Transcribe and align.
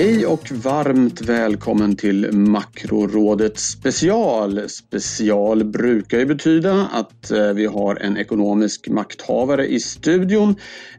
Hej 0.00 0.26
och 0.26 0.52
varmt 0.52 1.20
välkommen 1.20 1.96
till 1.96 2.32
Makrorådet 2.32 3.58
special. 3.58 4.68
Special 4.68 5.64
brukar 5.64 6.18
ju 6.18 6.26
betyda 6.26 6.88
att 6.92 7.30
eh, 7.30 7.52
vi 7.52 7.66
har 7.66 7.96
en 7.96 8.16
ekonomisk 8.16 8.88
makthavare 8.88 9.66
i 9.66 9.80
studion. 9.80 10.50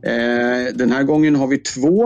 Eh, 0.04 0.76
den 0.76 0.92
här 0.92 1.04
gången 1.04 1.36
har 1.36 1.48
vi 1.48 1.58
två. 1.58 2.06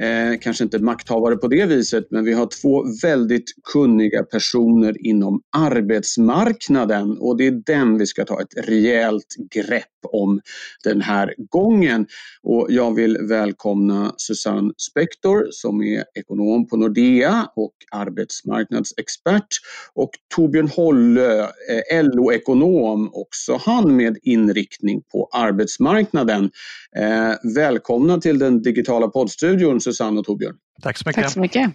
Eh, 0.00 0.38
kanske 0.40 0.64
inte 0.64 0.78
makthavare 0.78 1.36
på 1.36 1.48
det 1.48 1.66
viset, 1.66 2.06
men 2.10 2.24
vi 2.24 2.32
har 2.32 2.48
två 2.62 2.84
väldigt 3.02 3.52
kunniga 3.72 4.22
personer 4.22 5.06
inom 5.06 5.40
arbetsmarknaden 5.56 7.18
och 7.18 7.36
det 7.36 7.46
är 7.46 7.62
den 7.66 7.98
vi 7.98 8.06
ska 8.06 8.24
ta 8.24 8.40
ett 8.40 8.68
rejält 8.68 9.34
grepp 9.54 9.84
om 10.12 10.40
den 10.84 11.00
här 11.00 11.34
gången. 11.50 12.06
Och 12.48 12.66
jag 12.70 12.94
vill 12.94 13.18
välkomna 13.20 14.14
Susanne 14.16 14.72
Spektor 14.76 15.46
som 15.50 15.82
är 15.82 16.04
ekonom 16.14 16.68
på 16.68 16.76
Nordea 16.76 17.48
och 17.56 17.72
arbetsmarknadsexpert 17.92 19.46
och 19.94 20.10
Torbjörn 20.34 20.68
Hollö, 20.68 21.40
eh, 21.40 22.04
LO-ekonom, 22.04 23.10
också 23.12 23.60
han 23.64 23.96
med 23.96 24.18
inriktning 24.22 25.02
på 25.12 25.28
arbetsmarknaden. 25.32 26.50
Eh, 26.96 27.54
välkomna 27.54 28.18
till 28.20 28.38
den 28.38 28.62
digitala 28.62 29.08
poddstudion 29.08 29.80
Susanne 29.80 30.20
och 30.20 30.26
Torbjörn. 30.26 30.56
Tack 30.82 30.98
så 30.98 31.08
mycket. 31.08 31.22
Tack 31.22 31.32
så 31.32 31.40
mycket. 31.40 31.70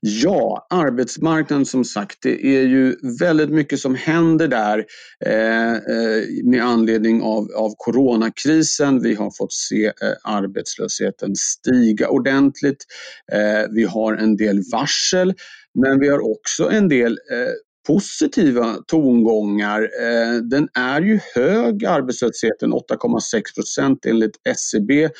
Ja, 0.00 0.66
arbetsmarknaden 0.70 1.66
som 1.66 1.84
sagt, 1.84 2.18
det 2.22 2.46
är 2.46 2.62
ju 2.62 2.96
väldigt 3.20 3.50
mycket 3.50 3.80
som 3.80 3.94
händer 3.94 4.48
där 4.48 4.84
eh, 5.26 5.72
eh, 5.72 6.24
med 6.44 6.64
anledning 6.64 7.22
av, 7.22 7.48
av 7.56 7.74
coronakrisen. 7.76 9.02
Vi 9.02 9.14
har 9.14 9.30
fått 9.38 9.52
se 9.52 9.86
eh, 9.86 9.92
arbetslösheten 10.22 11.36
stiga 11.36 12.08
ordentligt. 12.08 12.84
Eh, 13.32 13.70
vi 13.70 13.84
har 13.84 14.14
en 14.14 14.36
del 14.36 14.62
varsel, 14.72 15.34
men 15.74 16.00
vi 16.00 16.08
har 16.08 16.30
också 16.30 16.70
en 16.70 16.88
del 16.88 17.12
eh, 17.12 17.52
positiva 17.86 18.76
tongångar. 18.86 19.82
Eh, 19.82 20.36
den 20.42 20.68
är 20.74 21.00
ju 21.00 21.20
hög 21.34 21.84
arbetslösheten, 21.84 22.72
8,6 22.72 23.42
procent 23.54 24.06
enligt 24.06 24.36
SCB, 24.44 25.06
8,8 25.06 25.10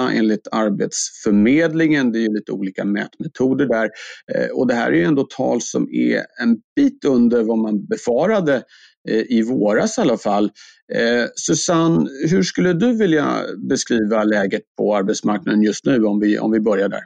enligt 0.00 0.48
Arbetsförmedlingen. 0.52 2.12
Det 2.12 2.18
är 2.18 2.20
ju 2.20 2.34
lite 2.34 2.52
olika 2.52 2.84
mätmetoder 2.84 3.66
där. 3.66 3.90
Eh, 4.34 4.48
och 4.50 4.66
det 4.66 4.74
här 4.74 4.92
är 4.92 4.96
ju 4.96 5.04
ändå 5.04 5.26
tal 5.36 5.62
som 5.62 5.88
är 5.92 6.16
en 6.42 6.56
bit 6.76 7.04
under 7.04 7.42
vad 7.42 7.58
man 7.58 7.86
befarade 7.86 8.62
eh, 9.08 9.22
i 9.28 9.42
våras 9.42 9.98
i 9.98 10.00
alla 10.00 10.18
fall. 10.18 10.50
Eh, 10.94 11.26
Susanne, 11.36 12.08
hur 12.30 12.42
skulle 12.42 12.72
du 12.72 12.96
vilja 12.96 13.36
beskriva 13.68 14.24
läget 14.24 14.62
på 14.78 14.96
arbetsmarknaden 14.96 15.62
just 15.62 15.84
nu 15.84 16.04
om 16.04 16.20
vi, 16.20 16.38
om 16.38 16.50
vi 16.52 16.60
börjar 16.60 16.88
där? 16.88 17.02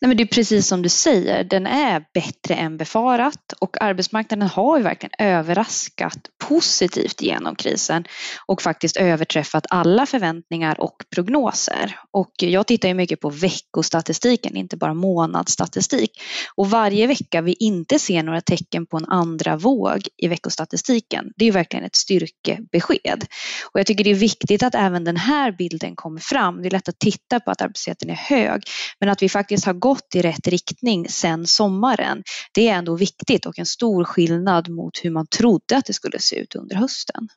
Nej, 0.00 0.08
men 0.08 0.16
det 0.16 0.22
är 0.22 0.26
precis 0.26 0.66
som 0.66 0.82
du 0.82 0.88
säger, 0.88 1.44
den 1.44 1.66
är 1.66 2.04
bättre 2.14 2.54
än 2.54 2.76
befarat 2.76 3.52
och 3.58 3.82
arbetsmarknaden 3.82 4.48
har 4.48 4.76
ju 4.76 4.82
verkligen 4.82 5.12
överraskat 5.18 6.18
positivt 6.48 7.22
genom 7.22 7.54
krisen 7.54 8.04
och 8.46 8.62
faktiskt 8.62 8.96
överträffat 8.96 9.66
alla 9.70 10.06
förväntningar 10.06 10.80
och 10.80 10.96
prognoser. 11.14 11.98
Och 12.10 12.32
jag 12.38 12.66
tittar 12.66 12.88
ju 12.88 12.94
mycket 12.94 13.20
på 13.20 13.30
veckostatistiken, 13.30 14.56
inte 14.56 14.76
bara 14.76 14.94
månadsstatistik. 14.94 16.10
Och 16.54 16.70
varje 16.70 17.06
vecka 17.06 17.42
vi 17.42 17.52
inte 17.52 17.98
ser 17.98 18.22
några 18.22 18.40
tecken 18.40 18.86
på 18.86 18.96
en 18.96 19.06
andra 19.06 19.56
våg 19.56 20.08
i 20.16 20.28
veckostatistiken, 20.28 21.32
det 21.36 21.44
är 21.44 21.46
ju 21.46 21.52
verkligen 21.52 21.84
ett 21.84 21.96
styrkebesked. 21.96 23.26
Och 23.72 23.80
jag 23.80 23.86
tycker 23.86 24.04
det 24.04 24.10
är 24.10 24.14
viktigt 24.14 24.62
att 24.62 24.74
även 24.74 25.04
den 25.04 25.16
här 25.16 25.52
bilden 25.52 25.96
kommer 25.96 26.20
fram. 26.20 26.62
Det 26.62 26.68
är 26.68 26.70
lätt 26.70 26.88
att 26.88 26.98
titta 26.98 27.40
på 27.40 27.50
att 27.50 27.62
arbetslösheten 27.62 28.10
är 28.10 28.14
hög, 28.14 28.62
men 29.00 29.08
att 29.08 29.22
vi 29.22 29.28
faktiskt 29.28 29.64
har 29.64 29.74
gått 29.88 30.14
i 30.14 30.22
rätt 30.22 30.46
riktning 30.46 31.08
sedan 31.08 31.46
sommaren. 31.46 32.22
Det 32.54 32.68
är 32.68 32.74
ändå 32.74 32.96
viktigt 32.96 33.46
och 33.46 33.58
en 33.58 33.66
stor 33.66 34.04
skillnad 34.04 34.68
mot 34.68 35.04
hur 35.04 35.10
man 35.10 35.26
trodde 35.26 35.76
att 35.76 35.84
det 35.86 35.92
skulle 35.92 36.18
se 36.18 36.36
ut 36.36 36.54
under 36.54 36.76
hösten. 36.76 37.28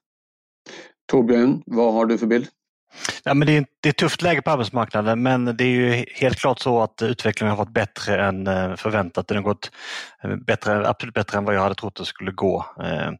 Torbjörn, 1.11 1.63
vad 1.65 1.93
har 1.93 2.05
du 2.05 2.17
för 2.17 2.27
bild? 2.27 2.47
Ja, 3.23 3.33
men 3.33 3.45
det, 3.47 3.57
är, 3.57 3.65
det 3.81 3.89
är 3.89 3.91
ett 3.91 3.97
tufft 3.97 4.21
läge 4.21 4.41
på 4.41 4.51
arbetsmarknaden 4.51 5.23
men 5.23 5.57
det 5.57 5.63
är 5.63 5.67
ju 5.67 6.05
helt 6.15 6.39
klart 6.39 6.59
så 6.59 6.81
att 6.81 7.01
utvecklingen 7.01 7.49
har 7.49 7.65
varit 7.65 7.73
bättre 7.73 8.25
än 8.25 8.47
eh, 8.47 8.75
förväntat. 8.75 9.27
Den 9.27 9.37
har 9.37 9.43
gått 9.43 9.71
eh, 10.23 10.35
bättre, 10.35 10.87
absolut 10.87 11.13
bättre 11.13 11.37
än 11.37 11.45
vad 11.45 11.55
jag 11.55 11.61
hade 11.61 11.75
trott 11.75 11.95
det 11.95 12.05
skulle 12.05 12.31
gå. 12.31 12.65
Eh, 12.83 13.11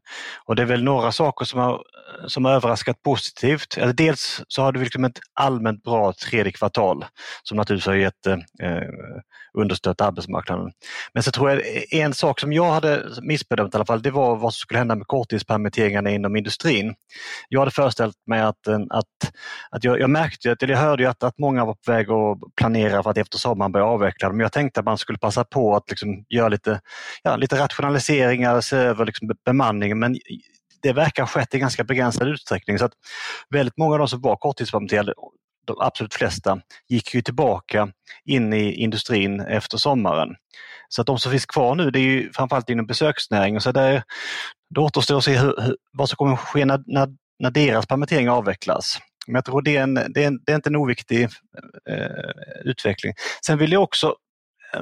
och 0.44 0.56
det 0.56 0.62
är 0.62 0.66
väl 0.66 0.84
några 0.84 1.12
saker 1.12 1.44
som 1.44 1.60
har, 1.60 1.82
som 2.26 2.44
har 2.44 2.52
överraskat 2.52 3.02
positivt. 3.02 3.78
Dels 3.94 4.42
så 4.48 4.62
har 4.62 4.72
du 4.72 4.80
liksom 4.80 5.04
ett 5.04 5.20
allmänt 5.34 5.82
bra 5.82 6.12
tredje 6.12 6.52
kvartal 6.52 7.04
som 7.42 7.56
naturligtvis 7.56 7.86
har 7.86 7.94
gett 7.94 8.26
understött 9.58 10.00
arbetsmarknaden. 10.00 10.72
Men 11.14 11.22
så 11.22 11.30
tror 11.30 11.50
jag 11.50 11.62
en 11.92 12.14
sak 12.14 12.40
som 12.40 12.52
jag 12.52 12.72
hade 12.72 13.04
missbedömt 13.22 13.74
i 13.74 13.76
alla 13.76 13.84
fall, 13.84 14.02
det 14.02 14.10
var 14.10 14.36
vad 14.36 14.54
som 14.54 14.58
skulle 14.58 14.78
hända 14.78 14.94
med 14.94 15.06
korttidspermitteringarna 15.06 16.10
inom 16.10 16.36
industrin. 16.36 16.94
Jag 17.48 17.60
hade 17.60 17.70
föreställt 17.70 18.16
mig 18.26 18.40
att, 18.40 18.68
att, 18.90 19.32
att 19.70 19.84
jag, 19.84 20.00
jag 20.00 20.10
märkte, 20.10 20.56
eller 20.60 20.74
jag 20.74 20.80
hörde 20.80 21.02
ju 21.02 21.08
att, 21.08 21.22
att 21.22 21.38
många 21.38 21.64
var 21.64 21.74
på 21.74 21.92
väg 21.92 22.10
att 22.10 22.38
planera 22.56 23.02
för 23.02 23.10
att 23.10 23.18
efter 23.18 23.38
sommaren 23.38 23.72
börja 23.72 23.86
avveckla 23.86 24.28
dem. 24.28 24.40
Jag 24.40 24.52
tänkte 24.52 24.80
att 24.80 24.86
man 24.86 24.98
skulle 24.98 25.18
passa 25.18 25.44
på 25.44 25.76
att 25.76 25.90
liksom 25.90 26.24
göra 26.28 26.48
lite, 26.48 26.80
ja, 27.22 27.36
lite 27.36 27.58
rationaliseringar, 27.58 28.60
se 28.60 28.76
över 28.76 29.06
liksom 29.06 29.30
bemanningen 29.44 29.98
men 29.98 30.16
det 30.82 30.92
verkar 30.92 31.22
ha 31.22 31.28
skett 31.28 31.54
i 31.54 31.58
ganska 31.58 31.84
begränsad 31.84 32.28
utsträckning. 32.28 32.78
Så 32.78 32.84
att 32.84 32.92
väldigt 33.50 33.76
många 33.76 33.92
av 33.92 33.98
de 33.98 34.08
som 34.08 34.20
var 34.20 34.36
korttidspermitterade 34.36 35.14
de 35.66 35.76
absolut 35.80 36.14
flesta 36.14 36.60
gick 36.88 37.14
ju 37.14 37.22
tillbaka 37.22 37.88
in 38.24 38.52
i 38.52 38.72
industrin 38.72 39.40
efter 39.40 39.78
sommaren. 39.78 40.28
Så 40.88 41.00
att 41.00 41.06
de 41.06 41.18
som 41.18 41.30
finns 41.30 41.46
kvar 41.46 41.74
nu 41.74 41.90
det 41.90 41.98
är 41.98 42.02
ju 42.02 42.32
framförallt 42.32 42.70
inom 42.70 42.86
besöksnäringen. 42.86 43.60
Så 43.60 43.72
det, 43.72 44.02
det 44.74 44.80
återstår 44.80 45.18
att 45.18 45.24
se 45.24 45.36
hur, 45.36 45.54
hur, 45.62 45.76
vad 45.92 46.08
som 46.08 46.16
kommer 46.16 46.32
att 46.32 46.40
ske 46.40 46.64
när, 46.64 46.82
när, 46.86 47.08
när 47.38 47.50
deras 47.50 47.86
permittering 47.86 48.30
avvecklas. 48.30 48.98
Men 49.26 49.34
jag 49.34 49.44
tror 49.44 49.62
det 49.62 49.76
är, 49.76 49.82
en, 49.82 49.94
det 49.94 50.22
är, 50.22 50.26
en, 50.26 50.40
det 50.46 50.52
är 50.52 50.56
inte 50.56 50.68
en 50.68 50.76
oviktig 50.76 51.22
eh, 51.90 52.60
utveckling. 52.64 53.12
Sen 53.46 53.58
vill 53.58 53.72
jag 53.72 53.82
också, 53.82 54.14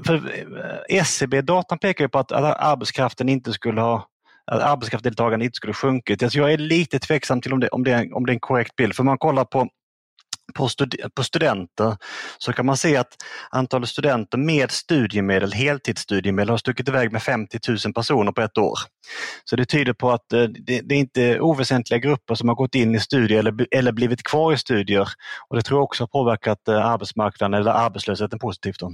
för 0.06 0.14
eh, 0.14 0.98
SCB-datan 0.98 1.78
pekar 1.78 2.08
på 2.08 2.18
att 2.18 2.32
arbetskraften 2.32 3.28
inte 3.28 3.52
skulle 3.52 3.80
ha 3.80 4.06
att 4.50 4.62
arbetskraftsdeltagandet 4.62 5.44
inte 5.44 5.56
skulle 5.56 5.72
sjunkit. 5.72 6.22
Alltså 6.22 6.38
jag 6.38 6.52
är 6.52 6.58
lite 6.58 6.98
tveksam 6.98 7.40
till 7.40 7.52
om 7.52 7.60
det, 7.60 7.68
om, 7.68 7.84
det 7.84 8.10
om 8.12 8.26
det 8.26 8.32
är 8.32 8.34
en 8.34 8.40
korrekt 8.40 8.76
bild. 8.76 8.94
För 8.94 9.02
man 9.02 9.18
kollar 9.18 9.44
på 9.44 9.68
på, 10.52 10.68
stud 10.68 10.94
på 11.14 11.24
studenter 11.24 11.96
så 12.38 12.52
kan 12.52 12.66
man 12.66 12.76
se 12.76 12.96
att 12.96 13.16
antalet 13.50 13.88
studenter 13.88 14.38
med 14.38 14.70
studiemedel, 14.70 15.52
heltidsstudiemedel, 15.52 16.50
har 16.50 16.56
stuckit 16.56 16.88
iväg 16.88 17.12
med 17.12 17.22
50 17.22 17.58
000 17.68 17.94
personer 17.94 18.32
på 18.32 18.40
ett 18.40 18.58
år. 18.58 18.78
Så 19.44 19.56
det 19.56 19.64
tyder 19.64 19.92
på 19.92 20.10
att 20.10 20.32
eh, 20.32 20.42
det, 20.42 20.80
det 20.80 20.94
är 20.94 20.98
inte 20.98 21.40
oväsentliga 21.40 21.98
grupper 21.98 22.34
som 22.34 22.48
har 22.48 22.56
gått 22.56 22.74
in 22.74 22.94
i 22.94 23.00
studier 23.00 23.38
eller, 23.38 23.66
eller 23.70 23.92
blivit 23.92 24.22
kvar 24.22 24.52
i 24.52 24.56
studier. 24.56 25.08
Och 25.48 25.56
Det 25.56 25.62
tror 25.62 25.78
jag 25.78 25.84
också 25.84 26.02
har 26.02 26.08
påverkat 26.08 26.68
eh, 26.68 26.86
arbetsmarknaden 26.86 27.60
eller 27.60 27.70
arbetslösheten 27.70 28.38
positivt. 28.38 28.78
Då. 28.78 28.92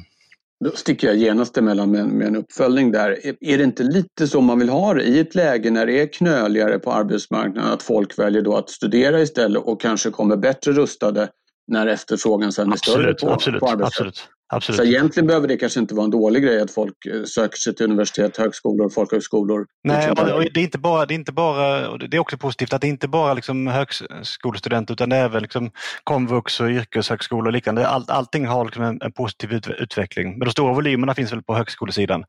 Då 0.64 0.70
sticker 0.70 1.06
jag 1.06 1.16
genast 1.16 1.56
emellan 1.56 1.90
med, 1.90 2.06
med 2.06 2.26
en 2.26 2.36
uppföljning 2.36 2.92
där. 2.92 3.18
Är 3.40 3.58
det 3.58 3.64
inte 3.64 3.82
lite 3.82 4.28
så 4.28 4.40
man 4.40 4.58
vill 4.58 4.68
ha 4.68 4.94
det 4.94 5.02
i 5.02 5.18
ett 5.18 5.34
läge 5.34 5.70
när 5.70 5.86
det 5.86 6.00
är 6.00 6.12
knöligare 6.12 6.78
på 6.78 6.92
arbetsmarknaden 6.92 7.72
att 7.72 7.82
folk 7.82 8.18
väljer 8.18 8.42
då 8.42 8.56
att 8.56 8.70
studera 8.70 9.20
istället 9.20 9.62
och 9.62 9.80
kanske 9.80 10.10
kommer 10.10 10.36
bättre 10.36 10.72
rustade 10.72 11.28
när 11.66 11.86
efterfrågan 11.86 12.52
sen 12.52 12.72
är 12.72 12.76
större 12.76 13.14
på, 13.14 13.30
absolut, 13.30 13.60
på 13.60 13.68
absolut. 13.68 14.28
Absolut. 14.48 14.76
Så 14.76 14.84
egentligen 14.84 15.26
behöver 15.26 15.48
det 15.48 15.56
kanske 15.56 15.80
inte 15.80 15.94
vara 15.94 16.04
en 16.04 16.10
dålig 16.10 16.42
grej 16.42 16.60
att 16.60 16.70
folk 16.70 17.06
eh, 17.06 17.24
söker 17.24 17.56
sig 17.56 17.74
till 17.74 17.84
universitet, 17.84 18.36
högskolor, 18.36 18.88
folkhögskolor. 18.88 19.66
Nej, 19.84 20.10
och 20.10 20.16
det, 20.52 20.60
är 20.60 20.64
inte 20.64 20.78
bara, 20.78 21.06
det 21.06 21.14
är 21.14 21.16
inte 21.16 21.32
bara, 21.32 21.96
det 21.96 22.16
är 22.16 22.18
också 22.18 22.38
positivt 22.38 22.72
att 22.72 22.80
det 22.80 22.88
inte 22.88 23.08
bara 23.08 23.34
liksom 23.34 23.66
högskolestudenter 23.66 24.94
utan 24.94 25.08
det 25.08 25.16
är 25.16 25.24
även 25.24 25.42
liksom 25.42 25.70
komvux 26.04 26.60
och 26.60 26.68
yrkeshögskolor 26.68 27.46
och 27.46 27.52
liknande. 27.52 27.88
All, 27.88 28.04
allting 28.08 28.46
har 28.46 28.64
liksom 28.64 28.82
en, 28.82 29.02
en, 29.02 29.12
positiv 29.12 29.52
ut, 29.52 29.68
utveckling. 29.68 30.38
Men 30.38 30.44
de 30.44 30.50
stora 30.50 30.72
volymerna 30.72 31.14
finns 31.14 31.32
väl 31.32 31.42
på 31.42 31.54
högskolesidan. 31.54 32.24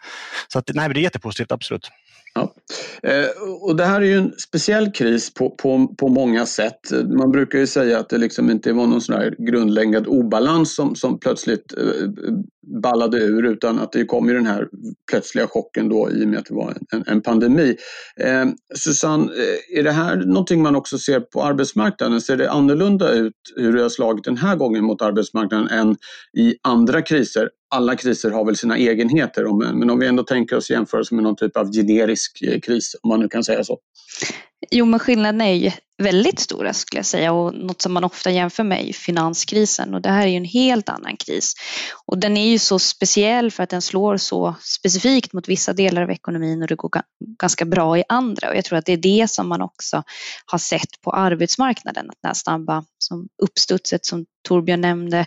Så 0.47 0.59
att, 0.59 0.69
nej, 0.73 0.89
det 0.93 0.99
är 0.99 1.03
jättepositivt, 1.03 1.51
absolut. 1.51 1.89
Ja. 2.37 2.53
Eh, 3.03 3.25
och 3.61 3.75
det 3.75 3.85
här 3.85 4.01
är 4.01 4.05
ju 4.05 4.17
en 4.17 4.33
speciell 4.37 4.91
kris 4.91 5.33
på, 5.33 5.49
på, 5.49 5.87
på 5.97 6.07
många 6.07 6.45
sätt. 6.45 6.79
Man 7.17 7.31
brukar 7.31 7.59
ju 7.59 7.67
säga 7.67 7.99
att 7.99 8.09
det 8.09 8.17
liksom 8.17 8.49
inte 8.49 8.73
var 8.73 8.87
någon 8.87 9.01
sån 9.01 9.15
här 9.15 9.35
grundläggande 9.37 10.09
obalans 10.09 10.75
som, 10.75 10.95
som 10.95 11.19
plötsligt 11.19 11.73
eh, 11.77 12.07
ballade 12.83 13.17
ur 13.17 13.45
utan 13.45 13.79
att 13.79 13.91
det 13.91 14.05
kom 14.05 14.27
ju 14.27 14.33
den 14.33 14.45
här 14.45 14.67
plötsliga 15.11 15.47
chocken 15.47 15.89
då 15.89 16.11
i 16.11 16.23
och 16.23 16.27
med 16.27 16.39
att 16.39 16.45
det 16.45 16.53
var 16.53 16.77
en, 16.91 17.03
en 17.07 17.21
pandemi. 17.21 17.75
Eh, 18.19 18.45
Susanne, 18.75 19.23
eh, 19.23 19.79
är 19.79 19.83
det 19.83 19.91
här 19.91 20.15
någonting 20.15 20.61
man 20.61 20.75
också 20.75 20.97
ser 20.97 21.19
på 21.19 21.43
arbetsmarknaden? 21.43 22.21
Ser 22.21 22.37
det 22.37 22.51
annorlunda 22.51 23.11
ut 23.11 23.33
hur 23.55 23.73
det 23.73 23.81
har 23.81 23.89
slagit 23.89 24.23
den 24.23 24.37
här 24.37 24.55
gången 24.55 24.83
mot 24.83 25.01
arbetsmarknaden 25.01 25.67
än 25.67 25.95
i 26.37 26.55
andra 26.63 27.01
kriser? 27.01 27.49
alla 27.69 27.95
kriser 27.95 28.31
har 28.31 28.45
väl 28.45 28.55
sina 28.55 28.77
egenheter, 28.77 29.73
men 29.73 29.89
om 29.89 29.99
vi 29.99 30.07
ändå 30.07 30.23
tänker 30.23 30.55
oss 30.55 30.69
jämförelse 30.69 31.15
med 31.15 31.23
någon 31.23 31.35
typ 31.35 31.57
av 31.57 31.71
generisk 31.71 32.41
eh, 32.41 32.59
kris, 32.59 32.95
om 33.01 33.09
man 33.09 33.19
nu 33.19 33.27
kan 33.27 33.43
säga 33.43 33.63
så. 33.63 33.77
Jo, 34.71 34.85
men 34.85 34.99
skillnaden 34.99 35.41
är 35.41 35.53
ju 35.53 35.71
väldigt 36.03 36.39
stora 36.39 36.73
skulle 36.73 36.99
jag 36.99 37.05
säga 37.05 37.33
och 37.33 37.53
något 37.53 37.81
som 37.81 37.93
man 37.93 38.03
ofta 38.03 38.31
jämför 38.31 38.63
med 38.63 38.89
är 38.89 38.93
finanskrisen 38.93 39.93
och 39.93 40.01
det 40.01 40.09
här 40.09 40.21
är 40.21 40.31
ju 40.31 40.37
en 40.37 40.45
helt 40.45 40.89
annan 40.89 41.17
kris. 41.17 41.53
Och 42.05 42.17
den 42.17 42.37
är 42.37 42.47
ju 42.47 42.59
så 42.59 42.79
speciell 42.79 43.51
för 43.51 43.63
att 43.63 43.69
den 43.69 43.81
slår 43.81 44.17
så 44.17 44.55
specifikt 44.61 45.33
mot 45.33 45.47
vissa 45.47 45.73
delar 45.73 46.01
av 46.01 46.11
ekonomin 46.11 46.61
och 46.61 46.67
det 46.67 46.75
går 46.75 46.91
ganska 47.39 47.65
bra 47.65 47.97
i 47.97 48.03
andra 48.09 48.49
och 48.49 48.55
jag 48.55 48.65
tror 48.65 48.77
att 48.77 48.85
det 48.85 48.93
är 48.93 48.97
det 48.97 49.29
som 49.29 49.47
man 49.49 49.61
också 49.61 50.03
har 50.45 50.59
sett 50.59 51.01
på 51.01 51.11
arbetsmarknaden, 51.11 52.09
att 52.09 52.17
den 52.21 52.29
här 52.29 52.33
snabba 52.33 52.83
som 52.97 53.27
uppstudset 53.43 54.05
som 54.05 54.25
Torbjörn 54.47 54.81
nämnde, 54.81 55.25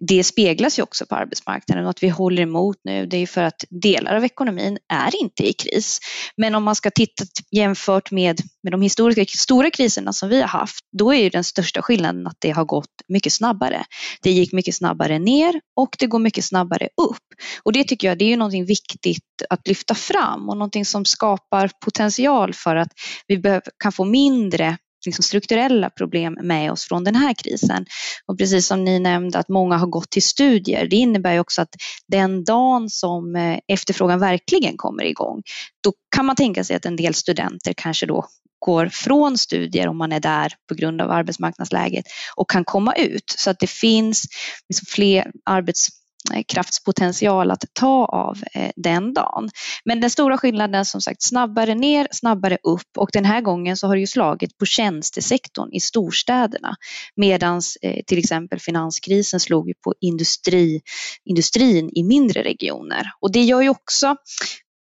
det 0.00 0.24
speglas 0.24 0.78
ju 0.78 0.82
också 0.82 1.06
på 1.06 1.14
arbetsmarknaden 1.14 1.84
och 1.84 1.90
att 1.90 2.02
vi 2.02 2.08
håller 2.08 2.42
emot 2.42 2.76
nu 2.84 3.06
det 3.06 3.16
är 3.16 3.26
för 3.26 3.42
att 3.42 3.64
delar 3.70 4.14
av 4.14 4.24
ekonomin 4.24 4.78
är 4.92 5.22
inte 5.22 5.48
i 5.48 5.52
kris. 5.52 6.00
Men 6.36 6.54
om 6.54 6.64
man 6.64 6.74
ska 6.74 6.90
titta 6.90 7.24
jämfört 7.50 8.10
med, 8.10 8.40
med 8.62 8.72
de 8.72 8.82
historiska 8.82 9.24
stora 9.24 9.70
kriserna 9.70 10.12
som 10.12 10.28
vi 10.28 10.40
har 10.40 10.48
haft, 10.48 10.84
då 10.98 11.14
är 11.14 11.22
ju 11.22 11.28
den 11.28 11.44
största 11.44 11.82
skillnaden 11.82 12.26
att 12.26 12.36
det 12.38 12.50
har 12.50 12.64
gått 12.64 13.02
mycket 13.08 13.32
snabbare. 13.32 13.84
Det 14.22 14.30
gick 14.30 14.52
mycket 14.52 14.74
snabbare 14.74 15.18
ner 15.18 15.60
och 15.76 15.96
det 15.98 16.06
går 16.06 16.18
mycket 16.18 16.44
snabbare 16.44 16.88
upp. 17.02 17.26
Och 17.62 17.72
det 17.72 17.84
tycker 17.84 18.08
jag 18.08 18.18
det 18.18 18.24
är 18.24 18.28
ju 18.28 18.36
någonting 18.36 18.64
viktigt 18.64 19.24
att 19.50 19.68
lyfta 19.68 19.94
fram 19.94 20.48
och 20.48 20.56
någonting 20.56 20.84
som 20.84 21.04
skapar 21.04 21.70
potential 21.84 22.54
för 22.54 22.76
att 22.76 22.92
vi 23.26 23.42
kan 23.82 23.92
få 23.92 24.04
mindre 24.04 24.78
liksom 25.06 25.22
strukturella 25.22 25.90
problem 25.90 26.38
med 26.42 26.72
oss 26.72 26.84
från 26.84 27.04
den 27.04 27.14
här 27.14 27.34
krisen. 27.34 27.86
Och 28.26 28.38
precis 28.38 28.66
som 28.66 28.84
ni 28.84 28.98
nämnde 28.98 29.38
att 29.38 29.48
många 29.48 29.76
har 29.76 29.86
gått 29.86 30.10
till 30.10 30.22
studier, 30.22 30.86
det 30.86 30.96
innebär 30.96 31.32
ju 31.32 31.40
också 31.40 31.62
att 31.62 31.74
den 32.08 32.44
dagen 32.44 32.90
som 32.90 33.36
eh, 33.36 33.58
efterfrågan 33.68 34.20
verkligen 34.20 34.76
kommer 34.76 35.04
igång, 35.04 35.42
då 35.84 35.92
kan 36.16 36.26
man 36.26 36.36
tänka 36.36 36.64
sig 36.64 36.76
att 36.76 36.86
en 36.86 36.96
del 36.96 37.14
studenter 37.14 37.72
kanske 37.76 38.06
då 38.06 38.26
går 38.58 38.86
från 38.86 39.38
studier 39.38 39.88
om 39.88 39.98
man 39.98 40.12
är 40.12 40.20
där 40.20 40.52
på 40.68 40.74
grund 40.74 41.00
av 41.00 41.10
arbetsmarknadsläget 41.10 42.04
och 42.36 42.50
kan 42.50 42.64
komma 42.64 42.94
ut 42.94 43.34
så 43.38 43.50
att 43.50 43.58
det 43.58 43.70
finns 43.70 44.24
liksom 44.68 44.86
fler 44.88 45.30
arbets 45.44 45.88
Eh, 46.34 46.42
kraftspotential 46.48 47.50
att 47.50 47.64
ta 47.72 48.04
av 48.04 48.38
eh, 48.54 48.70
den 48.76 49.14
dagen. 49.14 49.50
Men 49.84 50.00
den 50.00 50.10
stora 50.10 50.38
skillnaden 50.38 50.84
som 50.84 51.00
sagt 51.00 51.22
snabbare 51.22 51.74
ner, 51.74 52.08
snabbare 52.10 52.58
upp 52.62 52.98
och 52.98 53.10
den 53.12 53.24
här 53.24 53.40
gången 53.40 53.76
så 53.76 53.86
har 53.86 53.94
det 53.94 54.00
ju 54.00 54.06
slagit 54.06 54.58
på 54.58 54.66
tjänstesektorn 54.66 55.72
i 55.72 55.80
storstäderna 55.80 56.76
medan 57.16 57.60
eh, 57.82 58.04
till 58.06 58.18
exempel 58.18 58.60
finanskrisen 58.60 59.40
slog 59.40 59.72
på 59.84 59.94
industri, 60.00 60.80
industrin 61.24 61.90
i 61.94 62.02
mindre 62.02 62.42
regioner. 62.42 63.10
Och 63.20 63.32
det 63.32 63.42
gör 63.42 63.62
ju 63.62 63.68
också 63.68 64.16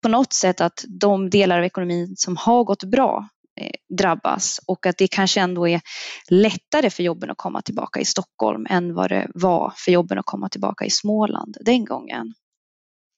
på 0.02 0.08
något 0.08 0.32
sätt 0.32 0.60
att 0.60 0.84
de 0.88 1.30
delar 1.30 1.58
av 1.58 1.64
ekonomin 1.64 2.14
som 2.16 2.36
har 2.36 2.64
gått 2.64 2.84
bra 2.84 3.28
Eh, 3.60 3.70
drabbas 3.98 4.60
och 4.66 4.86
att 4.86 4.98
det 4.98 5.08
kanske 5.08 5.40
ändå 5.40 5.68
är 5.68 5.80
lättare 6.30 6.90
för 6.90 7.02
jobben 7.02 7.30
att 7.30 7.36
komma 7.36 7.62
tillbaka 7.62 8.00
i 8.00 8.04
Stockholm 8.04 8.66
än 8.70 8.94
vad 8.94 9.10
det 9.10 9.30
var 9.34 9.72
för 9.76 9.92
jobben 9.92 10.18
att 10.18 10.26
komma 10.26 10.48
tillbaka 10.48 10.84
i 10.84 10.90
Småland 10.90 11.56
den 11.60 11.84
gången. 11.84 12.34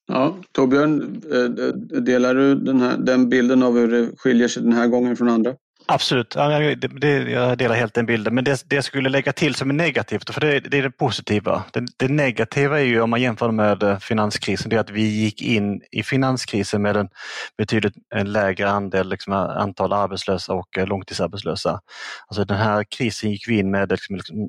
Ja, 0.07 0.37
Torbjörn, 0.53 1.23
eh, 1.33 1.65
eh, 1.65 2.03
delar 2.03 2.35
du 2.35 2.55
den, 2.55 2.81
här, 2.81 2.97
den 2.99 3.29
bilden 3.29 3.63
av 3.63 3.79
hur 3.79 3.89
det 3.89 4.11
skiljer 4.17 4.49
sig 4.49 4.63
den 4.63 4.73
här 4.73 4.87
gången 4.87 5.17
från 5.17 5.29
andra? 5.29 5.55
Absolut, 5.91 6.35
jag 6.35 7.59
delar 7.59 7.75
helt 7.75 7.95
den 7.95 8.07
bilden. 8.07 8.35
Men 8.35 8.45
det, 8.45 8.65
jag 8.69 8.85
skulle 8.85 9.09
lägga 9.09 9.33
till 9.33 9.55
som 9.55 9.71
är 9.71 9.75
negativt, 9.75 10.31
för 10.31 10.41
det, 10.41 10.77
är 10.77 10.83
det 10.83 10.91
positiva. 10.91 11.65
Det, 11.97 12.09
negativa 12.09 12.81
är 12.81 12.85
ju 12.85 13.01
om 13.01 13.11
man 13.11 13.21
jämför 13.21 13.51
med 13.51 13.83
eh, 13.83 13.99
finanskrisen, 13.99 14.71
det 14.71 14.77
är 14.77 14.81
att 14.81 14.91
vi 14.91 15.03
gick 15.03 15.43
in 15.43 15.83
i 15.91 16.03
finanskrisen 16.03 16.83
med 16.83 16.97
en 16.97 17.09
betydligt 17.59 17.95
eh, 18.15 18.25
lägre 18.25 18.71
andel 18.71 19.09
liksom, 19.09 19.33
eh, 19.33 19.39
antal 19.39 19.93
arbetslösa 19.93 20.53
och 20.53 20.69
långtidsarbetslösa. 20.77 21.81
Alltså 22.27 22.45
den 22.45 22.59
här 22.59 22.85
krisen 22.85 23.31
gick 23.31 23.49
vi 23.49 23.59
in 23.59 23.71
med 23.71 23.91
liksom, 23.91 24.17
liksom 24.17 24.49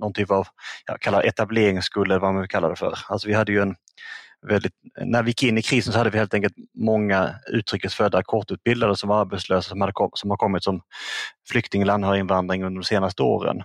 någon 0.00 0.12
typ 0.12 0.30
av 0.30 0.46
jag 0.86 1.00
kallar 1.00 1.22
etableringsskuld 1.22 2.10
eller 2.10 2.20
vad 2.20 2.32
man 2.32 2.40
vill 2.40 2.50
kalla 2.50 2.68
det 2.68 2.76
för. 2.76 2.98
Alltså 3.08 3.28
vi 3.28 3.34
hade 3.34 3.52
ju 3.52 3.62
en 3.62 3.74
väldigt, 4.48 4.72
när 5.00 5.22
vi 5.22 5.30
gick 5.30 5.42
in 5.42 5.58
i 5.58 5.62
krisen 5.62 5.92
så 5.92 5.98
hade 5.98 6.10
vi 6.10 6.18
helt 6.18 6.34
enkelt 6.34 6.54
många 6.74 7.34
utrikesfödda 7.46 8.22
kortutbildade 8.22 8.96
som 8.96 9.08
var 9.08 9.20
arbetslösa 9.20 9.68
som, 9.68 9.80
hade, 9.80 9.92
som 10.14 10.30
har 10.30 10.36
kommit 10.36 10.64
som 10.64 10.80
flykting 11.50 11.82
eller 11.82 11.92
anhöriginvandring 11.92 12.64
under 12.64 12.80
de 12.80 12.84
senaste 12.84 13.22
åren. 13.22 13.62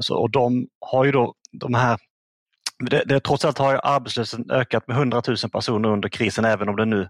Så, 0.00 0.16
och 0.16 0.30
de 0.30 0.66
har 0.80 1.04
ju 1.04 1.12
då 1.12 1.34
de 1.52 1.74
här 1.74 1.98
det, 2.78 3.02
det, 3.06 3.20
trots 3.20 3.44
allt 3.44 3.58
har 3.58 3.80
arbetslösheten 3.84 4.50
ökat 4.50 4.88
med 4.88 4.96
100 4.96 5.22
000 5.26 5.36
personer 5.52 5.88
under 5.88 6.08
krisen 6.08 6.44
även 6.44 6.68
om 6.68 6.76
det 6.76 6.84
nu 6.84 7.08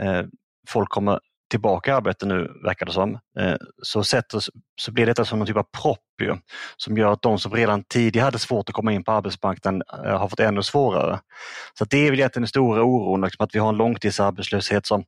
eh, 0.00 0.22
folk 0.68 0.88
kommer 0.88 1.20
tillbaka 1.50 1.90
i 1.90 1.94
arbete 1.94 2.26
nu, 2.26 2.60
verkar 2.64 2.86
det 2.86 2.92
som, 2.92 3.18
eh, 3.38 3.56
så, 3.82 4.04
sätter, 4.04 4.40
så 4.80 4.92
blir 4.92 5.06
detta 5.06 5.24
som 5.24 5.40
en 5.40 5.46
typ 5.46 5.56
av 5.56 5.66
propp 5.82 6.05
ju, 6.24 6.36
som 6.76 6.96
gör 6.96 7.12
att 7.12 7.22
de 7.22 7.38
som 7.38 7.52
redan 7.52 7.84
tidigare 7.84 8.24
hade 8.24 8.38
svårt 8.38 8.68
att 8.68 8.74
komma 8.74 8.92
in 8.92 9.04
på 9.04 9.12
arbetsmarknaden 9.12 9.82
eh, 10.04 10.18
har 10.18 10.28
fått 10.28 10.40
ännu 10.40 10.62
svårare. 10.62 11.20
Så 11.78 11.84
det 11.84 12.06
är 12.06 12.10
väl 12.10 12.20
egentligen 12.20 12.42
den 12.42 12.48
stora 12.48 12.82
oron, 12.82 13.20
liksom, 13.20 13.44
att 13.44 13.54
vi 13.54 13.58
har 13.58 13.68
en 13.68 13.76
långtidsarbetslöshet 13.76 14.86
som 14.86 15.04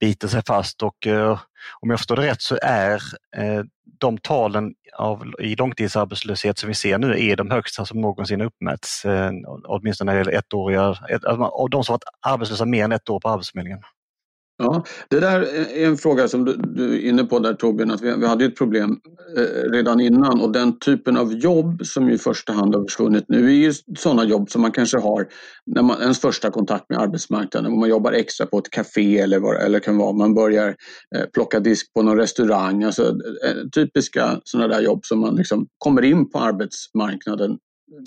biter 0.00 0.28
sig 0.28 0.42
fast 0.46 0.82
och 0.82 1.06
eh, 1.06 1.38
om 1.80 1.90
jag 1.90 1.98
förstår 1.98 2.16
det 2.16 2.22
rätt 2.22 2.42
så 2.42 2.58
är 2.62 3.02
eh, 3.36 3.62
de 4.00 4.18
talen 4.18 4.74
av, 4.96 5.34
i 5.38 5.56
långtidsarbetslöshet 5.56 6.58
som 6.58 6.68
vi 6.68 6.74
ser 6.74 6.98
nu 6.98 7.28
är 7.30 7.36
de 7.36 7.50
högsta 7.50 7.84
som 7.84 8.00
någonsin 8.00 8.40
uppmätts, 8.40 9.04
eh, 9.04 9.30
åtminstone 9.64 10.12
när 10.12 10.18
det 10.18 10.20
gäller 10.20 10.38
ettåriga, 10.38 10.82
av 11.50 11.70
de 11.70 11.84
som 11.84 11.92
varit 11.92 12.04
arbetslösa 12.26 12.64
mer 12.64 12.84
än 12.84 12.92
ett 12.92 13.08
år 13.08 13.20
på 13.20 13.28
Arbetsförmedlingen. 13.28 13.82
Ja, 14.60 14.84
det 15.08 15.20
där 15.20 15.40
är 15.40 15.86
en 15.86 15.96
fråga 15.96 16.28
som 16.28 16.44
du, 16.44 16.56
du 16.56 16.94
är 16.94 17.08
inne 17.08 17.24
på 17.24 17.38
där 17.38 17.54
Torbjörn, 17.54 17.90
att 17.90 18.00
vi, 18.00 18.14
vi 18.16 18.26
hade 18.26 18.44
ett 18.44 18.56
problem 18.56 19.00
eh, 19.36 19.70
redan 19.70 20.00
innan 20.00 20.40
och 20.40 20.52
den 20.52 20.78
typen 20.78 21.16
av 21.16 21.32
jobb 21.32 21.86
som 21.86 22.10
i 22.10 22.18
första 22.18 22.52
hand 22.52 22.74
har 22.74 22.82
försvunnit 22.82 23.24
nu 23.28 23.46
är 23.46 23.54
ju 23.54 23.72
sådana 23.98 24.24
jobb 24.24 24.50
som 24.50 24.62
man 24.62 24.72
kanske 24.72 24.98
har 24.98 25.26
när 25.66 25.82
man, 25.82 26.02
ens 26.02 26.20
första 26.20 26.50
kontakt 26.50 26.90
med 26.90 26.98
arbetsmarknaden, 26.98 27.72
om 27.72 27.80
man 27.80 27.88
jobbar 27.88 28.12
extra 28.12 28.46
på 28.46 28.58
ett 28.58 28.70
café 28.70 29.18
eller 29.18 29.38
vad 29.38 29.56
eller 29.56 29.78
kan 29.78 29.96
vara, 29.96 30.12
man 30.12 30.34
börjar 30.34 30.76
eh, 31.16 31.24
plocka 31.32 31.60
disk 31.60 31.92
på 31.94 32.02
någon 32.02 32.16
restaurang, 32.16 32.84
alltså 32.84 33.08
eh, 33.44 33.68
typiska 33.74 34.40
sådana 34.44 34.68
där 34.74 34.80
jobb 34.80 35.04
som 35.04 35.20
man 35.20 35.36
liksom 35.36 35.66
kommer 35.78 36.02
in 36.02 36.30
på 36.30 36.38
arbetsmarknaden 36.38 37.58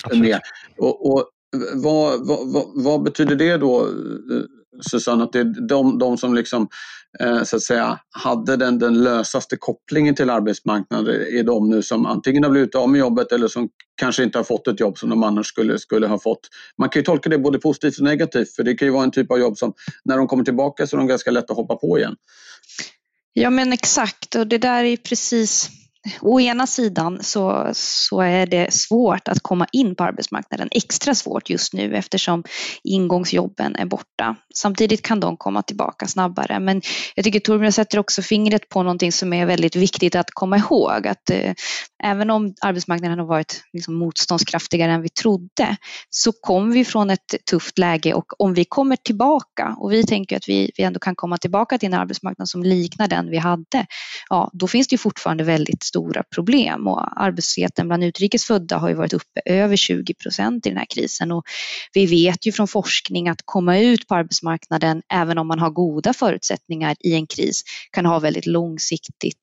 Absolut. 0.03 0.23
med. 0.23 0.39
Och, 0.77 1.13
och 1.13 1.29
vad, 1.73 2.27
vad, 2.27 2.53
vad, 2.53 2.83
vad 2.83 3.03
betyder 3.03 3.35
det 3.35 3.57
då 3.57 3.81
eh, 3.81 4.43
Susanne, 4.81 5.23
att 5.23 5.33
det 5.33 5.39
är 5.39 5.67
de, 5.67 5.99
de 5.99 6.17
som 6.17 6.33
liksom, 6.33 6.67
eh, 7.19 7.43
så 7.43 7.55
att 7.55 7.61
säga, 7.61 7.99
hade 8.11 8.55
den, 8.57 8.79
den 8.79 9.03
lösaste 9.03 9.57
kopplingen 9.57 10.15
till 10.15 10.29
arbetsmarknaden 10.29 11.15
är 11.15 11.43
de 11.43 11.69
nu 11.69 11.81
som 11.81 12.05
antingen 12.05 12.43
har 12.43 12.51
blivit 12.51 12.75
av 12.75 12.89
med 12.89 12.99
jobbet 12.99 13.31
eller 13.31 13.47
som 13.47 13.69
kanske 13.95 14.23
inte 14.23 14.39
har 14.39 14.43
fått 14.43 14.67
ett 14.67 14.79
jobb 14.79 14.97
som 14.97 15.09
de 15.09 15.23
annars 15.23 15.47
skulle, 15.47 15.79
skulle 15.79 16.07
ha 16.07 16.19
fått. 16.19 16.49
Man 16.77 16.89
kan 16.89 16.99
ju 16.99 17.03
tolka 17.03 17.29
det 17.29 17.37
både 17.37 17.59
positivt 17.59 17.97
och 17.97 18.03
negativt 18.03 18.55
för 18.55 18.63
det 18.63 18.73
kan 18.73 18.87
ju 18.87 18.91
vara 18.91 19.03
en 19.03 19.11
typ 19.11 19.31
av 19.31 19.39
jobb 19.39 19.57
som 19.57 19.73
när 20.05 20.17
de 20.17 20.27
kommer 20.27 20.43
tillbaka 20.43 20.87
så 20.87 20.95
är 20.95 20.97
de 20.97 21.07
ganska 21.07 21.31
lätta 21.31 21.53
att 21.53 21.57
hoppa 21.57 21.75
på 21.75 21.97
igen. 21.97 22.15
Ja 23.33 23.49
men 23.49 23.73
exakt 23.73 24.35
och 24.35 24.47
det 24.47 24.57
där 24.57 24.83
är 24.83 24.97
precis 24.97 25.69
å 26.21 26.39
ena 26.39 26.67
sidan 26.67 27.19
så, 27.23 27.69
så 27.73 28.21
är 28.21 28.45
det 28.45 28.73
svårt 28.73 29.27
att 29.27 29.39
komma 29.39 29.67
in 29.71 29.95
på 29.95 30.03
arbetsmarknaden, 30.03 30.67
extra 30.71 31.15
svårt 31.15 31.49
just 31.49 31.73
nu 31.73 31.95
eftersom 31.95 32.43
ingångsjobben 32.83 33.75
är 33.75 33.85
borta. 33.85 34.35
Samtidigt 34.55 35.01
kan 35.01 35.19
de 35.19 35.37
komma 35.37 35.61
tillbaka 35.61 36.07
snabbare. 36.07 36.59
Men 36.59 36.81
jag 37.15 37.25
tycker 37.25 37.39
Torbjörn 37.39 37.71
sätter 37.71 37.99
också 37.99 38.21
fingret 38.21 38.69
på 38.69 38.83
någonting 38.83 39.11
som 39.11 39.33
är 39.33 39.45
väldigt 39.45 39.75
viktigt 39.75 40.15
att 40.15 40.31
komma 40.31 40.57
ihåg. 40.57 41.07
Att 41.07 41.29
eh, 41.29 41.53
även 42.03 42.29
om 42.29 42.53
arbetsmarknaden 42.61 43.19
har 43.19 43.25
varit 43.25 43.63
liksom 43.73 43.95
motståndskraftigare 43.95 44.91
än 44.91 45.01
vi 45.01 45.09
trodde, 45.09 45.77
så 46.09 46.31
kom 46.31 46.71
vi 46.71 46.85
från 46.85 47.09
ett 47.09 47.35
tufft 47.49 47.77
läge 47.77 48.13
och 48.13 48.41
om 48.41 48.53
vi 48.53 48.65
kommer 48.65 48.95
tillbaka 48.95 49.75
och 49.79 49.91
vi 49.91 50.03
tänker 50.03 50.37
att 50.37 50.49
vi, 50.49 50.71
vi 50.77 50.83
ändå 50.83 50.99
kan 50.99 51.15
komma 51.15 51.37
tillbaka 51.37 51.77
till 51.77 51.87
en 51.87 51.93
arbetsmarknad 51.93 52.49
som 52.49 52.63
liknar 52.63 53.07
den 53.07 53.29
vi 53.29 53.37
hade, 53.37 53.85
ja, 54.29 54.49
då 54.53 54.67
finns 54.67 54.87
det 54.87 54.97
fortfarande 54.97 55.43
väldigt 55.43 55.83
stora 55.91 56.23
problem 56.35 56.87
och 56.87 57.21
arbetslösheten 57.21 57.87
bland 57.87 58.03
utrikesfödda 58.03 58.77
har 58.77 58.89
ju 58.89 58.95
varit 58.95 59.13
uppe 59.13 59.41
över 59.45 59.75
20 59.75 60.13
procent 60.13 60.65
i 60.65 60.69
den 60.69 60.77
här 60.77 60.85
krisen 60.89 61.31
och 61.31 61.43
vi 61.93 62.05
vet 62.05 62.47
ju 62.47 62.51
från 62.51 62.67
forskning 62.67 63.29
att 63.29 63.41
komma 63.45 63.79
ut 63.79 64.07
på 64.07 64.15
arbetsmarknaden 64.15 65.01
även 65.13 65.37
om 65.37 65.47
man 65.47 65.59
har 65.59 65.69
goda 65.69 66.13
förutsättningar 66.13 66.95
i 66.99 67.13
en 67.13 67.27
kris 67.27 67.63
kan 67.91 68.05
ha 68.05 68.19
väldigt 68.19 68.45
långsiktigt 68.45 69.37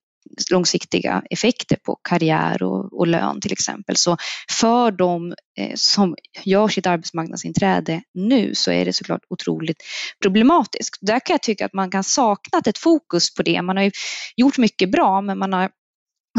långsiktiga 0.51 1.23
effekter 1.31 1.77
på 1.77 1.99
karriär 2.03 2.63
och, 2.63 2.99
och 2.99 3.07
lön 3.07 3.41
till 3.41 3.53
exempel. 3.53 3.97
Så 3.97 4.17
för 4.61 4.91
de 4.91 5.35
eh, 5.59 5.73
som 5.75 6.17
gör 6.45 6.69
sitt 6.69 6.87
arbetsmarknadsinträde 6.87 8.03
nu 8.15 8.55
så 8.55 8.71
är 8.71 8.85
det 8.85 8.93
såklart 8.93 9.23
otroligt 9.31 9.83
problematiskt. 10.23 10.99
Där 11.01 11.21
kan 11.21 11.35
jag 11.35 11.43
tycka 11.43 11.67
att 11.67 11.73
man 11.73 11.91
kan 11.91 12.05
sakna 12.05 12.59
ett 12.67 12.79
fokus 12.79 13.35
på 13.35 13.43
det. 13.43 13.63
Man 13.63 13.77
har 13.77 13.85
ju 13.85 13.91
gjort 14.37 14.59
mycket 14.59 14.91
bra 14.91 15.21
men 15.21 15.39
man 15.39 15.53
har 15.53 15.71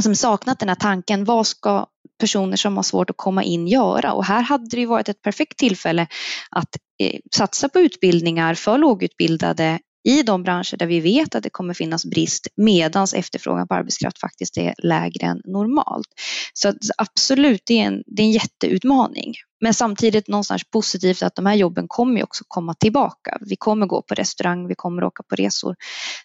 som 0.04 0.16
saknat 0.16 0.60
den 0.60 0.70
här 0.70 0.76
tanken, 0.76 1.26
vad 1.26 1.48
ska 1.48 1.86
personer 2.20 2.58
som 2.58 2.76
har 2.76 2.84
svårt 2.84 3.10
att 3.10 3.18
komma 3.18 3.44
in 3.44 3.68
göra? 3.68 4.14
Och 4.14 4.26
här 4.26 4.42
hade 4.42 4.68
det 4.70 4.80
ju 4.80 4.86
varit 4.86 5.10
ett 5.10 5.22
perfekt 5.22 5.58
tillfälle 5.58 6.08
att 6.50 6.76
eh, 7.04 7.20
satsa 7.36 7.70
på 7.70 7.80
utbildningar 7.80 8.54
för 8.54 8.78
lågutbildade 8.78 9.80
i 10.08 10.24
de 10.24 10.44
branscher 10.44 10.78
där 10.78 10.86
vi 10.86 11.00
vet 11.00 11.36
att 11.36 11.44
det 11.44 11.50
kommer 11.50 11.74
finnas 11.74 12.06
brist 12.06 12.48
medans 12.56 13.14
efterfrågan 13.14 13.68
på 13.68 13.74
arbetskraft 13.74 14.20
faktiskt 14.20 14.58
är 14.58 14.74
lägre 14.78 15.28
än 15.28 15.42
normalt. 15.46 16.08
Så 16.54 16.74
absolut, 16.98 17.62
det 17.66 17.80
är, 17.80 17.84
en, 17.84 18.04
det 18.06 18.22
är 18.22 18.26
en 18.26 18.32
jätteutmaning. 18.32 19.34
Men 19.62 19.74
samtidigt 19.74 20.28
någonstans 20.28 20.64
positivt 20.72 21.24
att 21.24 21.36
de 21.36 21.46
här 21.46 21.56
jobben 21.56 21.86
kommer 21.88 22.24
också 22.24 22.44
komma 22.48 22.74
tillbaka. 22.74 23.38
Vi 23.42 23.56
kommer 23.56 23.86
gå 23.86 24.02
på 24.02 24.14
restaurang, 24.14 24.68
vi 24.68 24.76
kommer 24.76 25.04
åka 25.04 25.24
på 25.24 25.36
resor. 25.36 25.76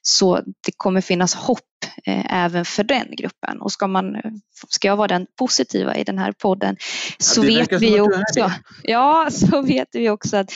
Så 0.02 0.40
det 0.66 0.72
kommer 0.76 1.00
finnas 1.00 1.34
hopp 1.34 1.60
eh, 2.06 2.44
även 2.44 2.64
för 2.64 2.84
den 2.84 3.06
gruppen. 3.16 3.60
Och 3.60 3.72
ska, 3.72 3.86
man, 3.86 4.16
ska 4.68 4.88
jag 4.88 4.96
vara 4.96 5.08
den 5.08 5.26
positiva 5.38 5.96
i 5.96 6.04
den 6.04 6.18
här 6.18 6.32
podden 6.32 6.76
så 7.18 7.44
ja, 7.44 7.46
vet 7.46 7.82
vi 7.82 8.00
också, 8.00 8.50
ja, 8.82 9.28
så 9.30 9.62
vet 9.62 9.88
vi 9.92 10.10
också 10.10 10.36
att 10.36 10.52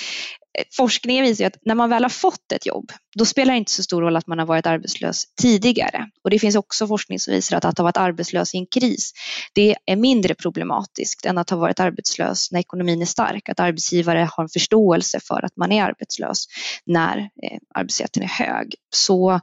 forskningen 0.76 1.24
visar 1.24 1.44
att 1.44 1.56
när 1.64 1.74
man 1.74 1.90
väl 1.90 2.02
har 2.02 2.10
fått 2.10 2.52
ett 2.52 2.66
jobb, 2.66 2.92
då 3.16 3.24
spelar 3.24 3.52
det 3.52 3.58
inte 3.58 3.70
så 3.70 3.82
stor 3.82 4.02
roll 4.02 4.16
att 4.16 4.26
man 4.26 4.38
har 4.38 4.46
varit 4.46 4.66
arbetslös 4.66 5.24
tidigare. 5.40 6.10
Och 6.24 6.30
det 6.30 6.38
finns 6.38 6.56
också 6.56 6.86
forskning 6.86 7.20
som 7.20 7.34
visar 7.34 7.56
att 7.56 7.64
att 7.64 7.78
ha 7.78 7.82
varit 7.82 7.96
arbetslös 7.96 8.54
i 8.54 8.58
en 8.58 8.66
kris, 8.66 9.12
det 9.52 9.76
är 9.86 9.96
mindre 9.96 10.34
problematiskt 10.34 11.26
än 11.26 11.38
att 11.38 11.50
ha 11.50 11.56
varit 11.56 11.80
arbetslös 11.80 12.52
när 12.52 12.62
ekonomin 12.68 13.02
är 13.02 13.06
stark. 13.06 13.48
Att 13.48 13.60
arbetsgivare 13.60 14.28
har 14.32 14.44
en 14.44 14.48
förståelse 14.48 15.20
för 15.20 15.44
att 15.44 15.56
man 15.56 15.72
är 15.72 15.84
arbetslös 15.84 16.44
när 16.86 17.18
eh, 17.18 17.58
arbetslösheten 17.74 18.22
är 18.22 18.26
hög. 18.26 18.74
Så 18.94 19.40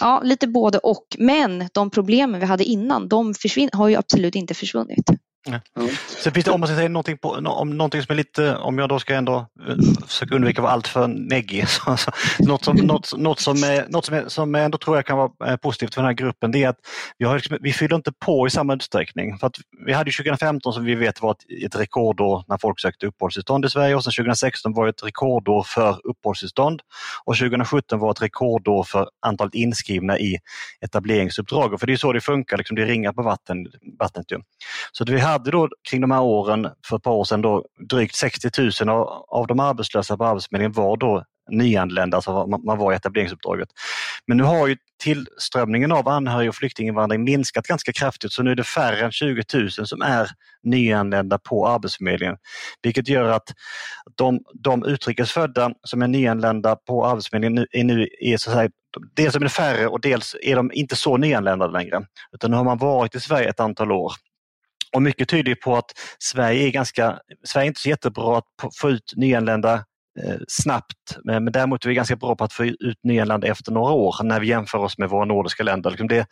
ja, 0.00 0.20
lite 0.24 0.46
både 0.46 0.78
och. 0.78 1.06
Men 1.18 1.68
de 1.72 1.90
problemen 1.90 2.40
vi 2.40 2.46
hade 2.46 2.64
innan, 2.64 3.08
de 3.08 3.34
har 3.72 3.88
ju 3.88 3.96
absolut 3.96 4.34
inte 4.34 4.54
försvunnit. 4.54 5.10
Ja. 5.46 5.60
Sen 6.22 6.32
finns 6.32 6.44
det, 6.44 6.50
om 6.50 6.60
man 6.60 6.66
ska 6.68 6.76
säga 6.76 6.88
någonting, 6.88 7.18
på, 7.18 7.28
om 7.30 7.76
någonting 7.76 8.02
som 8.02 8.12
är 8.12 8.16
lite, 8.16 8.56
om 8.56 8.78
jag 8.78 8.88
då 8.88 8.98
ska 8.98 9.14
ändå 9.14 9.36
eh, 9.68 9.76
försöka 10.06 10.34
undvika 10.34 10.60
att 10.60 10.62
vara 10.62 10.72
alltför 10.72 11.08
neggig, 11.08 11.68
så, 11.68 11.96
så, 11.96 12.10
något, 12.38 12.64
som, 12.64 12.76
något, 12.76 13.12
något, 13.16 13.40
som, 13.40 13.56
är, 13.56 13.88
något 13.88 14.04
som, 14.04 14.14
är, 14.14 14.28
som 14.28 14.54
jag 14.54 14.64
ändå 14.64 14.78
tror 14.78 14.96
jag 14.96 15.06
kan 15.06 15.18
vara 15.18 15.30
eh, 15.46 15.56
positivt 15.56 15.94
för 15.94 16.00
den 16.00 16.06
här 16.06 16.14
gruppen, 16.14 16.50
det 16.50 16.64
är 16.64 16.68
att 16.68 16.78
vi, 17.18 17.24
har 17.24 17.34
liksom, 17.34 17.58
vi 17.60 17.72
fyller 17.72 17.96
inte 17.96 18.12
på 18.12 18.46
i 18.46 18.50
samma 18.50 18.74
utsträckning. 18.74 19.38
För 19.38 19.46
att 19.46 19.56
vi 19.86 19.92
hade 19.92 20.10
2015 20.10 20.72
som 20.72 20.84
vi 20.84 20.94
vet 20.94 21.22
var 21.22 21.30
ett, 21.30 21.64
ett 21.64 21.80
rekordår 21.80 22.44
när 22.48 22.58
folk 22.58 22.80
sökte 22.80 23.06
uppehållstillstånd 23.06 23.64
i 23.64 23.70
Sverige 23.70 23.94
och 23.94 24.04
sen 24.04 24.12
2016 24.12 24.72
var 24.72 24.88
ett 24.88 25.04
rekordår 25.04 25.62
för 25.62 26.00
uppehållstillstånd 26.04 26.80
och 27.24 27.36
2017 27.36 27.98
var 27.98 28.10
ett 28.10 28.22
rekordår 28.22 28.84
för 28.84 29.08
antalet 29.26 29.54
inskrivna 29.54 30.18
i 30.18 30.38
etableringsuppdrag. 30.80 31.80
För 31.80 31.86
det 31.86 31.92
är 31.92 31.96
så 31.96 32.12
det 32.12 32.20
funkar, 32.20 32.56
liksom, 32.56 32.76
det 32.76 32.84
ringar 32.84 33.12
på 33.12 33.22
vatten, 33.22 33.66
vattnet. 33.98 34.32
Ju. 34.32 34.38
Så 34.92 35.04
vi 35.04 35.18
hade 35.18 35.35
hade 35.38 35.50
då 35.50 35.68
kring 35.90 36.00
de 36.00 36.10
här 36.10 36.22
åren, 36.22 36.68
för 36.88 36.96
ett 36.96 37.02
par 37.02 37.12
år 37.12 37.24
sedan, 37.24 37.42
då, 37.42 37.64
drygt 37.88 38.14
60 38.14 38.50
000 38.82 38.88
av, 38.88 39.08
av 39.28 39.46
de 39.46 39.60
arbetslösa 39.60 40.16
på 40.16 40.24
Arbetsförmedlingen 40.24 40.72
var 40.72 40.96
då 40.96 41.24
nyanlända, 41.50 42.16
alltså 42.16 42.46
man, 42.46 42.78
var 42.78 42.92
i 42.92 42.96
etableringsuppdraget. 42.96 43.68
Men 44.26 44.36
nu 44.36 44.42
har 44.42 44.66
ju 44.66 44.76
tillströmningen 45.02 45.92
av 45.92 46.08
anhörig 46.08 46.48
och 46.48 46.54
flyktinginvandring 46.54 47.24
minskat 47.24 47.66
ganska 47.66 47.92
kraftigt 47.92 48.32
så 48.32 48.42
nu 48.42 48.50
är 48.50 48.54
det 48.54 48.64
färre 48.64 49.04
än 49.04 49.12
20 49.12 49.42
000 49.54 49.70
som 49.70 50.02
är 50.02 50.28
nyanlända 50.62 51.38
på 51.38 51.68
Arbetsförmedlingen. 51.68 52.36
Vilket 52.82 53.08
gör 53.08 53.28
att 53.28 53.54
de, 54.16 54.40
de 54.54 54.84
utrikesfödda 54.84 55.70
som 55.82 56.02
är 56.02 56.08
nyanlända 56.08 56.76
på 56.76 57.06
Arbetsförmedlingen 57.06 57.54
nu 57.54 57.66
är, 57.80 57.84
nu 57.84 58.08
är 58.20 58.36
så 58.36 58.50
att 58.50 58.56
säga, 58.56 58.70
dels 59.16 59.34
är 59.34 59.40
de 59.40 59.48
färre 59.48 59.86
och 59.86 60.00
dels 60.00 60.36
är 60.42 60.56
de 60.56 60.70
inte 60.72 60.96
så 60.96 61.16
nyanlända 61.16 61.66
längre. 61.66 62.06
Utan 62.32 62.50
nu 62.50 62.56
har 62.56 62.64
man 62.64 62.78
varit 62.78 63.14
i 63.14 63.20
Sverige 63.20 63.48
ett 63.48 63.60
antal 63.60 63.92
år 63.92 64.12
och 64.92 65.02
mycket 65.02 65.28
tyder 65.28 65.54
på 65.54 65.76
att 65.76 65.92
Sverige 66.18 66.66
är 66.66 66.70
ganska, 66.70 67.18
Sverige 67.44 67.64
är 67.64 67.68
inte 67.68 67.80
så 67.80 67.88
jättebra 67.88 68.38
att 68.38 68.74
få 68.80 68.90
ut 68.90 69.12
nyanlända 69.16 69.74
eh, 70.24 70.36
snabbt, 70.48 71.16
men 71.24 71.44
däremot 71.44 71.84
är 71.84 71.88
vi 71.88 71.94
ganska 71.94 72.16
bra 72.16 72.36
på 72.36 72.44
att 72.44 72.52
få 72.52 72.64
ut 72.64 72.98
nyanlända 73.02 73.46
efter 73.46 73.72
några 73.72 73.92
år 73.92 74.16
när 74.22 74.40
vi 74.40 74.46
jämför 74.46 74.78
oss 74.78 74.98
med 74.98 75.08
våra 75.08 75.24
nordiska 75.24 75.62
länder. 75.62 75.90
Liksom 75.90 76.08
det 76.08 76.16
är 76.16 76.26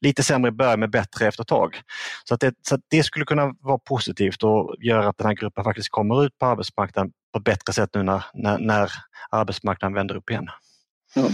lite 0.00 0.22
sämre 0.22 0.48
i 0.48 0.52
början 0.52 0.80
men 0.80 0.90
bättre 0.90 1.26
efter 1.26 1.42
ett 1.42 1.48
tag. 1.48 1.80
Så, 2.24 2.34
att 2.34 2.40
det, 2.40 2.54
så 2.68 2.74
att 2.74 2.80
det 2.90 3.02
skulle 3.02 3.24
kunna 3.24 3.54
vara 3.60 3.78
positivt 3.78 4.42
och 4.42 4.74
göra 4.78 5.08
att 5.08 5.18
den 5.18 5.26
här 5.26 5.34
gruppen 5.34 5.64
faktiskt 5.64 5.88
kommer 5.88 6.24
ut 6.24 6.38
på 6.38 6.46
arbetsmarknaden 6.46 7.12
på 7.32 7.38
ett 7.38 7.44
bättre 7.44 7.72
sätt 7.72 7.90
nu 7.94 8.02
när, 8.02 8.24
när, 8.34 8.58
när 8.58 8.90
arbetsmarknaden 9.30 9.94
vänder 9.94 10.16
upp 10.16 10.30
igen. 10.30 10.48
Ja. 11.14 11.26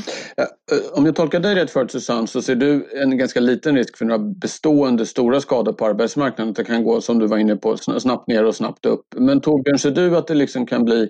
Eh, 0.43 0.99
om 0.99 1.07
jag 1.07 1.17
tolkar 1.17 1.41
dig 1.41 1.55
rätt 1.55 1.71
förut 1.71 1.91
Susanne 1.91 2.27
så 2.27 2.43
ser 2.43 2.55
du 2.55 2.89
en 3.03 3.19
ganska 3.19 3.41
liten 3.41 3.77
risk 3.77 3.97
för 3.97 4.05
några 4.05 4.19
bestående 4.19 5.07
stora 5.07 5.41
skador 5.41 5.73
på 5.73 5.87
arbetsmarknaden. 5.87 6.55
Det 6.55 6.65
kan 6.65 6.85
gå 6.85 7.01
som 7.01 7.19
du 7.19 7.27
var 7.27 7.39
inne 7.39 7.57
på 7.57 7.77
snabbt 7.77 8.29
ner 8.29 8.45
och 8.45 8.55
snabbt 8.55 8.87
upp. 8.87 9.07
Men 9.17 9.41
Torbjörn, 9.41 9.79
ser 9.79 9.91
du 9.91 10.17
att 10.17 10.27
det 10.27 10.35
liksom 10.35 10.67
kan 10.67 10.85
bli 10.85 11.09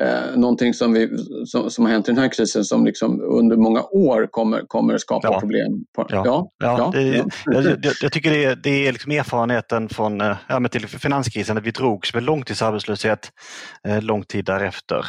eh, 0.00 0.36
någonting 0.36 0.74
som, 0.74 0.92
vi, 0.92 1.08
som, 1.46 1.70
som, 1.70 1.84
har 1.84 1.92
hänt 1.92 2.08
i 2.08 2.12
den 2.12 2.20
här 2.20 2.28
krisen 2.28 2.64
som 2.64 2.84
liksom 2.84 3.20
under 3.20 3.56
många 3.56 3.82
år 3.82 4.28
kommer, 4.30 4.62
kommer 4.66 4.98
skapa 4.98 5.28
ja. 5.32 5.40
problem? 5.40 5.84
På, 5.96 6.06
ja, 6.08 6.22
ja, 6.26 6.50
ja, 6.58 6.90
det, 6.94 7.02
ja. 7.02 7.24
Jag, 7.44 7.94
jag, 8.02 8.12
tycker 8.12 8.30
det 8.30 8.44
är, 8.44 8.56
det 8.56 8.86
är 8.88 8.92
liksom 8.92 9.12
erfarenheten 9.12 9.88
från 9.88 10.20
eh, 10.20 10.36
ja, 10.48 10.60
men 10.60 10.70
till 10.70 10.88
finanskrisen, 10.88 11.58
att 11.58 11.64
vi 11.64 11.70
drogs 11.70 12.14
med 12.14 12.22
långtidsarbetslöshet 12.22 13.30
eh, 13.88 14.02
lång 14.02 14.24
tid 14.24 14.44
därefter. 14.44 15.06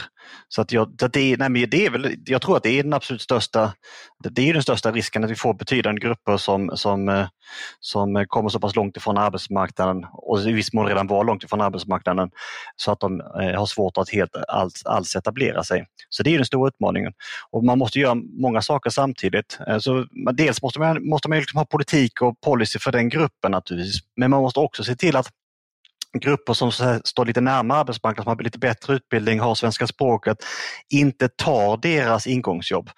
Så 0.48 0.62
att 0.62 0.72
jag, 0.72 0.96
det, 0.98 1.38
nej, 1.38 1.50
men 1.50 1.70
det 1.70 1.86
är 1.86 1.90
väl, 1.90 2.16
jag 2.26 2.42
tror 2.42 2.58
att 2.58 2.64
det 2.64 2.80
är 2.80 2.84
den 2.84 2.94
absolut 2.94 3.22
största, 3.22 3.74
det 4.30 4.50
är 4.50 4.54
den 4.54 4.64
största 4.64 4.92
risken 4.92 5.24
att 5.24 5.32
vi 5.32 5.36
får 5.36 5.54
betydande 5.54 6.02
grupper 6.02 6.38
som, 6.38 6.72
som, 6.78 7.10
eh, 7.10 7.28
som 7.80 8.26
kommer 8.28 8.50
så 8.50 8.60
pass 8.60 8.76
långt 8.76 8.98
ifrån 8.98 9.18
arbetsmarknaden 9.18 10.06
och 10.14 10.40
i 10.40 10.52
viss 10.52 10.74
mån 10.74 10.88
redan 10.88 11.08
var 11.08 11.24
långt 11.24 11.44
ifrån 11.44 11.62
arbetsmarknaden 11.62 12.32
så 12.76 12.92
att 12.92 13.00
de 13.00 13.22
eh, 13.22 13.60
har 13.60 13.66
svårt 13.66 13.98
att 13.98 14.10
helt 14.10 14.36
alls, 14.48 14.86
alls 14.86 15.16
etablera 15.16 15.64
sig. 15.64 15.86
Så 16.10 16.24
det 16.24 16.34
är 16.34 16.38
den 16.38 16.46
stora 16.46 16.68
utmaningen. 16.68 17.14
Och 17.52 17.64
man 17.64 17.78
måste 17.78 18.00
göra 18.00 18.16
många 18.16 18.62
saker 18.62 18.90
samtidigt. 18.90 19.60
Eh, 19.68 19.78
så 19.78 20.06
dels 20.34 20.62
måste 20.62 20.80
man, 20.80 21.10
måste 21.10 21.30
man 21.30 21.38
liksom 21.38 21.58
ha 21.58 21.66
politik 21.66 22.22
och 22.22 22.42
policy 22.42 22.80
för 22.80 22.92
den 22.92 23.10
gruppen 23.10 23.52
naturligtvis, 23.52 24.00
men 24.16 24.30
man 24.30 24.42
måste 24.42 24.60
också 24.60 24.84
se 24.84 24.96
till 24.96 25.16
att 25.16 25.30
grupper 26.20 26.54
som 26.54 26.72
står 27.04 27.26
lite 27.26 27.42
närmare 27.42 27.80
arbetsmarknaden, 27.80 28.24
som 28.24 28.38
har 28.38 28.44
lite 28.44 28.60
bättre 28.60 28.94
utbildning, 28.94 29.40
har 29.40 29.56
svenska 29.56 29.88
språket, 29.88 30.38
inte 30.90 31.30
tar 31.30 31.78
deras 31.78 32.28
ingångsjobb. 32.28 32.90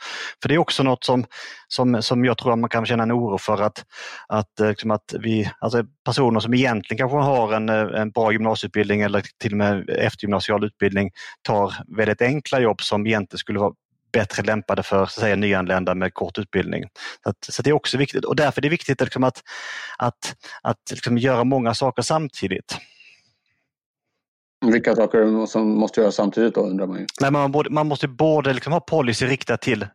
För 0.41 0.50
det 0.50 0.55
är 0.55 0.60
också 0.60 0.84
något 0.84 1.03
som, 1.03 1.25
som, 1.67 2.01
som 2.01 2.25
jag 2.25 2.38
tror 2.38 2.53
att 2.53 2.60
man 2.60 2.69
kan 2.69 2.86
känna 2.86 3.03
en 3.03 3.12
oro 3.12 3.38
för 3.38 3.62
att, 3.62 3.86
att, 4.27 4.60
eh, 4.60 4.67
liksom 4.67 4.91
att 4.91 5.13
vi, 5.19 5.51
alltså 5.60 5.84
personer 6.05 6.39
som 6.39 6.53
egentligen 6.53 6.98
kanske 6.98 7.17
har 7.17 7.53
en, 7.53 7.69
eh, 7.69 8.01
en 8.01 8.12
bra 8.12 8.31
gymnasieutbildning 8.31 9.01
eller 9.01 9.24
till 9.41 9.51
och 9.51 9.57
med 9.57 9.89
eftergymnasial 9.89 10.65
utbildning 10.65 11.12
tar 11.41 11.74
väldigt 11.98 12.22
enkla 12.22 12.60
jobb 12.60 12.81
som 12.81 13.07
egentligen 13.07 13.39
skulle 13.39 13.60
vara 13.60 13.74
bättre 14.13 14.43
lämpade 14.43 14.84
för 14.84 14.98
så 14.98 15.03
att 15.03 15.12
säga, 15.12 15.36
nyanlända 15.36 15.95
med 15.95 16.13
kort 16.13 16.38
utbildning. 16.38 16.84
Så, 17.24 17.29
att, 17.29 17.38
så 17.50 17.62
det 17.62 17.69
är 17.69 17.74
också 17.74 17.98
viktigt 17.98 18.25
och 18.25 18.36
därför 18.36 18.60
är 18.60 18.62
det 18.62 18.69
viktigt 18.69 19.01
liksom 19.01 19.24
att, 19.24 19.41
att, 19.98 20.36
att 20.62 20.91
liksom 20.91 21.17
göra 21.17 21.43
många 21.43 21.74
saker 21.74 22.01
samtidigt. 22.01 22.77
Vilka 24.72 24.95
saker 24.95 25.45
som 25.45 25.77
måste 25.79 26.01
göras 26.01 26.15
samtidigt 26.15 26.55
då 26.55 26.62
undrar 26.62 26.88
man 26.88 27.00
ju. 27.00 27.05
Nej, 27.22 27.31
man, 27.31 27.51
både, 27.51 27.69
man 27.69 27.88
måste 27.88 28.07
både 28.07 28.53
liksom 28.53 28.74
ha 28.74 28.79
policy 28.79 29.25
riktat 29.25 29.62
till 29.62 29.88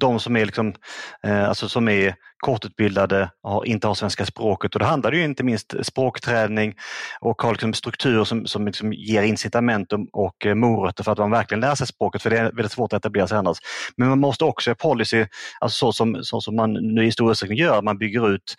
de 0.00 0.20
som 0.20 0.36
är, 0.36 0.46
liksom, 0.46 0.74
eh, 1.22 1.48
alltså 1.48 1.68
som 1.68 1.88
är 1.88 2.14
kortutbildade, 2.44 3.30
inte 3.64 3.86
har 3.86 3.94
svenska 3.94 4.26
språket 4.26 4.74
och 4.74 4.80
då 4.80 4.86
handlar 4.86 5.10
det 5.10 5.16
ju 5.16 5.24
inte 5.24 5.44
minst 5.44 5.74
språkträning 5.82 6.74
och 7.20 7.42
ha 7.42 7.50
liksom 7.50 7.74
strukturer 7.74 8.24
som, 8.24 8.46
som 8.46 8.66
liksom 8.66 8.92
ger 8.92 9.22
incitament 9.22 9.92
och 10.12 10.46
eh, 10.46 10.54
morötter 10.54 11.04
för 11.04 11.12
att 11.12 11.18
man 11.18 11.30
verkligen 11.30 11.60
lär 11.60 11.74
sig 11.74 11.86
språket 11.86 12.22
för 12.22 12.30
det 12.30 12.38
är 12.38 12.44
väldigt 12.44 12.72
svårt 12.72 12.92
att 12.92 12.98
etablera 12.98 13.26
sig 13.26 13.38
annars. 13.38 13.58
Men 13.96 14.08
man 14.08 14.18
måste 14.18 14.44
också 14.44 14.70
ha 14.70 14.74
policy, 14.74 15.26
alltså 15.60 15.76
så 15.78 15.92
som, 15.92 16.24
så 16.24 16.40
som 16.40 16.56
man 16.56 16.72
nu 16.72 17.06
i 17.06 17.12
stor 17.12 17.30
utsträckning 17.30 17.58
gör, 17.58 17.82
man 17.82 17.98
bygger 17.98 18.34
ut 18.34 18.54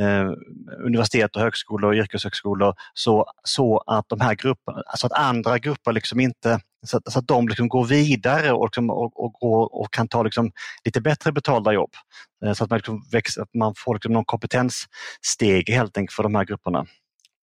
eh, 0.00 0.30
universitet 0.86 1.36
och 1.36 1.42
högskolor 1.42 1.90
och 1.90 1.96
yrkeshögskolor 1.96 2.74
så, 2.94 3.26
så 3.44 3.82
att 3.86 4.08
de 4.08 4.20
här 4.20 4.34
grupperna, 4.34 4.82
alltså 4.86 5.06
att 5.06 5.12
andra 5.12 5.58
grupper 5.58 5.92
liksom 5.92 6.20
inte 6.20 6.60
så 6.86 6.96
att, 6.96 7.12
så 7.12 7.18
att 7.18 7.26
de 7.26 7.48
liksom 7.48 7.68
går 7.68 7.84
vidare 7.84 8.52
och, 8.52 8.66
liksom, 8.66 8.90
och, 8.90 9.24
och, 9.24 9.32
går, 9.32 9.74
och, 9.74 9.92
kan 9.92 10.08
ta 10.08 10.22
liksom 10.22 10.50
lite 10.84 11.00
bättre 11.00 11.32
betalda 11.32 11.72
jobb. 11.72 11.90
Eh, 12.44 12.52
så 12.52 12.64
att 12.64 12.70
man, 12.70 12.76
liksom 12.76 13.08
växer, 13.12 13.42
att 13.42 13.54
man 13.54 13.74
får 13.76 13.94
liksom 13.94 14.12
någon 14.12 14.24
kompetenssteg 14.24 15.70
helt 15.70 15.96
enkelt 15.96 16.14
för 16.14 16.22
de 16.22 16.34
här 16.34 16.44
grupperna. 16.44 16.86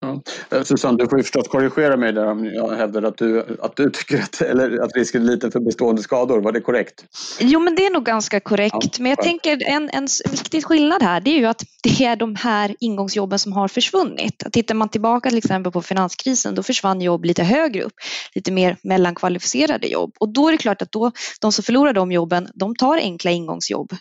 Ja. 0.00 0.22
Eh, 0.50 0.62
Susanne, 0.62 0.98
du 0.98 1.08
får 1.08 1.18
ju 1.18 1.22
förstås 1.22 1.48
korrigera 1.48 1.96
mig 1.96 2.12
där 2.12 2.26
om 2.26 2.44
jag 2.44 2.76
hävdar 2.76 3.02
att 3.02 3.18
du, 3.18 3.58
att 3.62 3.76
du 3.76 3.90
tycker 3.90 4.22
att, 4.22 4.40
eller 4.40 4.84
att 4.84 4.96
risken 4.96 5.22
är 5.22 5.26
liten 5.26 5.50
för 5.52 5.60
bestående 5.60 6.02
skador. 6.02 6.40
Var 6.40 6.52
det 6.52 6.60
korrekt? 6.60 7.04
Jo, 7.40 7.60
men 7.60 7.74
det 7.74 7.86
är 7.86 7.90
nog 7.90 8.04
ganska 8.04 8.40
korrekt. 8.40 8.74
Ja, 8.80 8.90
men 8.98 9.10
jag 9.10 9.22
tänker 9.22 9.62
en, 9.66 9.90
en 9.92 10.08
viktig 10.30 10.64
skillnad 10.64 11.02
här 11.02 11.20
det 11.20 11.30
är 11.30 11.38
ju 11.38 11.46
att 11.46 11.62
det 11.82 12.04
är 12.04 12.16
de 12.16 12.34
här 12.34 12.76
ingångsjobben 12.80 13.38
som 13.38 13.52
har 13.52 13.68
försvunnit. 13.68 14.42
Tittar 14.52 14.74
man 14.74 14.88
tillbaka 14.88 15.28
till 15.28 15.38
exempel 15.38 15.72
på 15.72 15.82
finanskrisen 15.82 16.54
då 16.54 16.62
försvann 16.62 17.00
jobb 17.00 17.24
lite 17.24 17.42
högre 17.42 17.82
upp, 17.82 17.94
lite 18.34 18.52
mer 18.52 18.76
mellankvalificerade 18.82 19.86
jobb 19.86 20.14
och 20.20 20.32
då 20.32 20.48
är 20.48 20.52
det 20.52 20.58
klart 20.58 20.82
att 20.82 20.92
då, 20.92 21.12
de 21.40 21.52
som 21.52 21.64
förlorar 21.64 21.92
de 21.92 22.12
jobben 22.12 22.48
de 22.54 22.74
tar 22.74 22.96
enkla 22.96 23.30
ingångsjobb 23.30 23.92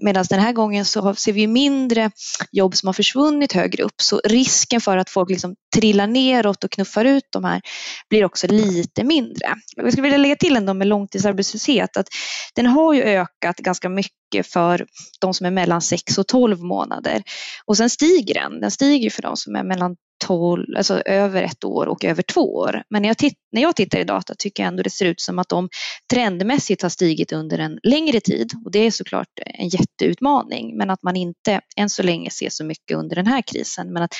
Medan 0.00 0.24
den 0.30 0.40
här 0.40 0.52
gången 0.52 0.84
så 0.84 1.14
ser 1.14 1.32
vi 1.32 1.46
mindre 1.46 2.10
jobb 2.52 2.76
som 2.76 2.86
har 2.86 2.92
försvunnit 2.92 3.52
högre 3.52 3.82
upp 3.82 4.00
så 4.02 4.20
risken 4.24 4.80
för 4.80 4.96
att 4.96 5.10
folk 5.10 5.30
liksom 5.30 5.54
trillar 5.76 6.06
neråt 6.06 6.64
och 6.64 6.70
knuffar 6.70 7.04
ut 7.04 7.24
de 7.30 7.44
här 7.44 7.60
blir 8.08 8.24
också 8.24 8.46
lite 8.46 9.04
mindre. 9.04 9.54
Jag 9.76 9.92
skulle 9.92 10.02
vilja 10.02 10.18
lägga 10.18 10.36
till 10.36 10.56
ändå 10.56 10.74
med 10.74 10.86
långtidsarbetslöshet 10.86 11.96
att 11.96 12.06
den 12.54 12.66
har 12.66 12.94
ju 12.94 13.02
ökat 13.02 13.56
ganska 13.56 13.88
mycket 13.88 14.46
för 14.46 14.86
de 15.20 15.34
som 15.34 15.46
är 15.46 15.50
mellan 15.50 15.82
6 15.82 16.18
och 16.18 16.26
12 16.26 16.60
månader 16.60 17.22
och 17.64 17.76
sen 17.76 17.90
stiger 17.90 18.34
den. 18.34 18.60
Den 18.60 18.70
stiger 18.70 19.10
för 19.10 19.22
de 19.22 19.36
som 19.36 19.56
är 19.56 19.64
mellan 19.64 19.96
12, 20.26 20.66
alltså 20.76 21.00
över 21.00 21.42
ett 21.42 21.64
år 21.64 21.86
och 21.86 22.04
över 22.04 22.22
två 22.22 22.54
år. 22.54 22.82
Men 22.90 23.02
när 23.02 23.08
jag, 23.08 23.18
titt, 23.18 23.38
när 23.52 23.62
jag 23.62 23.76
tittar 23.76 23.98
i 23.98 24.04
data 24.04 24.34
tycker 24.38 24.62
jag 24.62 24.68
ändå 24.68 24.82
det 24.82 24.90
ser 24.90 25.06
ut 25.06 25.20
som 25.20 25.38
att 25.38 25.48
de 25.48 25.68
trendmässigt 26.12 26.82
har 26.82 26.88
stigit 26.88 27.32
under 27.32 27.58
en 27.58 27.78
längre 27.82 28.20
tid 28.20 28.52
och 28.64 28.70
det 28.70 28.78
är 28.78 28.90
såklart 28.90 29.28
en 29.44 29.68
jätteutmaning 29.68 30.76
men 30.76 30.90
att 30.90 31.02
man 31.02 31.16
inte 31.16 31.60
än 31.76 31.90
så 31.90 32.02
länge 32.02 32.30
ser 32.30 32.48
så 32.48 32.64
mycket 32.64 32.96
under 32.96 33.16
den 33.16 33.26
här 33.26 33.42
krisen. 33.42 33.92
Men 33.92 34.02
att 34.02 34.14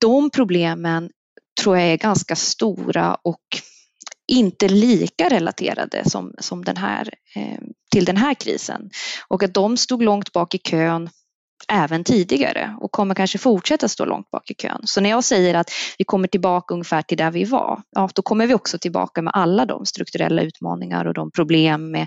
de 0.00 0.30
problemen 0.30 1.10
tror 1.62 1.78
jag 1.78 1.88
är 1.88 1.96
ganska 1.96 2.36
stora 2.36 3.14
och 3.14 3.42
inte 4.32 4.68
lika 4.68 5.28
relaterade 5.28 6.10
som, 6.10 6.34
som 6.38 6.64
den 6.64 6.76
här, 6.76 7.10
eh, 7.36 7.58
till 7.92 8.04
den 8.04 8.16
här 8.16 8.34
krisen 8.34 8.90
och 9.28 9.42
att 9.42 9.54
de 9.54 9.76
stod 9.76 10.02
långt 10.02 10.32
bak 10.32 10.54
i 10.54 10.58
kön 10.58 11.10
även 11.68 12.04
tidigare 12.04 12.76
och 12.80 12.92
kommer 12.92 13.14
kanske 13.14 13.38
fortsätta 13.38 13.88
stå 13.88 14.04
långt 14.04 14.30
bak 14.30 14.50
i 14.50 14.54
kön. 14.54 14.80
Så 14.84 15.00
när 15.00 15.10
jag 15.10 15.24
säger 15.24 15.54
att 15.54 15.70
vi 15.98 16.04
kommer 16.04 16.28
tillbaka 16.28 16.74
ungefär 16.74 17.02
till 17.02 17.18
där 17.18 17.30
vi 17.30 17.44
var, 17.44 17.82
ja, 17.90 18.08
då 18.14 18.22
kommer 18.22 18.46
vi 18.46 18.54
också 18.54 18.78
tillbaka 18.78 19.22
med 19.22 19.32
alla 19.36 19.66
de 19.66 19.86
strukturella 19.86 20.42
utmaningar 20.42 21.04
och 21.04 21.14
de 21.14 21.30
problem 21.30 21.90
med 21.90 22.06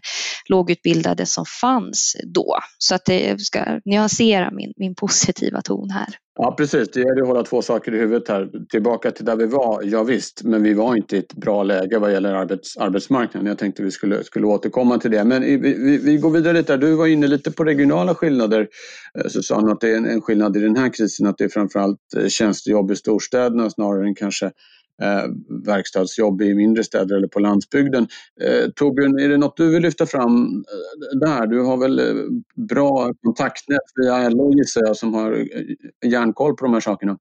lågutbildade 0.50 1.26
som 1.26 1.46
fanns 1.62 2.16
då. 2.24 2.58
Så 2.78 2.96
att 2.96 3.06
det 3.06 3.42
ska 3.42 3.80
nyansera 3.86 4.52
min, 4.52 4.74
min 4.78 4.96
positiva 4.96 5.62
ton 5.62 5.90
här. 5.90 6.16
Ja 6.38 6.56
precis, 6.58 6.92
det 6.92 7.00
gäller 7.00 7.22
att 7.22 7.28
hålla 7.28 7.44
två 7.44 7.62
saker 7.62 7.94
i 7.94 7.98
huvudet 7.98 8.28
här. 8.28 8.50
Tillbaka 8.70 9.12
till 9.12 9.26
där 9.26 9.36
vi 9.36 9.46
var, 9.46 9.84
ja 9.84 10.04
visst, 10.04 10.44
men 10.44 10.64
vi 10.64 10.74
var 10.74 10.96
inte 10.96 11.16
i 11.16 11.20
ett 11.20 11.34
bra 11.34 11.64
läge 11.64 12.00
vad 12.00 12.12
gäller 12.12 12.34
arbets, 12.34 12.78
arbetsmarknaden. 12.78 13.48
Jag 13.48 13.58
tänkte 13.58 13.84
vi 13.84 13.92
skulle, 13.92 14.24
skulle 14.24 14.48
återkomma 14.48 15.00
till 15.00 15.12
det. 15.12 15.24
Men 15.24 15.42
vi, 15.42 15.58
vi, 15.58 15.98
vi 15.98 16.18
går 16.18 16.30
vidare 16.30 16.54
lite. 16.54 16.78
Du 16.78 16.96
var 16.96 17.08
inne 17.08 17.28
lite 17.28 17.52
på 17.52 17.64
regionala 17.64 18.16
skillnader 18.16 18.68
eh, 19.20 19.28
Susanne, 19.28 19.72
att 19.72 19.82
det 19.82 19.92
är 19.92 19.98
en, 19.98 20.06
en 20.06 20.22
skillnad 20.22 20.58
i 20.58 20.60
den 20.60 20.76
här 20.76 20.94
krisen 20.94 21.28
att 21.28 21.38
det 21.38 21.44
är 21.44 21.50
framförallt 21.50 22.00
eh, 22.18 22.28
tjänstejobb 22.28 22.92
i 22.92 22.96
storstäderna 22.96 23.70
snarare 23.70 24.08
än 24.08 24.16
kanske 24.16 24.52
eh, 25.02 25.24
verkstadsjobb 25.66 26.42
i 26.42 26.56
mindre 26.56 26.84
städer 26.84 27.16
eller 27.16 27.28
på 27.28 27.40
landsbygden. 27.40 28.08
Eh, 28.42 28.70
Torbjörn, 28.76 29.20
är 29.20 29.30
det 29.30 29.38
något 29.38 29.58
du 29.58 29.72
vill 29.72 29.82
lyfta 29.82 30.06
fram 30.06 30.46
eh, 30.46 31.20
där? 31.20 31.48
Du 31.48 31.62
har 31.62 31.78
väl 31.78 32.00
eh, 32.00 32.24
bra 32.70 33.14
kontaktnät 33.24 33.82
via 33.96 34.30
LO 34.30 34.54
gissar 34.54 34.82
jag 34.86 34.98
som 34.98 35.14
har 35.14 35.32
eh, 35.32 36.10
järnkoll 36.10 36.56
på 36.56 36.66
de 36.66 36.74
här 36.74 36.82
sakerna? 36.82 37.18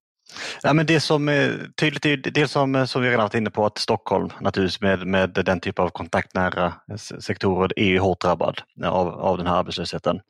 Ja, 0.62 0.72
men 0.72 0.86
det 0.86 1.00
som 1.00 1.28
är 1.28 1.70
tydligt 1.76 2.06
är 2.06 2.30
det 2.30 2.48
som, 2.48 2.86
som 2.86 3.02
vi 3.02 3.08
redan 3.08 3.22
varit 3.22 3.34
inne 3.34 3.50
på 3.50 3.66
att 3.66 3.78
Stockholm 3.78 4.30
naturligtvis 4.40 4.80
med, 4.80 5.06
med 5.06 5.30
den 5.30 5.60
typ 5.60 5.78
av 5.78 5.88
kontaktnära 5.88 6.72
sektorer 7.20 7.78
är 7.78 7.98
hårt 7.98 8.20
drabbad 8.20 8.60
av, 8.84 9.08
av 9.08 9.38
den 9.38 9.46
här 9.46 9.56
arbetslösheten. 9.56 10.20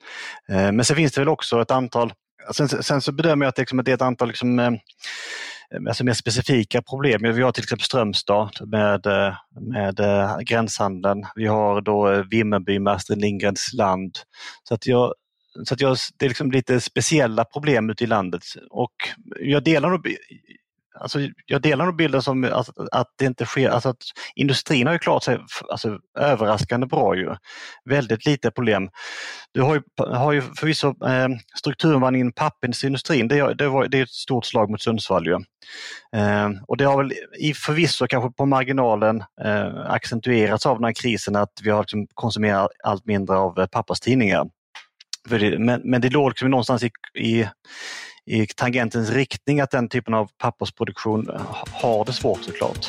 Men 0.48 0.84
sen 0.84 0.96
finns 0.96 1.12
det 1.12 1.20
väl 1.20 1.28
också 1.28 1.62
ett 1.62 1.70
antal, 1.70 2.12
sen, 2.52 2.68
sen 2.68 3.00
så 3.00 3.12
bedömer 3.12 3.46
jag 3.46 3.48
att, 3.48 3.58
liksom, 3.58 3.78
att 3.78 3.84
det 3.84 3.90
är 3.90 3.94
ett 3.94 4.02
antal 4.02 4.28
liksom, 4.28 4.78
Eh, 5.74 5.88
alltså 5.88 6.04
mer 6.04 6.12
specifika 6.12 6.82
problem. 6.82 7.34
Vi 7.34 7.42
har 7.42 7.52
till 7.52 7.62
exempel 7.62 7.84
Strömstad 7.84 8.50
med, 8.66 9.06
eh, 9.06 9.34
med 9.60 10.00
eh, 10.00 10.38
gränshandeln. 10.38 11.26
Vi 11.34 11.46
har 11.46 11.80
då 11.80 12.24
Vimmerby 12.30 12.78
med 12.78 12.92
Astrid 12.92 13.20
Lindgrens 13.20 13.72
land. 13.72 14.18
Så 14.68 14.74
att 14.74 14.86
jag, 14.86 15.14
så 15.64 15.74
att 15.74 15.80
jag, 15.80 15.96
det 16.18 16.24
är 16.24 16.28
liksom 16.28 16.50
lite 16.50 16.80
speciella 16.80 17.44
problem 17.44 17.90
ute 17.90 18.04
i 18.04 18.06
landet 18.06 18.42
och 18.70 18.94
jag 19.40 19.64
delar 19.64 19.90
nog 19.90 20.06
Alltså, 21.00 21.18
jag 21.46 21.62
delar 21.62 21.86
nog 21.86 21.96
bilden 21.96 22.22
som 22.22 22.44
att, 22.44 22.68
att 22.92 23.08
det 23.18 23.24
inte 23.24 23.46
sker, 23.46 23.68
alltså 23.68 23.88
att 23.88 24.02
industrin 24.34 24.86
har 24.86 24.94
ju 24.94 24.98
klarat 24.98 25.22
sig 25.22 25.38
alltså, 25.68 25.98
överraskande 26.18 26.86
bra 26.86 27.16
ju. 27.16 27.34
Väldigt 27.84 28.26
lite 28.26 28.50
problem. 28.50 28.90
Du 29.52 29.62
har 29.62 29.74
ju, 29.74 29.82
har 29.96 30.32
ju 30.32 30.42
förvisso 30.42 31.06
eh, 31.06 31.28
strukturomvandlingen 31.58 32.28
i 32.28 32.32
pappersindustrin, 32.32 33.28
det, 33.28 33.54
det, 33.54 33.68
var, 33.68 33.88
det 33.88 33.98
är 33.98 34.02
ett 34.02 34.10
stort 34.10 34.46
slag 34.46 34.70
mot 34.70 34.82
Sundsvall 34.82 35.26
ju. 35.26 35.34
Eh, 36.20 36.50
och 36.66 36.76
det 36.76 36.84
har 36.84 36.96
väl 36.96 37.12
i 37.38 37.54
förvisso 37.54 38.06
kanske 38.06 38.30
på 38.30 38.46
marginalen 38.46 39.24
eh, 39.44 39.90
accentuerats 39.90 40.66
av 40.66 40.76
den 40.76 40.84
här 40.84 40.92
krisen 40.92 41.36
att 41.36 41.52
vi 41.62 41.70
har 41.70 41.82
liksom 41.82 42.06
konsumerat 42.14 42.70
allt 42.84 43.06
mindre 43.06 43.36
av 43.36 43.58
eh, 43.58 43.66
papperstidningar. 43.66 44.46
Men, 45.58 45.80
men 45.84 46.00
det 46.00 46.10
låg 46.10 46.30
liksom 46.30 46.50
någonstans 46.50 46.82
i, 46.82 46.90
i 47.18 47.48
i 48.26 48.46
tangentens 48.46 49.10
riktning 49.10 49.60
att 49.60 49.70
den 49.70 49.88
typen 49.88 50.14
av 50.14 50.30
pappersproduktion 50.38 51.30
eh, 51.30 51.40
har 51.72 52.04
det 52.04 52.12
svårt 52.12 52.44
såklart. 52.44 52.86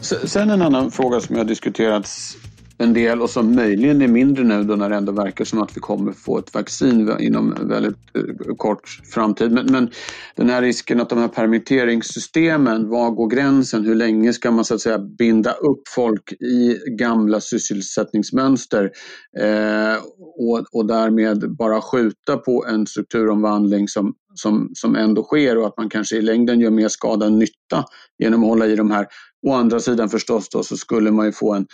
Sen 0.00 0.50
en 0.50 0.62
annan 0.62 0.90
fråga 0.90 1.20
som 1.20 1.36
har 1.36 1.44
diskuterats 1.44 2.36
en 2.78 2.92
del 2.92 3.22
och 3.22 3.30
som 3.30 3.54
möjligen 3.54 4.02
är 4.02 4.08
mindre 4.08 4.44
nu 4.44 4.64
då 4.64 4.76
när 4.76 4.90
det 4.90 4.96
ändå 4.96 5.12
verkar 5.12 5.44
som 5.44 5.62
att 5.62 5.76
vi 5.76 5.80
kommer 5.80 6.12
få 6.12 6.38
ett 6.38 6.54
vaccin 6.54 7.16
inom 7.20 7.54
väldigt 7.60 7.96
eh, 8.14 8.54
kort 8.56 8.88
framtid. 9.14 9.52
Men, 9.52 9.66
men 9.66 9.90
den 10.36 10.50
här 10.50 10.62
risken 10.62 11.00
att 11.00 11.08
de 11.08 11.18
här 11.18 11.28
permitteringssystemen, 11.28 12.88
var 12.88 13.10
går 13.10 13.28
gränsen? 13.28 13.84
Hur 13.84 13.94
länge 13.94 14.32
ska 14.32 14.50
man 14.50 14.64
så 14.64 14.74
att 14.74 14.80
säga 14.80 14.98
binda 14.98 15.52
upp 15.52 15.82
folk 15.94 16.32
i 16.32 16.78
gamla 16.98 17.40
sysselsättningsmönster 17.40 18.90
eh, 19.38 19.96
och, 20.38 20.66
och 20.72 20.86
därmed 20.86 21.56
bara 21.56 21.80
skjuta 21.80 22.36
på 22.36 22.66
en 22.68 22.86
strukturomvandling 22.86 23.88
som 23.88 24.14
som, 24.34 24.70
som 24.74 24.96
ändå 24.96 25.22
sker 25.22 25.58
och 25.58 25.66
att 25.66 25.76
man 25.76 25.88
kanske 25.88 26.16
i 26.16 26.22
längden 26.22 26.60
gör 26.60 26.70
mer 26.70 26.88
skada 26.88 27.26
än 27.26 27.38
nytta 27.38 27.84
genom 28.18 28.42
att 28.42 28.48
hålla 28.48 28.66
i 28.66 28.76
de 28.76 28.90
här. 28.90 29.06
Å 29.46 29.52
andra 29.52 29.80
sidan 29.80 30.08
förstås 30.08 30.48
då 30.48 30.62
så 30.62 30.76
skulle 30.76 31.10
man 31.10 31.26
ju 31.26 31.32
få 31.32 31.54
en 31.54 31.66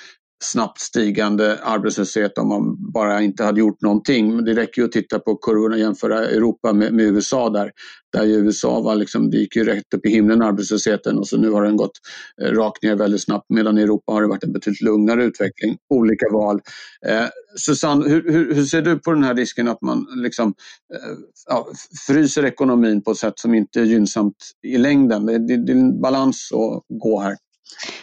snabbt 0.44 0.80
stigande 0.80 1.58
arbetslöshet 1.62 2.38
om 2.38 2.48
man 2.48 2.92
bara 2.92 3.22
inte 3.22 3.44
hade 3.44 3.60
gjort 3.60 3.80
någonting. 3.80 4.36
Men 4.36 4.44
det 4.44 4.54
räcker 4.54 4.82
ju 4.82 4.86
att 4.86 4.92
titta 4.92 5.18
på 5.18 5.36
kurvorna 5.36 5.74
och 5.74 5.80
jämföra 5.80 6.24
Europa 6.24 6.72
med, 6.72 6.92
med 6.92 7.04
USA 7.04 7.50
där. 7.50 7.72
Där 8.12 8.24
i 8.24 8.34
USA 8.34 8.80
var 8.80 8.94
liksom, 8.94 9.30
det 9.30 9.36
gick 9.36 9.56
ju 9.56 9.64
rätt 9.64 9.94
upp 9.94 10.06
i 10.06 10.10
himlen 10.10 10.42
arbetslösheten 10.42 11.18
och 11.18 11.28
så 11.28 11.36
nu 11.36 11.50
har 11.50 11.62
den 11.62 11.76
gått 11.76 11.98
eh, 12.42 12.50
rakt 12.50 12.82
ner 12.82 12.96
väldigt 12.96 13.22
snabbt 13.22 13.46
medan 13.48 13.78
i 13.78 13.82
Europa 13.82 14.12
har 14.12 14.22
det 14.22 14.28
varit 14.28 14.44
en 14.44 14.52
betydligt 14.52 14.80
lugnare 14.80 15.24
utveckling. 15.24 15.76
Olika 15.94 16.26
val. 16.32 16.60
Eh, 17.06 17.26
Susanne, 17.56 18.08
hur, 18.08 18.32
hur, 18.32 18.54
hur, 18.54 18.64
ser 18.64 18.82
du 18.82 18.98
på 18.98 19.12
den 19.12 19.24
här 19.24 19.34
risken 19.34 19.68
att 19.68 19.82
man 19.82 20.06
liksom, 20.16 20.54
eh, 20.94 21.18
ja, 21.48 21.68
fryser 22.06 22.44
ekonomin 22.44 23.02
på 23.02 23.10
ett 23.10 23.16
sätt 23.16 23.38
som 23.38 23.54
inte 23.54 23.80
är 23.80 23.84
gynnsamt 23.84 24.36
i 24.62 24.78
längden? 24.78 25.26
Det, 25.26 25.38
det, 25.38 25.56
det 25.66 25.72
är 25.72 25.76
en 25.76 26.00
balans 26.00 26.50
att 26.52 26.98
gå 26.98 27.20
här. 27.20 27.36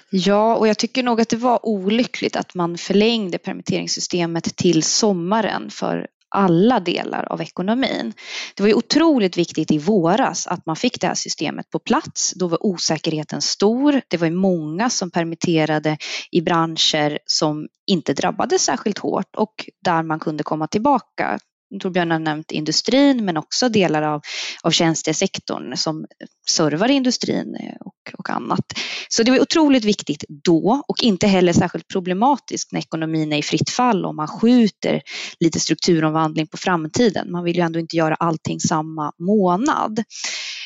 Ja, 0.09 0.55
och 0.55 0.67
jag 0.67 0.77
tycker 0.77 1.03
nog 1.03 1.21
att 1.21 1.29
det 1.29 1.37
var 1.37 1.65
olyckligt 1.65 2.35
att 2.35 2.55
man 2.55 2.77
förlängde 2.77 3.37
permitteringssystemet 3.37 4.55
till 4.55 4.83
sommaren 4.83 5.69
för 5.69 6.07
alla 6.35 6.79
delar 6.79 7.31
av 7.31 7.41
ekonomin. 7.41 8.13
Det 8.55 8.63
var 8.63 8.67
ju 8.67 8.73
otroligt 8.73 9.37
viktigt 9.37 9.71
i 9.71 9.77
våras 9.77 10.47
att 10.47 10.65
man 10.65 10.75
fick 10.75 11.01
det 11.01 11.07
här 11.07 11.15
systemet 11.15 11.69
på 11.69 11.79
plats. 11.79 12.33
Då 12.35 12.47
var 12.47 12.65
osäkerheten 12.65 13.41
stor. 13.41 14.01
Det 14.07 14.17
var 14.17 14.27
ju 14.27 14.33
många 14.33 14.89
som 14.89 15.11
permitterade 15.11 15.97
i 16.31 16.41
branscher 16.41 17.19
som 17.25 17.67
inte 17.87 18.13
drabbades 18.13 18.63
särskilt 18.63 18.97
hårt 18.97 19.35
och 19.37 19.69
där 19.83 20.03
man 20.03 20.19
kunde 20.19 20.43
komma 20.43 20.67
tillbaka 20.67 21.39
Torbjörn 21.79 22.11
har 22.11 22.19
nämnt 22.19 22.51
industrin 22.51 23.25
men 23.25 23.37
också 23.37 23.69
delar 23.69 24.01
av, 24.01 24.21
av 24.63 24.71
tjänstesektorn 24.71 25.77
som 25.77 26.05
servar 26.49 26.91
industrin 26.91 27.55
eh, 27.55 27.75
och, 27.79 28.19
och 28.19 28.29
annat. 28.29 28.65
Så 29.09 29.23
det 29.23 29.31
var 29.31 29.39
otroligt 29.39 29.85
viktigt 29.85 30.23
då 30.27 30.83
och 30.87 31.03
inte 31.03 31.27
heller 31.27 31.53
särskilt 31.53 31.87
problematiskt 31.87 32.71
när 32.71 32.79
ekonomin 32.79 33.33
är 33.33 33.37
i 33.37 33.43
fritt 33.43 33.69
fall 33.69 34.05
och 34.05 34.15
man 34.15 34.27
skjuter 34.27 35.01
lite 35.39 35.59
strukturomvandling 35.59 36.47
på 36.47 36.57
framtiden. 36.57 37.31
Man 37.31 37.43
vill 37.43 37.55
ju 37.55 37.61
ändå 37.61 37.79
inte 37.79 37.95
göra 37.95 38.15
allting 38.15 38.59
samma 38.59 39.11
månad. 39.19 40.03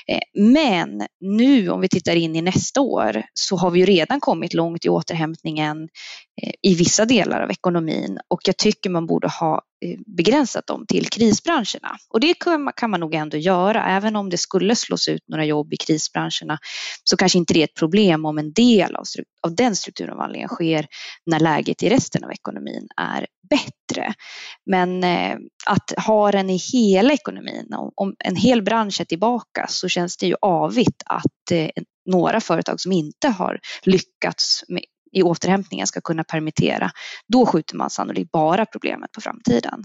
Eh, 0.07 0.19
men 0.33 1.07
nu 1.19 1.69
om 1.69 1.81
vi 1.81 1.87
tittar 1.87 2.15
in 2.15 2.35
i 2.35 2.41
nästa 2.41 2.81
år 2.81 3.23
så 3.33 3.55
har 3.55 3.71
vi 3.71 3.79
ju 3.79 3.85
redan 3.85 4.19
kommit 4.19 4.53
långt 4.53 4.85
i 4.85 4.89
återhämtningen 4.89 5.89
eh, 6.41 6.51
i 6.61 6.75
vissa 6.75 7.05
delar 7.05 7.41
av 7.41 7.51
ekonomin 7.51 8.19
och 8.27 8.41
jag 8.45 8.57
tycker 8.57 8.89
man 8.89 9.05
borde 9.05 9.27
ha 9.27 9.61
eh, 9.85 9.99
begränsat 10.17 10.67
dem 10.67 10.85
till 10.87 11.09
krisbranscherna. 11.09 11.97
Och 12.09 12.19
det 12.19 12.33
kan 12.75 12.89
man 12.89 12.99
nog 12.99 13.13
ändå 13.13 13.37
göra, 13.37 13.85
även 13.85 14.15
om 14.15 14.29
det 14.29 14.37
skulle 14.37 14.75
slås 14.75 15.07
ut 15.07 15.23
några 15.27 15.45
jobb 15.45 15.73
i 15.73 15.77
krisbranscherna 15.77 16.57
så 17.03 17.17
kanske 17.17 17.37
inte 17.37 17.53
det 17.53 17.59
är 17.59 17.63
ett 17.63 17.75
problem 17.79 18.25
om 18.25 18.37
en 18.37 18.53
del 18.53 18.95
av, 18.95 19.03
av 19.43 19.55
den 19.55 19.75
strukturomvandlingen 19.75 20.49
sker 20.49 20.87
när 21.25 21.39
läget 21.39 21.83
i 21.83 21.89
resten 21.89 22.23
av 22.23 22.31
ekonomin 22.31 22.87
är 22.97 23.27
bättre. 23.49 24.13
Men 24.65 25.03
eh, 25.03 25.37
att 25.65 26.05
ha 26.05 26.31
den 26.31 26.49
i 26.49 26.59
hela 26.73 27.13
ekonomin, 27.13 27.67
om 27.95 28.15
en 28.19 28.35
hel 28.35 28.61
bransch 28.61 29.01
är 29.01 29.05
tillbaka 29.05 29.65
så 29.69 29.87
känns 29.87 30.17
det 30.17 30.27
ju 30.27 30.35
avigt 30.41 31.03
att 31.05 31.51
eh, 31.51 31.69
några 32.05 32.41
företag 32.41 32.79
som 32.79 32.91
inte 32.91 33.27
har 33.27 33.59
lyckats 33.83 34.63
med, 34.67 34.83
i 35.11 35.23
återhämtningen 35.23 35.87
ska 35.87 36.01
kunna 36.01 36.23
permittera. 36.23 36.91
Då 37.27 37.45
skjuter 37.45 37.75
man 37.75 37.89
sannolikt 37.89 38.31
bara 38.31 38.65
problemet 38.65 39.11
på 39.11 39.21
framtiden. 39.21 39.83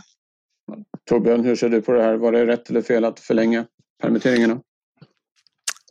Torbjörn, 1.09 1.45
hur 1.45 1.57
ser 1.57 1.69
du 1.69 1.83
på 1.83 1.93
det 1.93 2.03
här? 2.03 2.15
Var 2.15 2.33
det 2.33 2.47
rätt 2.47 2.71
eller 2.71 2.83
fel 2.83 3.05
att 3.05 3.21
förlänga 3.21 3.67
permitteringarna? 4.03 4.61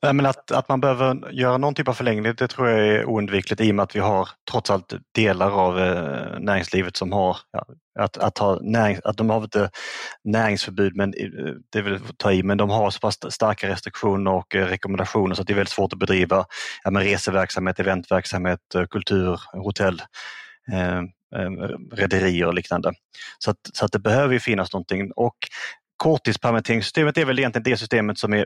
Men 0.02 0.26
att, 0.26 0.52
att 0.52 0.70
man 0.70 0.82
behöver 0.82 1.32
göra 1.32 1.58
någon 1.58 1.76
typ 1.76 1.88
av 1.88 1.94
förlängning 1.94 2.34
det 2.38 2.48
tror 2.48 2.70
jag 2.70 2.88
är 2.88 3.06
oundvikligt 3.06 3.62
i 3.62 3.72
och 3.72 3.76
med 3.76 3.84
att 3.84 3.96
vi 3.96 4.00
har 4.00 4.30
trots 4.52 4.70
allt 4.70 4.94
delar 5.16 5.52
av 5.52 5.80
eh, 5.80 6.40
näringslivet 6.40 6.98
som 6.98 7.12
har 7.12 7.38
ja, 7.52 7.66
att, 8.00 8.18
att, 8.18 8.38
ha 8.38 8.60
närings, 8.62 9.00
att 9.04 9.18
de 9.18 9.30
har 9.30 9.44
inte 9.44 9.70
näringsförbud, 10.24 10.96
men 10.96 11.14
eh, 11.14 11.54
det 11.72 11.82
vill 11.82 12.00
ta 12.18 12.32
i, 12.32 12.44
men 12.44 12.58
de 12.58 12.70
har 12.70 12.90
så 12.90 13.00
pass 13.00 13.18
starka 13.30 13.70
restriktioner 13.70 14.32
och 14.32 14.56
eh, 14.56 14.66
rekommendationer 14.66 15.36
så 15.36 15.42
att 15.42 15.48
det 15.48 15.54
är 15.54 15.56
väldigt 15.56 15.74
svårt 15.74 15.94
att 15.94 16.00
bedriva 16.00 16.46
ja, 16.84 16.92
men 16.92 17.04
reseverksamhet, 17.04 17.80
eventverksamhet, 17.80 18.76
eh, 18.76 18.86
kultur, 18.86 19.42
hotell. 19.54 20.02
Eh, 20.72 21.00
eh, 21.36 21.52
rederier 21.92 22.46
och 22.46 22.54
liknande. 22.54 22.94
Så 23.40 23.52
att, 23.52 23.58
så 23.74 23.86
att 23.86 23.92
det 23.92 24.00
behöver 24.00 24.34
ju 24.34 24.40
finnas 24.40 24.74
någonting 24.74 25.12
och 25.16 25.38
korttidspermitteringssystemet 25.98 27.18
är 27.18 27.26
väl 27.26 27.40
egentligen 27.40 27.64
det 27.64 27.78
systemet 27.78 28.18
som 28.18 28.34
är 28.34 28.46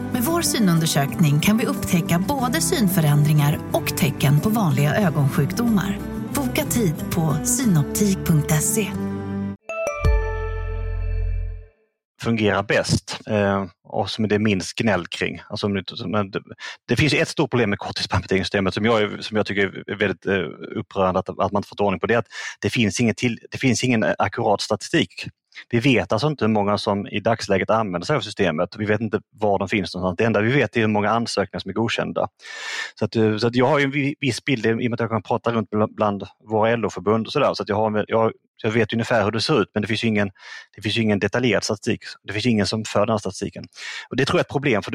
Med 0.13 0.23
vår 0.23 0.41
synundersökning 0.41 1.39
kan 1.39 1.57
vi 1.57 1.65
upptäcka 1.65 2.23
både 2.27 2.61
synförändringar 2.61 3.59
och 3.71 3.97
tecken 3.97 4.39
på 4.39 4.49
vanliga 4.49 4.95
ögonsjukdomar. 4.95 5.99
Boka 6.33 6.65
tid 6.65 6.95
på 7.11 7.37
synoptik.se. 7.43 8.87
fungerar 12.21 12.63
bäst 12.63 13.19
eh, 13.27 13.65
och 13.83 14.09
som 14.09 14.27
det 14.27 14.35
är 14.35 14.39
minst 14.39 14.77
gnäll 14.77 15.07
kring. 15.07 15.41
Alltså, 15.49 15.67
det, 16.87 16.95
finns 16.95 17.13
ett 17.13 17.27
stort 17.27 17.49
problem 17.49 17.69
med 17.69 17.79
korttidspermitteringssystemet 17.79 18.73
som 18.73 18.85
jag, 18.85 19.23
som 19.23 19.37
jag 19.37 19.45
tycker 19.45 19.83
är 19.91 19.95
väldigt 19.95 20.25
eh, 20.25 20.77
upprörande 20.79 21.19
att, 21.19 21.29
att 21.29 21.51
man 21.51 21.59
inte 21.59 21.69
fått 21.69 21.79
ordning 21.79 21.99
på. 21.99 22.07
Det 22.07 22.13
är 22.13 22.17
att 22.17 22.31
det 22.61 22.69
finns 22.69 22.99
ingen, 22.99 23.15
till, 23.15 23.39
det 23.51 23.57
finns 23.57 23.83
ingen 23.83 24.05
akkurat 24.17 24.61
statistik 24.61 25.27
vi 25.69 25.79
vet 25.79 26.11
alltså 26.11 26.27
inte 26.27 26.45
hur 26.45 26.49
många 26.49 26.77
som 26.77 27.07
i 27.07 27.19
dagsläget 27.19 27.69
använder 27.69 28.05
sig 28.05 28.15
av 28.15 28.21
systemet. 28.21 28.75
Vi 28.77 28.85
vet 28.85 29.01
inte 29.01 29.21
var 29.29 29.59
de 29.59 29.67
finns 29.67 29.95
någonstans. 29.95 30.17
Det 30.17 30.23
enda 30.23 30.41
vi 30.41 30.51
vet 30.51 30.77
är 30.77 30.81
hur 30.81 30.87
många 30.87 31.09
ansökningar 31.09 31.59
som 31.59 31.69
är 31.69 31.73
godkända. 31.73 32.27
Så, 32.99 33.05
att, 33.05 33.15
eh, 33.15 33.37
så 33.37 33.47
att 33.47 33.55
jag 33.55 33.67
har 33.67 33.79
en 33.79 33.91
viss 34.19 34.45
bild 34.45 34.65
i 34.65 34.71
och 34.71 34.77
med 34.77 34.93
att 34.93 34.99
jag 34.99 35.09
kan 35.09 35.23
prata 35.23 35.51
runt 35.51 35.69
bland 35.95 36.23
våra 36.49 36.75
LO-förbund 36.75 37.27
och 37.27 37.33
sådär. 37.33 37.53
Så 37.53 37.63
jag, 37.67 37.75
har, 37.75 38.05
jag, 38.07 38.31
jag 38.63 38.71
vet 38.71 38.93
ungefär 38.93 39.23
hur 39.23 39.31
det 39.31 39.41
ser 39.41 39.61
ut 39.61 39.71
men 39.73 39.81
det 39.81 39.87
finns 39.87 40.03
ingen, 40.03 40.31
det 40.75 40.81
finns 40.81 40.97
ingen 40.97 41.19
detaljerad 41.19 41.63
statistik. 41.63 42.01
Det 42.23 42.33
finns 42.33 42.45
ingen 42.45 42.65
som 42.65 42.85
för 42.85 43.05
den 43.05 43.19
statistiken. 43.19 43.63
Och 44.09 44.15
Det 44.15 44.25
tror 44.25 44.37
jag 44.37 44.41
är 44.41 44.45
ett 44.45 44.51
problem 44.51 44.83
för 44.83 44.91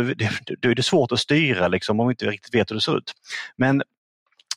då 0.60 0.70
är 0.70 0.74
det 0.74 0.82
svårt 0.82 1.12
att 1.12 1.20
styra 1.20 1.68
liksom, 1.68 2.00
om 2.00 2.06
vi 2.08 2.12
inte 2.12 2.26
riktigt 2.26 2.54
vet 2.54 2.70
hur 2.70 2.74
det 2.74 2.82
ser 2.82 2.96
ut. 2.98 3.12
Men 3.56 3.82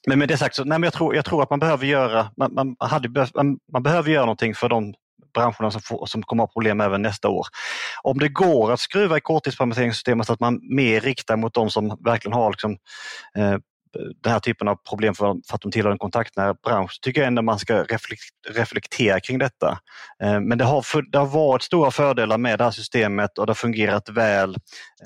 men 0.07 0.19
med 0.19 0.27
det 0.27 0.38
sagt, 0.38 0.55
så, 0.55 0.63
nej, 0.63 0.79
men 0.79 0.83
jag, 0.83 0.93
tror, 0.93 1.15
jag 1.15 1.25
tror 1.25 1.43
att 1.43 1.49
man 1.49 1.59
behöver 1.59 1.85
göra 1.85 2.31
man, 2.38 2.53
man, 2.53 2.75
hade, 2.79 3.27
man, 3.35 3.59
man 3.73 3.83
behöver 3.83 4.12
göra 4.12 4.25
någonting 4.25 4.55
för 4.55 4.69
de 4.69 4.93
branscherna 5.34 5.72
som, 5.72 5.82
får, 5.82 6.06
som 6.06 6.24
kommer 6.24 6.44
att 6.44 6.50
ha 6.50 6.54
problem 6.54 6.82
även 6.82 7.02
nästa 7.02 7.30
år. 7.30 7.48
Om 8.04 8.20
det 8.20 8.30
går 8.30 8.72
att 8.72 8.80
skruva 8.80 9.18
i 9.18 9.22
korttidspermitteringssystemet 9.22 10.28
så 10.28 10.34
att 10.34 10.39
man 10.39 10.60
mer 10.76 11.02
riktar 11.02 11.38
mot 11.38 11.54
de 11.54 11.70
som 11.70 11.98
verkligen 12.06 12.34
har 12.34 12.52
liksom, 12.52 12.72
eh, 13.38 13.58
den 14.23 14.32
här 14.32 14.39
typen 14.39 14.67
av 14.67 14.75
problem 14.75 15.13
för, 15.13 15.25
för 15.25 15.56
att 15.56 15.62
de 15.62 15.71
tillhör 15.71 15.91
en 15.91 15.97
kontaktnära 15.97 16.54
bransch, 16.54 16.99
tycker 17.02 17.21
jag 17.21 17.28
ändå 17.28 17.41
man 17.41 17.60
ska 17.60 17.86
reflektera 18.49 19.19
kring 19.19 19.39
detta. 19.39 19.80
Eh, 20.23 20.39
men 20.39 20.58
det 20.58 20.63
har, 20.63 21.12
det 21.12 21.17
har 21.17 21.25
varit 21.25 21.62
stora 21.62 21.91
fördelar 21.91 22.38
med 22.38 22.58
det 22.58 22.63
här 22.63 22.71
systemet 22.71 23.38
och 23.38 23.45
det 23.45 23.49
har 23.49 23.56
fungerat 23.56 24.10
väl. 24.10 24.56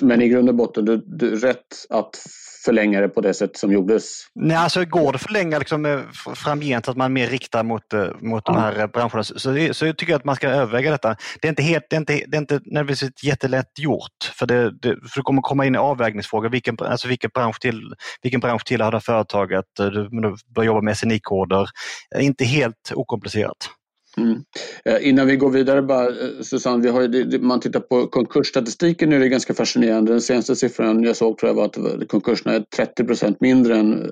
Men 0.02 0.22
i 0.22 0.28
grund 0.28 0.50
och 0.50 0.56
botten, 0.56 0.86
du, 0.86 1.04
du 1.06 1.36
rätt 1.36 1.86
att 1.90 2.20
förlänga 2.66 3.02
det 3.02 3.10
på 3.10 3.22
det 3.22 3.34
sätt 3.34 3.58
som 3.58 3.72
gjordes? 3.72 4.28
Nej, 4.36 4.58
alltså 4.58 4.86
går 4.86 5.12
det 5.12 5.16
att 5.16 5.22
förlänga 5.22 5.60
liksom, 5.60 6.04
framgent 6.36 6.86
så 6.86 6.92
att 6.92 6.98
man 6.98 7.14
mer 7.14 7.28
riktar 7.28 7.64
mot, 7.64 7.94
eh, 7.94 8.08
mot 8.22 8.46
de 8.46 8.56
här 8.56 8.88
branscherna 8.88 9.24
så, 9.24 9.40
så, 9.40 9.74
så 9.74 9.94
tycker 9.94 10.14
jag 10.14 10.20
att 10.20 10.26
man 10.26 10.36
ska 10.36 10.50
överväga 10.50 10.92
detta. 10.92 11.16
Det 11.42 11.48
är 11.48 11.50
inte, 11.50 11.64
helt, 11.64 11.86
det 11.90 11.96
är 11.96 12.00
inte, 12.00 12.14
det 12.28 12.38
är 12.38 12.42
inte 12.42 12.60
nödvändigtvis 12.66 13.24
jättelätt 13.24 13.80
gjort 13.80 14.32
för 14.34 14.46
det, 14.46 14.72
det, 14.82 14.90
för 14.90 15.20
det 15.20 15.24
kommer 15.24 15.42
komma 15.42 15.66
in 15.66 15.76
i 15.76 15.78
avvägningsfrågor. 15.78 16.50
Vilken, 16.50 16.78
alltså 16.80 17.08
vilken, 17.08 17.32
bransch 17.34 17.60
till, 17.60 17.94
vilken 18.22 18.40
bransch 18.40 18.66
tillhör 18.74 18.92
det 18.92 18.98
här 18.98 19.02
företaget? 19.02 19.80
Eh, 19.80 19.86
du, 19.86 20.10
började 20.10 20.66
jobba 20.66 20.82
med 20.82 20.98
SNI-koder. 20.98 21.68
Eh, 22.16 22.26
inte 22.26 22.46
helt 22.46 22.92
okomplicerat. 22.96 23.70
Mm. 24.18 24.44
Eh, 24.86 25.08
innan 25.10 25.28
vi 25.28 25.36
går 25.36 25.50
vidare 25.50 25.82
bara, 25.82 26.08
Susanne, 26.42 26.84
vi 26.84 26.90
har 26.90 27.40
man 27.40 27.60
tittar 27.60 27.80
på 27.80 28.08
konkursstatistiken 28.08 29.10
nu 29.10 29.16
är 29.16 29.20
det 29.20 29.30
ganska 29.30 29.54
fascinerande. 29.54 30.12
Den 30.12 30.22
senaste 30.22 30.56
siffran 30.56 31.04
jag 31.04 31.16
såg 31.16 31.38
tror 31.38 31.50
jag 31.50 31.56
var 31.56 31.66
att 31.66 32.08
konkurserna 32.08 32.56
är 32.56 32.64
30 32.76 33.04
procent 33.04 33.42
mindre 33.42 33.78
än 33.78 34.12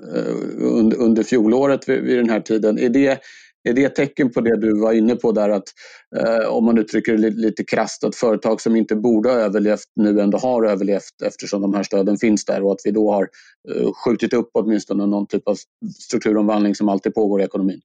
under, 0.58 0.96
under 0.96 1.22
fjolåret 1.22 1.88
vid, 1.88 2.00
vid 2.00 2.18
den 2.18 2.30
här 2.30 2.40
tiden. 2.40 2.78
Är 2.78 2.88
det, 2.88 3.20
är 3.64 3.72
det 3.72 3.84
ett 3.84 3.94
tecken 3.94 4.30
på 4.32 4.40
det 4.40 4.56
du 4.56 4.80
var 4.80 4.92
inne 4.92 5.16
på 5.16 5.32
där 5.32 5.48
att 5.48 5.68
eh, 6.16 6.48
om 6.48 6.64
man 6.64 6.78
uttrycker 6.78 7.16
det 7.16 7.30
lite, 7.30 7.64
krasst 7.64 8.04
att 8.04 8.16
företag 8.16 8.60
som 8.60 8.76
inte 8.76 8.96
borde 8.96 9.28
ha 9.28 9.36
överlevt 9.36 9.84
nu 9.96 10.20
ändå 10.20 10.38
har 10.38 10.64
överlevt 10.64 11.22
eftersom 11.24 11.62
de 11.62 11.74
här 11.74 11.82
stöden 11.82 12.16
finns 12.16 12.44
där 12.44 12.62
och 12.62 12.72
att 12.72 12.80
vi 12.84 12.90
då 12.90 13.12
har 13.12 13.28
eh, 13.70 13.92
skjutit 13.92 14.32
upp 14.32 14.50
åtminstone 14.52 15.06
någon 15.06 15.26
typ 15.26 15.48
av 15.48 15.56
strukturomvandling 15.98 16.74
som 16.74 16.88
alltid 16.88 17.14
pågår 17.14 17.40
i 17.40 17.44
ekonomin? 17.44 17.80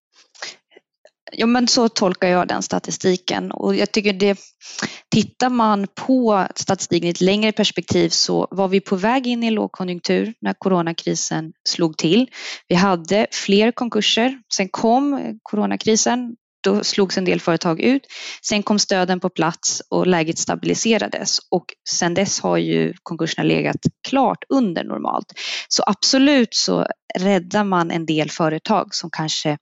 Ja, 1.32 1.46
men 1.46 1.68
så 1.68 1.90
tolkar 1.90 2.28
jag 2.28 2.48
den 2.48 2.62
statistiken 2.62 3.52
och 3.52 3.76
jag 3.76 3.92
tycker 3.92 4.14
det, 4.14 4.40
tittar 5.12 5.50
man 5.50 5.88
på 5.96 6.48
statistiken 6.56 7.08
i 7.08 7.12
ett 7.12 7.22
längre 7.22 7.52
perspektiv 7.52 8.10
så 8.10 8.48
var 8.52 8.68
vi 8.68 8.80
på 8.80 8.96
väg 8.96 9.28
in 9.28 9.44
i 9.44 9.52
lågkonjunktur 9.52 10.34
när 10.42 10.54
coronakrisen 10.54 11.54
slog 11.70 11.98
till. 11.98 12.30
Vi 12.68 12.76
hade 12.76 13.28
fler 13.32 13.72
konkurser, 13.72 14.40
sen 14.54 14.70
kom 14.70 15.40
coronakrisen, 15.44 16.36
då 16.64 16.84
slogs 16.84 17.18
en 17.18 17.26
del 17.26 17.40
företag 17.40 17.82
ut. 17.82 18.02
Sen 18.42 18.64
kom 18.64 18.80
stöden 18.80 19.20
på 19.20 19.30
plats 19.30 19.82
och 19.90 20.08
läget 20.08 20.38
stabiliserades 20.38 21.40
och 21.52 21.66
sen 21.90 22.14
dess 22.14 22.40
har 22.40 22.58
ju 22.58 22.94
konkurserna 23.04 23.44
legat 23.44 23.76
klart 24.08 24.44
under 24.50 24.84
normalt. 24.84 25.34
Så 25.68 25.84
absolut 25.88 26.56
så 26.56 26.88
räddar 27.16 27.64
man 27.64 27.92
en 27.92 28.06
del 28.06 28.32
företag 28.32 28.96
som 28.96 29.10
kanske 29.10 29.58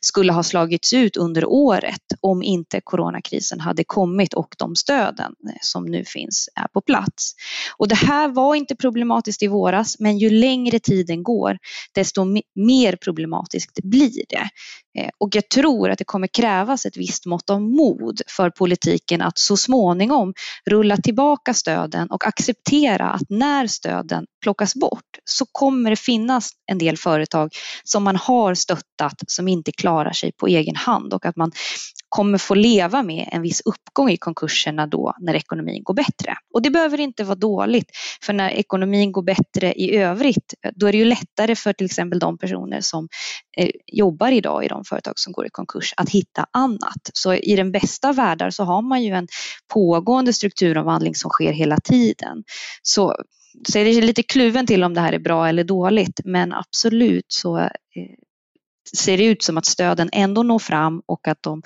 skulle 0.00 0.32
ha 0.32 0.42
slagits 0.42 0.92
ut 0.92 1.16
under 1.16 1.44
året 1.44 2.00
om 2.20 2.42
inte 2.42 2.80
coronakrisen 2.84 3.60
hade 3.60 3.84
kommit 3.84 4.34
och 4.34 4.54
de 4.58 4.76
stöden 4.76 5.34
som 5.60 5.84
nu 5.84 6.04
finns 6.04 6.48
är 6.54 6.68
på 6.68 6.80
plats. 6.80 7.32
Och 7.76 7.88
det 7.88 7.94
här 7.94 8.28
var 8.28 8.54
inte 8.54 8.76
problematiskt 8.76 9.42
i 9.42 9.46
våras, 9.46 9.96
men 9.98 10.18
ju 10.18 10.30
längre 10.30 10.78
tiden 10.78 11.22
går, 11.22 11.58
desto 11.94 12.24
mer 12.54 12.96
problematiskt 12.96 13.78
blir 13.82 14.24
det. 14.28 14.48
Eh, 14.98 15.10
och 15.18 15.36
jag 15.36 15.48
tror 15.48 15.90
att 15.90 15.98
det 15.98 16.04
kommer 16.04 16.26
krävas 16.26 16.86
ett 16.86 16.96
visst 16.96 17.26
mått 17.26 17.50
av 17.50 17.62
mod 17.62 18.20
för 18.26 18.50
politiken 18.50 19.22
att 19.22 19.38
så 19.38 19.56
småningom 19.56 20.34
rulla 20.70 20.96
tillbaka 20.96 21.54
stöden 21.54 22.10
och 22.10 22.26
acceptera 22.26 23.10
att 23.10 23.30
när 23.30 23.66
stöden 23.66 24.26
plockas 24.42 24.74
bort 24.74 25.18
så 25.24 25.46
kommer 25.52 25.90
det 25.90 25.96
finnas 25.96 26.50
en 26.66 26.78
del 26.78 26.83
företag 26.92 27.52
som 27.84 28.04
man 28.04 28.16
har 28.16 28.54
stöttat 28.54 29.22
som 29.26 29.48
inte 29.48 29.72
klarar 29.72 30.12
sig 30.12 30.32
på 30.32 30.46
egen 30.46 30.76
hand 30.76 31.14
och 31.14 31.26
att 31.26 31.36
man 31.36 31.52
kommer 32.08 32.38
få 32.38 32.54
leva 32.54 33.02
med 33.02 33.28
en 33.32 33.42
viss 33.42 33.62
uppgång 33.64 34.10
i 34.10 34.16
konkurserna 34.16 34.86
då 34.86 35.14
när 35.20 35.34
ekonomin 35.34 35.82
går 35.82 35.94
bättre. 35.94 36.36
Och 36.54 36.62
det 36.62 36.70
behöver 36.70 37.00
inte 37.00 37.24
vara 37.24 37.34
dåligt, 37.34 37.90
för 38.22 38.32
när 38.32 38.50
ekonomin 38.50 39.12
går 39.12 39.22
bättre 39.22 39.74
i 39.74 39.96
övrigt, 39.96 40.54
då 40.74 40.86
är 40.86 40.92
det 40.92 40.98
ju 40.98 41.04
lättare 41.04 41.56
för 41.56 41.72
till 41.72 41.84
exempel 41.84 42.18
de 42.18 42.38
personer 42.38 42.80
som 42.80 43.08
eh, 43.56 43.70
jobbar 43.86 44.32
idag 44.32 44.64
i 44.64 44.68
de 44.68 44.84
företag 44.84 45.12
som 45.16 45.32
går 45.32 45.46
i 45.46 45.50
konkurs 45.50 45.94
att 45.96 46.08
hitta 46.08 46.46
annat. 46.50 47.10
Så 47.12 47.34
i 47.34 47.56
den 47.56 47.72
bästa 47.72 48.12
världar 48.12 48.50
så 48.50 48.64
har 48.64 48.82
man 48.82 49.02
ju 49.02 49.14
en 49.14 49.28
pågående 49.74 50.32
strukturomvandling 50.32 51.14
som 51.14 51.30
sker 51.30 51.52
hela 51.52 51.76
tiden. 51.76 52.44
Så 52.82 53.16
så 53.68 53.78
är 53.78 53.84
det 53.84 54.00
lite 54.00 54.22
kluven 54.22 54.66
till 54.66 54.84
om 54.84 54.94
det 54.94 55.00
här 55.00 55.12
är 55.12 55.18
bra 55.18 55.48
eller 55.48 55.64
dåligt, 55.64 56.20
men 56.24 56.52
absolut 56.52 57.26
så 57.28 57.58
eh, 57.58 57.70
ser 58.96 59.18
det 59.18 59.24
ut 59.24 59.42
som 59.42 59.58
att 59.58 59.66
stöden 59.66 60.08
ändå 60.12 60.42
når 60.42 60.58
fram 60.58 61.02
och 61.06 61.28
att 61.28 61.42
de 61.42 61.62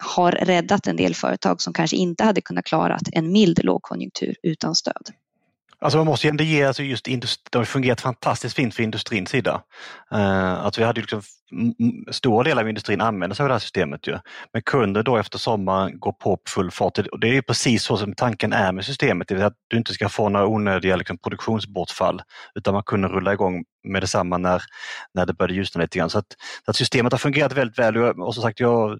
har 0.00 0.32
räddat 0.32 0.86
en 0.86 0.96
del 0.96 1.14
företag 1.14 1.60
som 1.60 1.72
kanske 1.72 1.96
inte 1.96 2.24
hade 2.24 2.40
kunnat 2.40 2.64
klara 2.64 2.98
en 3.12 3.32
mild 3.32 3.64
lågkonjunktur 3.64 4.36
utan 4.42 4.74
stöd. 4.74 5.10
Alltså 5.80 5.98
man 5.98 6.06
måste 6.06 6.26
ju 6.26 6.30
ändå 6.30 6.44
ge, 6.44 6.64
alltså 6.64 6.82
just 6.82 7.04
det 7.04 7.58
har 7.58 7.64
fungerat 7.64 8.00
fantastiskt 8.00 8.56
fint 8.56 8.74
för 8.74 8.82
industrins 8.82 9.30
sida. 9.30 9.62
Uh, 10.14 10.66
att 10.66 10.78
vi 10.78 10.84
hade 10.84 11.00
liksom, 11.00 11.22
stora 12.10 12.44
delar 12.44 12.62
av 12.62 12.68
industrin 12.68 13.00
använder 13.00 13.36
sig 13.36 13.44
av 13.44 13.48
det 13.48 13.54
här 13.54 13.58
systemet. 13.58 14.06
Ju. 14.06 14.18
Men 14.52 14.62
kunder 14.62 15.02
då 15.02 15.16
efter 15.16 15.38
sommaren 15.38 16.00
går 16.00 16.12
på 16.12 16.38
full 16.48 16.70
fart. 16.70 16.98
Och 16.98 17.20
det 17.20 17.36
är 17.36 17.42
precis 17.42 17.82
så 17.82 17.96
som 17.96 18.14
tanken 18.14 18.52
är 18.52 18.72
med 18.72 18.84
systemet, 18.84 19.28
det 19.28 19.34
vill 19.34 19.40
säga 19.40 19.46
att 19.46 19.66
du 19.68 19.76
inte 19.76 19.94
ska 19.94 20.08
få 20.08 20.28
några 20.28 20.46
onödiga 20.46 20.96
liksom, 20.96 21.18
produktionsbortfall 21.18 22.22
utan 22.54 22.74
man 22.74 22.82
kunde 22.82 23.08
rulla 23.08 23.32
igång 23.32 23.64
med 23.88 24.02
detsamma 24.02 24.38
när, 24.38 24.62
när 25.14 25.26
det 25.26 25.32
började 25.32 25.54
ljusna 25.54 25.82
lite 25.82 25.98
grann. 25.98 26.10
Så 26.10 26.18
att, 26.18 26.36
så 26.64 26.70
att 26.70 26.76
systemet 26.76 27.12
har 27.12 27.18
fungerat 27.18 27.52
väldigt 27.52 27.78
väl 27.78 27.96
och 27.96 28.34
som 28.34 28.42
sagt 28.42 28.60
jag, 28.60 28.98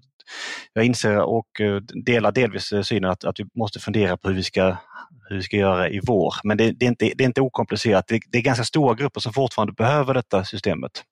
jag 0.73 0.85
inser 0.85 1.19
och 1.19 1.61
eh, 1.61 1.75
delar 2.05 2.31
delvis 2.31 2.71
eh, 2.71 2.81
synen 2.81 3.09
att, 3.09 3.23
att 3.23 3.39
vi 3.39 3.45
måste 3.55 3.79
fundera 3.79 4.17
på 4.17 4.27
hur 4.27 4.35
vi 4.35 4.43
ska 4.43 4.77
hur 5.29 5.35
vi 5.35 5.43
ska 5.43 5.57
göra 5.57 5.89
i 5.89 5.99
vår. 6.03 6.33
Men 6.43 6.57
det, 6.57 6.71
det, 6.71 6.85
är, 6.85 6.89
inte, 6.89 7.11
det 7.15 7.23
är 7.23 7.25
inte 7.25 7.41
okomplicerat. 7.41 8.07
Det, 8.07 8.19
det, 8.31 8.37
är 8.37 8.41
ganska 8.41 8.63
stora 8.63 8.95
grupper 8.95 9.21
som 9.21 9.33
fortfarande 9.33 9.73
behöver 9.73 10.13
detta 10.13 10.45
systemet. 10.45 11.03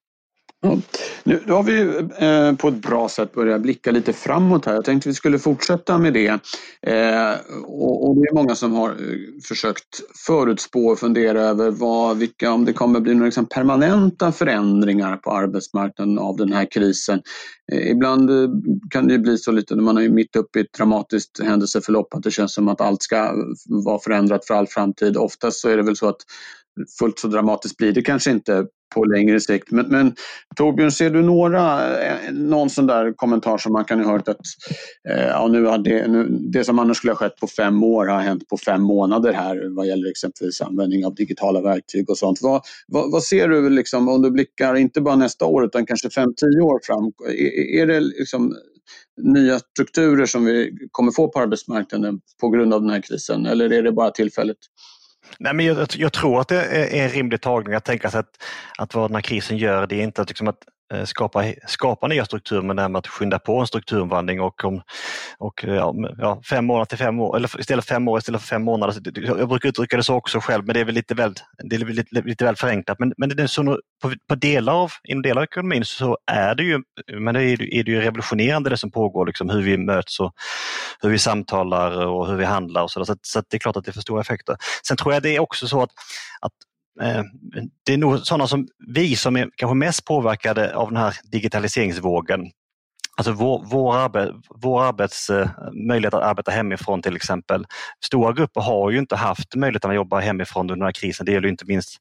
Ja. 0.60 0.78
Nu 1.24 1.40
har 1.48 1.62
vi 1.62 1.80
eh, 2.18 2.56
på 2.56 2.68
ett 2.68 2.82
bra 2.82 3.08
sätt 3.08 3.32
börjat 3.32 3.60
blicka 3.60 3.90
lite 3.90 4.12
framåt 4.12 4.64
här. 4.64 4.74
Jag 4.74 4.84
tänkte 4.84 5.08
vi 5.08 5.14
skulle 5.14 5.38
fortsätta 5.38 5.98
med 5.98 6.12
det. 6.12 6.28
Eh, 6.86 7.32
och, 7.64 8.08
och, 8.08 8.16
det 8.16 8.28
är 8.28 8.34
många 8.34 8.54
som 8.54 8.72
har 8.72 8.90
eh, 8.90 8.96
försökt 9.48 10.00
förutspå 10.26 10.86
och 10.86 10.98
fundera 10.98 11.40
över 11.40 11.70
vad, 11.70 12.18
vilka, 12.18 12.52
om 12.52 12.64
det 12.64 12.72
kommer 12.72 13.00
bli 13.00 13.14
några 13.14 13.24
liksom 13.24 13.46
permanenta 13.46 14.32
förändringar 14.32 15.16
på 15.16 15.30
arbetsmarknaden 15.30 16.18
av 16.18 16.36
den 16.36 16.52
här 16.52 16.70
krisen. 16.70 17.22
Eh, 17.72 17.90
ibland 17.90 18.30
eh, 18.30 18.50
kan 18.90 19.08
det 19.08 19.18
bli 19.18 19.38
så 19.38 19.52
lite 19.52 19.74
när 19.74 19.82
man 19.82 19.98
är 19.98 20.08
mitt 20.08 20.36
uppe 20.36 20.58
i 20.58 20.62
ett 20.62 20.72
dramatiskt 20.72 21.42
händelseförlopp 21.42 22.14
att 22.14 22.22
det 22.22 22.30
känns 22.30 22.54
som 22.54 22.68
att 22.68 22.80
allt 22.80 23.02
ska 23.02 23.32
vara 23.84 23.98
förändrat 23.98 24.46
för 24.46 24.54
all 24.54 24.66
framtid. 24.66 25.16
Oftast 25.16 25.60
så 25.60 25.68
är 25.68 25.76
det 25.76 25.82
väl 25.82 25.96
så 25.96 26.08
att 26.08 26.20
fullt 26.98 27.18
så 27.18 27.28
dramatiskt 27.28 27.76
blir 27.76 27.92
det 27.92 28.02
kanske 28.02 28.30
inte 28.30 28.66
på 28.94 29.04
längre 29.04 29.40
sikt. 29.40 29.70
Men, 29.70 29.86
men 29.88 30.14
Torbjörn, 30.56 30.92
ser 30.92 31.10
du 31.10 31.22
några, 31.22 31.96
eh, 32.02 32.32
någon 32.32 32.70
sån 32.70 32.86
där 32.86 33.12
kommentar 33.12 33.58
som 33.58 33.72
man 33.72 33.84
kan 33.84 34.04
ha 34.04 34.12
hört 34.12 34.28
att 34.28 34.40
eh, 35.08 35.26
ja, 35.26 35.48
nu 35.48 35.64
har 35.64 35.78
det, 35.78 36.08
nu, 36.08 36.28
det 36.30 36.64
som 36.64 36.78
annars 36.78 36.96
skulle 36.96 37.12
ha 37.12 37.16
skett 37.16 37.36
på 37.36 37.46
fem 37.46 37.84
år 37.84 38.06
har 38.06 38.20
hänt 38.20 38.48
på 38.48 38.56
fem 38.56 38.82
månader 38.82 39.32
här 39.32 39.76
vad 39.76 39.86
gäller 39.86 40.10
exempelvis 40.10 40.60
användning 40.60 41.06
av 41.06 41.14
digitala 41.14 41.60
verktyg 41.60 42.10
och 42.10 42.18
sånt. 42.18 42.38
Vad, 42.42 42.62
vad, 42.88 43.12
vad 43.12 43.22
ser 43.22 43.48
du 43.48 43.70
liksom, 43.70 44.08
om 44.08 44.22
du 44.22 44.30
blickar 44.30 44.74
inte 44.74 45.00
bara 45.00 45.16
nästa 45.16 45.44
år 45.44 45.64
utan 45.64 45.86
kanske 45.86 46.10
fem, 46.10 46.34
tio 46.36 46.60
år 46.60 46.80
fram? 46.82 47.12
Är, 47.28 47.82
är 47.82 47.86
det 47.86 48.00
liksom 48.00 48.54
nya 49.22 49.58
strukturer 49.58 50.26
som 50.26 50.44
vi 50.44 50.72
kommer 50.90 51.12
få 51.12 51.28
på 51.28 51.38
arbetsmarknaden 51.38 52.20
på 52.40 52.48
grund 52.48 52.74
av 52.74 52.80
den 52.80 52.90
här 52.90 53.02
krisen 53.02 53.46
eller 53.46 53.72
är 53.72 53.82
det 53.82 53.92
bara 53.92 54.10
tillfälligt? 54.10 54.58
Nej, 55.38 55.54
men 55.54 55.66
jag, 55.66 55.86
jag, 55.96 56.12
tror 56.12 56.40
att 56.40 56.48
det 56.48 56.64
är 56.64 57.04
en 57.04 57.08
rimlig 57.08 57.40
tagning 57.40 57.74
att 57.74 57.84
tänka 57.84 58.10
sig 58.10 58.20
att, 58.20 58.42
att 58.78 58.94
vad 58.94 59.10
den 59.10 59.14
här 59.14 59.22
krisen 59.22 59.56
gör, 59.56 59.86
det 59.86 59.96
är 59.96 60.02
inte 60.02 60.22
att, 60.22 60.28
liksom 60.28 60.48
att 60.48 60.62
Eh, 60.94 61.04
skapa, 61.04 61.44
skapa 61.66 62.08
nya 62.08 62.24
strukturer 62.24 62.62
men 62.62 62.76
det 62.76 62.82
här 62.82 62.88
med 62.88 62.98
att 62.98 63.06
skynda 63.06 63.38
på 63.38 63.60
en 63.60 63.66
strukturomvandling 63.66 64.40
och, 64.40 64.64
om, 64.64 64.82
och 65.38 65.64
ja, 65.66 65.94
ja, 66.18 66.42
fem 66.50 66.64
månader 66.64 66.84
till 66.84 66.98
fem 66.98 67.20
år, 67.20 67.36
eller 67.36 67.60
istället 67.60 67.84
fem 67.84 68.08
år 68.08 68.18
istället 68.18 68.40
för 68.40 68.48
fem 68.48 68.62
månader. 68.62 68.94
Jag 69.38 69.48
brukar 69.48 69.68
uttrycka 69.68 69.96
det 69.96 70.02
så 70.02 70.14
också 70.14 70.40
själv 70.40 70.66
men 70.66 70.74
det 70.74 70.80
är 70.80 70.84
väl 70.84 70.94
lite 70.94 71.14
väl, 71.14 71.34
det 71.64 71.76
är 71.76 71.80
lite, 71.80 72.22
lite 72.22 72.44
väl 72.44 72.56
förenklat. 72.56 72.98
Men, 72.98 73.12
men 73.16 73.28
det 73.28 73.42
är 73.42 73.46
så, 73.46 73.64
på, 74.02 74.12
på 74.28 74.34
delar 74.34 74.72
av, 74.82 74.92
inom 75.08 75.22
delar 75.22 75.42
av 75.42 75.44
ekonomin 75.44 75.84
så 75.84 76.18
är 76.26 76.54
det 76.54 76.62
ju, 76.62 76.82
men 77.12 77.34
det 77.34 77.42
är, 77.42 77.74
är 77.74 77.84
det 77.84 77.90
ju 77.90 78.00
revolutionerande 78.00 78.70
det 78.70 78.76
som 78.76 78.90
pågår, 78.90 79.26
liksom 79.26 79.50
hur 79.50 79.62
vi 79.62 79.76
möts 79.76 80.20
och 80.20 80.32
hur 81.00 81.10
vi 81.10 81.18
samtalar 81.18 82.06
och 82.06 82.26
hur 82.28 82.36
vi 82.36 82.44
handlar 82.44 82.82
och 82.82 82.90
så, 82.90 83.04
så, 83.04 83.16
så 83.22 83.42
det 83.50 83.56
är 83.56 83.58
klart 83.58 83.76
att 83.76 83.84
det 83.84 83.92
får 83.92 84.00
stora 84.00 84.20
effekter. 84.20 84.56
Sen 84.88 84.96
tror 84.96 85.14
jag 85.14 85.22
det 85.22 85.36
är 85.36 85.40
också 85.40 85.68
så 85.68 85.82
att, 85.82 85.90
att 86.40 86.52
Eh, 87.02 87.22
det 87.86 87.92
är 87.92 87.98
nog 87.98 88.18
sådana 88.18 88.46
som 88.46 88.68
vi 88.88 89.16
som 89.16 89.36
är 89.36 89.50
kanske 89.56 89.74
mest 89.74 90.04
påverkade 90.04 90.76
av 90.76 90.88
den 90.88 90.96
här 90.96 91.14
digitaliseringsvågen. 91.32 92.40
Alltså 93.18 93.32
vår, 93.32 93.64
vår, 93.64 93.96
arbet, 93.96 94.30
vår 94.48 94.84
arbets, 94.84 95.30
eh, 95.30 95.48
möjlighet 95.72 96.14
att 96.14 96.22
arbeta 96.22 96.50
hemifrån 96.50 97.02
till 97.02 97.16
exempel. 97.16 97.66
Stora 98.04 98.32
grupper 98.32 98.60
har 98.60 98.90
ju 98.90 98.98
inte 98.98 99.16
haft 99.16 99.54
möjligheten 99.54 99.90
att 99.90 99.96
jobba 99.96 100.20
hemifrån 100.20 100.60
under 100.60 100.74
den 100.74 100.84
här 100.84 100.92
krisen. 100.92 101.26
Det 101.26 101.32
gäller 101.32 101.48
inte 101.48 101.64
minst 101.64 101.96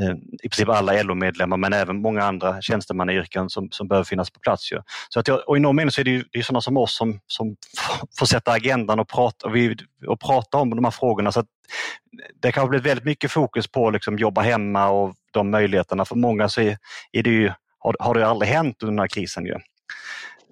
eh, 0.00 0.10
i 0.42 0.48
princip 0.48 0.68
alla 0.68 1.02
LO-medlemmar 1.02 1.56
men 1.56 1.72
även 1.72 2.02
många 2.02 2.24
andra 2.24 2.60
tjänstemannayrken 2.62 3.50
som, 3.50 3.68
som 3.70 3.88
behöver 3.88 4.04
finnas 4.04 4.30
på 4.30 4.40
plats. 4.40 4.72
Ju. 4.72 4.80
Så 5.08 5.20
att 5.20 5.28
jag, 5.28 5.48
och 5.48 5.56
I 5.56 5.60
någon 5.60 5.76
mening 5.76 5.90
så 5.90 6.00
är 6.00 6.04
det, 6.04 6.10
ju, 6.10 6.24
det 6.32 6.38
är 6.38 6.42
sådana 6.42 6.60
som 6.60 6.76
oss 6.76 6.96
som, 6.96 7.20
som 7.26 7.56
får 8.18 8.26
sätta 8.26 8.52
agendan 8.52 9.00
och 9.00 9.08
prata, 9.08 9.46
och 9.46 9.56
vi, 9.56 9.76
och 10.06 10.20
prata 10.20 10.58
om 10.58 10.70
de 10.70 10.84
här 10.84 10.90
frågorna. 10.90 11.32
Så 11.32 11.44
det 12.42 12.52
kan 12.52 12.60
ha 12.60 12.68
blivit 12.68 12.86
väldigt 12.86 13.04
mycket 13.04 13.30
fokus 13.30 13.66
på 13.66 13.90
liksom 13.90 14.18
jobba 14.18 14.40
hemma 14.40 14.88
och 14.88 15.14
de 15.30 15.50
möjligheterna. 15.50 16.04
För 16.04 16.16
många 16.16 16.48
så 16.48 16.60
är, 16.60 16.78
är 17.12 17.22
det 17.22 17.30
ju, 17.30 17.52
har, 17.78 17.96
har 18.00 18.14
det 18.14 18.26
aldrig 18.26 18.52
hänt 18.52 18.82
under 18.82 18.92
den 18.92 18.98
här 18.98 19.08
krisen. 19.08 19.46
Ju. 19.46 19.54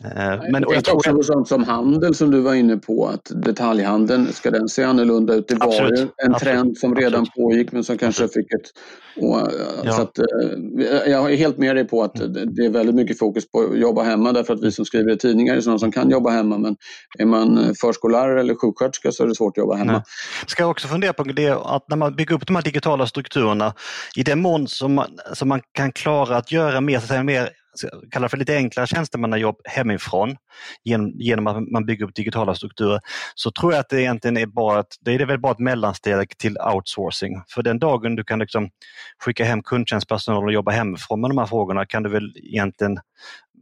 Eh, 0.05 0.41
men, 0.51 0.65
jag 0.69 0.85
tror 0.85 0.97
också 0.97 1.13
på 1.13 1.23
sånt 1.23 1.49
som 1.49 1.65
handel 1.65 2.15
som 2.15 2.31
du 2.31 2.41
var 2.41 2.55
inne 2.55 2.77
på, 2.77 3.07
att 3.07 3.31
detaljhandeln, 3.35 4.33
ska 4.33 4.51
den 4.51 4.69
se 4.69 4.85
annorlunda 4.85 5.35
ut? 5.35 5.49
Det 5.49 5.55
var 5.55 5.67
Absolut. 5.67 6.15
en 6.17 6.35
trend 6.35 6.79
som 6.79 6.95
redan 6.95 7.21
Absolut. 7.21 7.35
pågick 7.35 7.73
men 7.73 7.85
som 7.85 7.99
kanske 7.99 8.29
fick 8.29 8.53
ett... 8.53 8.71
Och, 9.17 9.41
eh, 9.41 9.47
ja. 9.85 9.93
så 9.93 10.03
att, 10.03 10.19
eh, 10.19 11.13
jag 11.13 11.33
är 11.33 11.37
helt 11.37 11.59
med 11.59 11.77
dig 11.77 11.85
på 11.85 12.03
att 12.03 12.15
det 12.57 12.65
är 12.65 12.71
väldigt 12.71 12.95
mycket 12.95 13.19
fokus 13.19 13.51
på 13.51 13.61
att 13.61 13.79
jobba 13.79 14.03
hemma 14.03 14.33
därför 14.33 14.55
att 14.55 14.63
vi 14.63 14.73
som 14.73 14.85
skriver 14.85 15.13
i 15.13 15.17
tidningar 15.17 15.57
är 15.57 15.61
sådana 15.61 15.79
som 15.79 15.93
kan 15.93 16.11
jobba 16.11 16.31
hemma 16.31 16.59
men 16.59 16.77
är 17.19 17.27
man 17.27 17.75
förskollärare 17.81 18.41
eller 18.41 18.55
sjuksköterska 18.55 19.13
så 19.13 19.23
är 19.23 19.27
det 19.27 19.35
svårt 19.35 19.59
att 19.59 19.63
jobba 19.63 19.75
hemma. 19.75 19.93
Nej. 19.93 20.03
Ska 20.47 20.63
jag 20.63 20.71
också 20.71 20.89
fundera 20.89 21.13
på 21.13 21.23
det 21.23 21.51
att 21.51 21.89
när 21.89 21.97
man 21.97 22.17
bygger 22.17 22.35
upp 22.35 22.47
de 22.47 22.57
här 22.57 22.63
digitala 22.63 23.07
strukturerna, 23.07 23.75
i 24.17 24.23
den 24.23 24.41
mån 24.41 24.69
som 24.69 24.95
man, 24.95 25.19
som 25.33 25.49
man 25.49 25.61
kan 25.73 25.93
klara 25.93 26.37
att 26.37 26.53
göra 26.53 26.81
mer, 26.81 26.99
så 26.99 27.03
att 27.03 27.09
säga, 27.09 27.23
mer 27.23 27.49
kallar 28.11 28.29
för 28.29 28.37
lite 28.37 28.57
enklare 28.57 28.87
tjänstemannajobb 28.87 29.57
hemifrån 29.65 30.37
genom, 30.85 31.13
genom 31.15 31.47
att 31.47 31.69
man 31.69 31.87
bygger 31.87 32.05
upp 32.05 32.15
digitala 32.15 32.55
strukturer 32.55 33.01
så 33.35 33.51
tror 33.51 33.73
jag 33.73 33.81
att 33.81 33.89
det 33.89 34.01
egentligen 34.01 34.37
är 34.37 34.47
bara 34.47 34.81
ett, 34.81 34.97
det 35.01 35.15
är 35.15 35.27
väl 35.27 35.41
bara 35.41 35.53
ett 35.53 35.59
mellansteg 35.59 36.39
till 36.39 36.57
outsourcing. 36.75 37.43
För 37.49 37.63
den 37.63 37.79
dagen 37.79 38.17
du 38.17 38.25
kan 38.25 38.39
liksom 38.39 38.71
skicka 39.25 39.45
hem 39.45 39.63
kundtjänstpersonal 39.63 40.45
och 40.45 40.53
jobba 40.53 40.71
hemifrån 40.71 41.21
med 41.21 41.31
de 41.31 41.39
här 41.39 41.47
frågorna 41.47 41.87
kan 41.87 42.03
du 42.03 42.11
väl 42.11 42.33
egentligen 42.37 42.99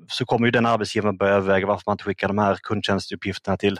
så 0.08 0.26
kommer 0.26 0.46
ju 0.46 0.50
den 0.50 0.66
arbetsgivaren 0.66 1.16
börja 1.16 1.34
överväga 1.34 1.66
varför 1.66 1.82
man 1.86 1.94
inte 1.94 2.04
skickar 2.04 2.28
de 2.28 2.38
här 2.38 2.58
kundtjänstuppgifterna 2.62 3.56
till 3.56 3.78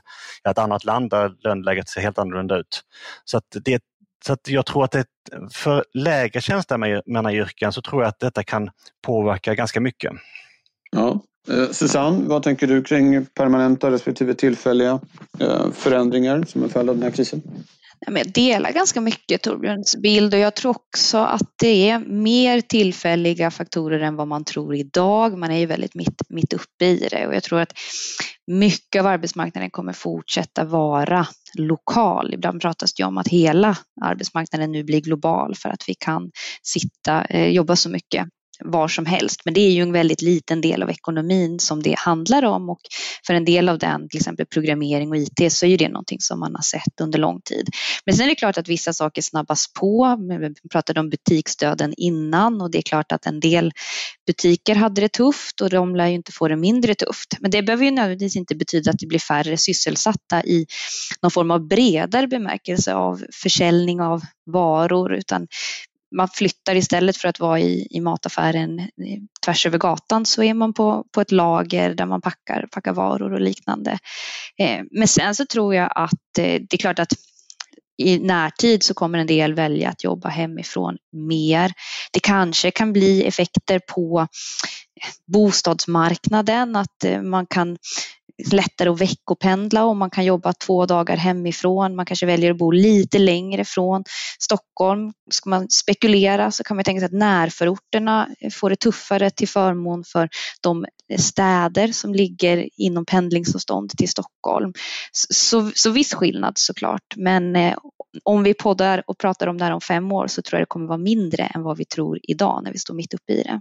ett 0.49 0.59
annat 0.59 0.85
land 0.85 1.11
där 1.11 1.33
löneläget 1.41 1.89
ser 1.89 2.01
helt 2.01 2.19
annorlunda 2.19 2.57
ut. 2.57 2.83
Så 3.25 3.39
att 3.39 3.57
det, 3.65 3.83
så 4.25 4.33
att 4.33 4.49
jag 4.49 4.67
tror 4.67 4.85
att 4.85 4.91
det, 4.91 5.05
för 5.53 5.85
lägre 5.95 6.41
tjänstemannayrken 6.41 7.73
så 7.73 7.83
tror 7.83 8.03
jag 8.03 8.09
att 8.09 8.19
detta 8.19 8.43
kan 8.43 8.71
påverka 9.07 9.55
ganska 9.55 9.81
mycket. 9.81 10.13
Ja. 10.91 11.21
Eh, 11.51 11.71
Susanne, 11.71 12.25
vad 12.27 12.43
tänker 12.43 12.67
du 12.67 12.83
kring 12.83 13.27
permanenta 13.27 13.91
respektive 13.91 14.35
tillfälliga 14.35 15.01
eh, 15.41 15.71
förändringar 15.73 16.43
som 16.43 16.63
en 16.63 16.69
följd 16.69 16.91
av 16.91 16.97
den 16.97 17.03
här 17.03 17.11
krisen? 17.11 17.43
Jag 18.01 18.33
delar 18.33 18.73
ganska 18.73 19.01
mycket 19.01 19.43
Torbjörns 19.43 19.97
bild 19.97 20.35
och 20.35 20.41
jag 20.41 20.55
tror 20.55 20.71
också 20.71 21.19
att 21.19 21.55
det 21.59 21.91
är 21.91 21.99
mer 21.99 22.61
tillfälliga 22.61 23.51
faktorer 23.51 24.01
än 24.01 24.17
vad 24.17 24.29
man 24.29 24.45
tror 24.45 24.75
idag. 24.75 25.39
Man 25.39 25.51
är 25.51 25.59
ju 25.59 25.67
väldigt 25.67 25.95
mitt, 25.95 26.23
mitt 26.29 26.53
uppe 26.53 26.85
i 26.85 27.09
det 27.11 27.27
och 27.27 27.35
jag 27.35 27.43
tror 27.43 27.61
att 27.61 27.73
mycket 28.47 29.01
av 29.01 29.07
arbetsmarknaden 29.07 29.71
kommer 29.71 29.93
fortsätta 29.93 30.65
vara 30.65 31.27
lokal. 31.55 32.35
Ibland 32.35 32.61
pratas 32.61 32.95
det 32.95 33.05
om 33.05 33.19
att 33.19 33.29
hela 33.29 33.77
arbetsmarknaden 34.03 34.73
nu 34.73 34.85
blir 34.85 35.01
global 35.01 35.55
för 35.55 35.69
att 35.69 35.85
vi 35.89 35.95
kan 35.95 36.31
sitta, 36.63 37.25
eh, 37.25 37.49
jobba 37.49 37.77
så 37.77 37.91
mycket 37.91 38.29
var 38.65 38.89
som 38.89 39.07
helst. 39.07 39.41
Men 39.45 39.55
det 39.55 39.61
är 39.61 39.71
ju 39.71 39.83
en 39.83 39.93
väldigt 39.93 40.23
liten 40.23 40.61
del 40.61 40.83
av 40.83 40.91
ekonomin 40.91 41.59
som 41.59 41.83
det 41.83 41.95
handlar 41.99 42.43
om 42.45 42.71
och 42.71 42.81
för 43.27 43.35
en 43.35 43.45
del 43.45 43.69
av 43.69 43.79
den, 43.79 44.09
till 44.09 44.19
exempel 44.19 44.47
programmering 44.47 45.11
och 45.11 45.17
IT, 45.17 45.53
så 45.53 45.67
är 45.67 45.71
ju 45.71 45.77
det 45.77 45.89
någonting 45.89 46.21
som 46.21 46.41
man 46.41 46.55
har 46.55 46.63
sett 46.63 47.01
under 47.01 47.19
lång 47.19 47.41
tid. 47.41 47.69
Men 48.07 48.15
sen 48.15 48.25
är 48.25 48.29
det 48.29 48.35
klart 48.35 48.59
att 48.59 48.69
vissa 48.69 48.93
saker 48.93 49.23
snabbas 49.23 49.73
på. 49.73 50.17
Vi 50.41 50.69
pratade 50.69 51.01
om 51.01 51.11
butiksdöden 51.11 51.95
innan 51.97 52.61
och 52.61 52.71
det 52.71 52.79
är 52.79 52.83
klart 52.83 53.13
att 53.13 53.27
en 53.27 53.41
del 53.41 53.73
butiker 54.27 54.75
hade 54.75 55.01
det 55.01 55.09
tufft 55.09 55.61
och 55.61 55.71
de 55.71 55.97
lär 55.97 56.07
ju 56.07 56.15
inte 56.15 56.33
få 56.33 56.49
det 56.49 56.57
mindre 56.57 56.95
tufft. 56.95 57.37
Men 57.41 57.51
det 57.51 57.63
behöver 57.63 57.85
ju 57.85 57.91
nödvändigtvis 57.91 58.37
inte 58.37 58.55
betyda 58.55 58.91
att 58.91 58.99
det 58.99 59.07
blir 59.07 59.19
färre 59.19 59.57
sysselsatta 59.57 60.45
i 60.45 60.67
någon 61.23 61.31
form 61.31 61.51
av 61.51 61.69
bredare 61.69 62.27
bemärkelse 62.27 62.95
av 62.95 63.25
försäljning 63.43 64.01
av 64.01 64.23
varor 64.47 65.15
utan 65.15 65.47
man 66.17 66.29
flyttar 66.29 66.75
istället 66.75 67.17
för 67.17 67.29
att 67.29 67.41
vara 67.41 67.61
i, 67.61 67.87
i 67.91 68.01
mataffären 68.01 68.79
eh, 68.79 68.87
tvärs 69.45 69.67
över 69.67 69.79
gatan 69.79 70.27
så 70.27 70.43
är 70.43 70.55
man 70.55 70.75
på, 70.75 71.05
på 71.15 71.21
ett 71.21 71.33
lager 71.33 71.95
där 71.95 72.07
man 72.07 72.21
packar, 72.21 72.69
packar 72.73 72.93
varor 72.93 73.33
och 73.33 73.41
liknande. 73.41 73.99
Eh, 74.59 74.81
men 74.91 75.09
sen 75.09 75.35
så 75.35 75.47
tror 75.47 75.75
jag 75.75 75.93
att 75.95 76.39
eh, 76.39 76.45
det 76.45 76.73
är 76.73 76.79
klart 76.79 76.99
att 76.99 77.13
i 77.99 78.19
närtid 78.19 78.83
så 78.83 78.95
kommer 78.95 79.19
en 79.19 79.27
del 79.27 79.55
välja 79.55 79.91
att 79.91 80.05
jobba 80.05 80.29
hemifrån 80.29 80.97
mer. 81.13 81.73
Det 82.13 82.21
kanske 82.21 82.71
kan 82.71 82.93
bli 82.93 83.25
effekter 83.25 83.81
på 83.95 84.21
eh, 84.21 85.09
bostadsmarknaden, 85.33 86.77
att 86.77 87.05
eh, 87.05 87.23
man 87.23 87.47
kan 87.47 87.77
lättare 88.53 88.89
att 88.89 89.01
veckopendla 89.01 89.85
om 89.85 89.99
man 89.99 90.11
kan 90.11 90.25
jobba 90.25 90.53
två 90.53 90.87
dagar 90.87 91.17
hemifrån. 91.17 91.97
Man 91.97 92.07
kanske 92.07 92.27
väljer 92.27 92.51
att 92.51 92.59
bo 92.59 92.71
lite 92.71 93.19
längre 93.19 93.65
från 93.65 94.05
Stockholm. 94.39 95.13
Ska 95.31 95.51
man 95.51 95.71
spekulera 95.71 96.51
så 96.51 96.65
kan 96.65 96.77
man 96.77 96.85
tänka 96.85 97.01
sig 97.01 97.07
att 97.07 97.13
närförorterna 97.13 98.29
får 98.53 98.71
det 98.71 98.77
tuffare 98.77 99.31
till 99.31 99.49
förmån 99.49 100.05
för 100.05 100.29
de 100.61 100.87
städer 101.19 101.89
som 101.89 102.15
ligger 102.15 102.69
inom 102.77 103.07
pendlingsavstånd 103.07 103.91
till 103.91 104.09
Stockholm. 104.09 104.73
Så, 105.13 105.71
så 105.75 105.91
viss 105.91 106.15
skillnad 106.15 106.53
såklart, 106.59 107.15
men 107.17 107.57
eh, 107.57 107.75
om 108.25 108.43
vi 108.43 108.55
poddar 108.55 109.03
och 109.07 109.19
pratar 109.19 109.47
om 109.47 109.59
det 109.59 109.65
här 109.65 109.73
om 109.73 109.81
fem 109.81 110.13
år 110.13 110.27
så 110.27 110.43
tror 110.43 110.59
jag 110.59 110.63
det 110.63 110.71
kommer 110.71 110.87
vara 110.87 110.99
mindre 110.99 111.43
än 111.43 111.63
vad 111.63 111.77
vi 111.77 111.85
tror 111.85 112.19
idag 112.23 112.61
när 112.65 112.73
vi 112.73 112.79
står 112.79 112.95
mitt 112.95 113.15
uppe 113.15 113.33
i 113.33 113.43
det. 113.43 113.61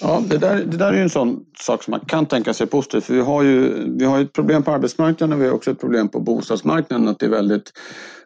Ja, 0.00 0.22
det 0.28 0.38
där, 0.38 0.64
det 0.64 0.76
där 0.76 0.92
är 0.92 1.02
en 1.02 1.10
sån 1.10 1.44
sak 1.60 1.82
som 1.82 1.90
man 1.90 2.00
kan 2.00 2.26
tänka 2.26 2.54
sig 2.54 2.66
positivt. 2.66 3.04
För 3.04 3.14
vi 3.14 3.20
har 3.20 3.42
ju 3.42 3.86
vi 3.98 4.04
har 4.04 4.20
ett 4.20 4.32
problem 4.32 4.62
på 4.62 4.70
arbetsmarknaden 4.70 5.36
och 5.36 5.42
vi 5.42 5.46
har 5.46 5.54
också 5.54 5.70
ett 5.70 5.80
problem 5.80 6.08
på 6.08 6.20
bostadsmarknaden. 6.20 7.08
Att 7.08 7.18
det 7.18 7.26
är 7.26 7.30
väldigt 7.30 7.72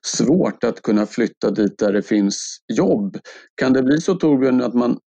svårt 0.03 0.65
att 0.65 0.83
kunna 0.83 1.07
flytta 1.07 1.51
dit 1.51 1.79
där 1.79 1.93
det 1.93 2.03
finns 2.03 2.59
jobb. 2.73 3.19
Kan 3.61 3.73
det 3.73 3.83
bli 3.83 4.01
så 4.01 4.15
Torbjörn 4.15 4.63
att 4.63 4.75
man 4.75 4.99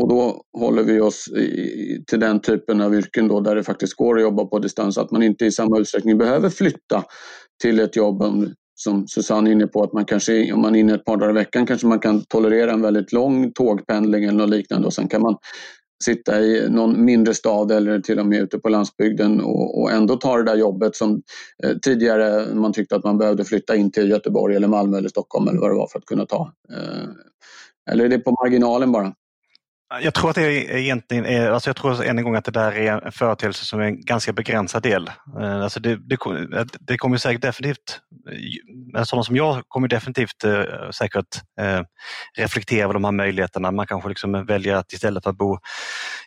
och 0.00 0.08
då 0.08 0.42
håller 0.58 0.82
vi 0.82 1.00
oss 1.00 1.28
i, 1.28 2.04
till 2.06 2.20
den 2.20 2.40
typen 2.40 2.80
av 2.80 2.94
yrken 2.94 3.28
då 3.28 3.40
där 3.40 3.54
det 3.54 3.64
faktiskt 3.64 3.96
går 3.96 4.16
att 4.16 4.22
jobba 4.22 4.44
på 4.44 4.58
distans. 4.58 4.98
Att 4.98 5.10
man 5.10 5.22
inte 5.22 5.46
i 5.46 5.50
samma 5.50 5.78
utsträckning 5.78 6.18
behöver 6.18 6.48
flytta 6.48 7.04
till 7.62 7.80
ett 7.80 7.96
jobb 7.96 8.22
som 8.74 9.08
Susanne 9.08 9.50
är 9.50 9.52
inne 9.52 9.66
på, 9.66 9.82
att 9.82 9.92
man 9.92 10.04
kanske, 10.04 10.52
om 10.52 10.60
man 10.60 10.74
är 10.74 10.80
inne 10.80 10.94
ett 10.94 11.04
par 11.04 11.16
dagar 11.16 11.30
i 11.30 11.34
veckan 11.34 11.66
kanske 11.66 11.86
man 11.86 11.98
kan 11.98 12.24
tolerera 12.24 12.72
en 12.72 12.82
väldigt 12.82 13.12
lång 13.12 13.52
tågpendling 13.52 14.24
eller 14.24 14.38
något 14.38 14.50
liknande 14.50 14.86
och 14.86 14.92
sen 14.92 15.08
kan 15.08 15.22
man 15.22 15.36
sitta 16.04 16.40
i 16.40 16.70
någon 16.70 17.04
mindre 17.04 17.34
stad 17.34 17.72
eller 17.72 18.00
till 18.00 18.18
och 18.18 18.26
med 18.26 18.40
ute 18.42 18.58
på 18.58 18.68
landsbygden 18.68 19.40
och, 19.40 19.80
och 19.80 19.92
ändå 19.92 20.16
ta 20.16 20.36
det 20.36 20.44
där 20.44 20.56
jobbet 20.56 20.96
som 20.96 21.22
eh, 21.62 21.76
tidigare 21.82 22.54
man 22.54 22.72
tyckte 22.72 22.96
att 22.96 23.04
man 23.04 23.18
behövde 23.18 23.44
flytta 23.44 23.76
in 23.76 23.90
till 23.90 24.10
Göteborg 24.10 24.56
eller 24.56 24.68
Malmö 24.68 24.98
eller 24.98 25.08
Stockholm 25.08 25.48
eller 25.48 25.60
vad 25.60 25.70
det 25.70 25.76
var 25.76 25.86
för 25.86 25.98
att 25.98 26.04
kunna 26.04 26.26
ta. 26.26 26.52
Eh, 26.72 27.08
eller 27.90 28.04
är 28.04 28.08
det 28.08 28.18
på 28.18 28.30
marginalen 28.30 28.92
bara? 28.92 29.14
Jag 29.98 30.14
tror 30.14 30.30
att 30.30 30.36
det 30.36 30.42
är 30.42 30.76
egentligen 30.76 31.26
är, 31.26 31.50
alltså 31.50 31.68
jag 31.68 31.76
tror 31.76 32.04
än 32.04 32.18
en 32.18 32.24
gång 32.24 32.36
att 32.36 32.44
det 32.44 32.50
där 32.50 32.72
är 32.72 32.92
en 32.92 33.12
företeelse 33.12 33.64
som 33.64 33.80
är 33.80 33.84
en 33.84 34.04
ganska 34.04 34.32
begränsad 34.32 34.82
del. 34.82 35.10
Eh, 35.40 35.62
alltså 35.62 35.80
det, 35.80 35.96
det, 35.96 36.14
eh, 36.56 36.64
det 36.80 36.98
kommer 36.98 37.16
säkert 37.16 37.42
definitivt, 37.42 38.00
alltså 38.94 39.10
sådana 39.10 39.24
som 39.24 39.36
jag 39.36 39.62
kommer 39.68 39.88
definitivt 39.88 40.44
säkert 40.90 41.42
reflektera 42.38 42.84
över 42.84 42.94
de 42.94 43.04
här 43.04 43.12
möjligheterna. 43.12 43.70
Man 43.70 43.86
kanske 43.86 44.08
liksom 44.08 44.46
väljer 44.46 44.74
att 44.74 44.92
istället 44.92 45.22
för 45.22 45.30
att 45.30 45.36
bo, 45.36 45.58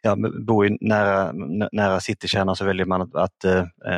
ja, 0.01 0.15
bo 0.47 0.65
i 0.65 0.77
nära, 0.81 1.31
nära 1.71 1.99
citykärnan 1.99 2.55
så 2.55 2.65
väljer 2.65 2.85
man 2.85 3.01
att, 3.01 3.15
att, 3.15 3.45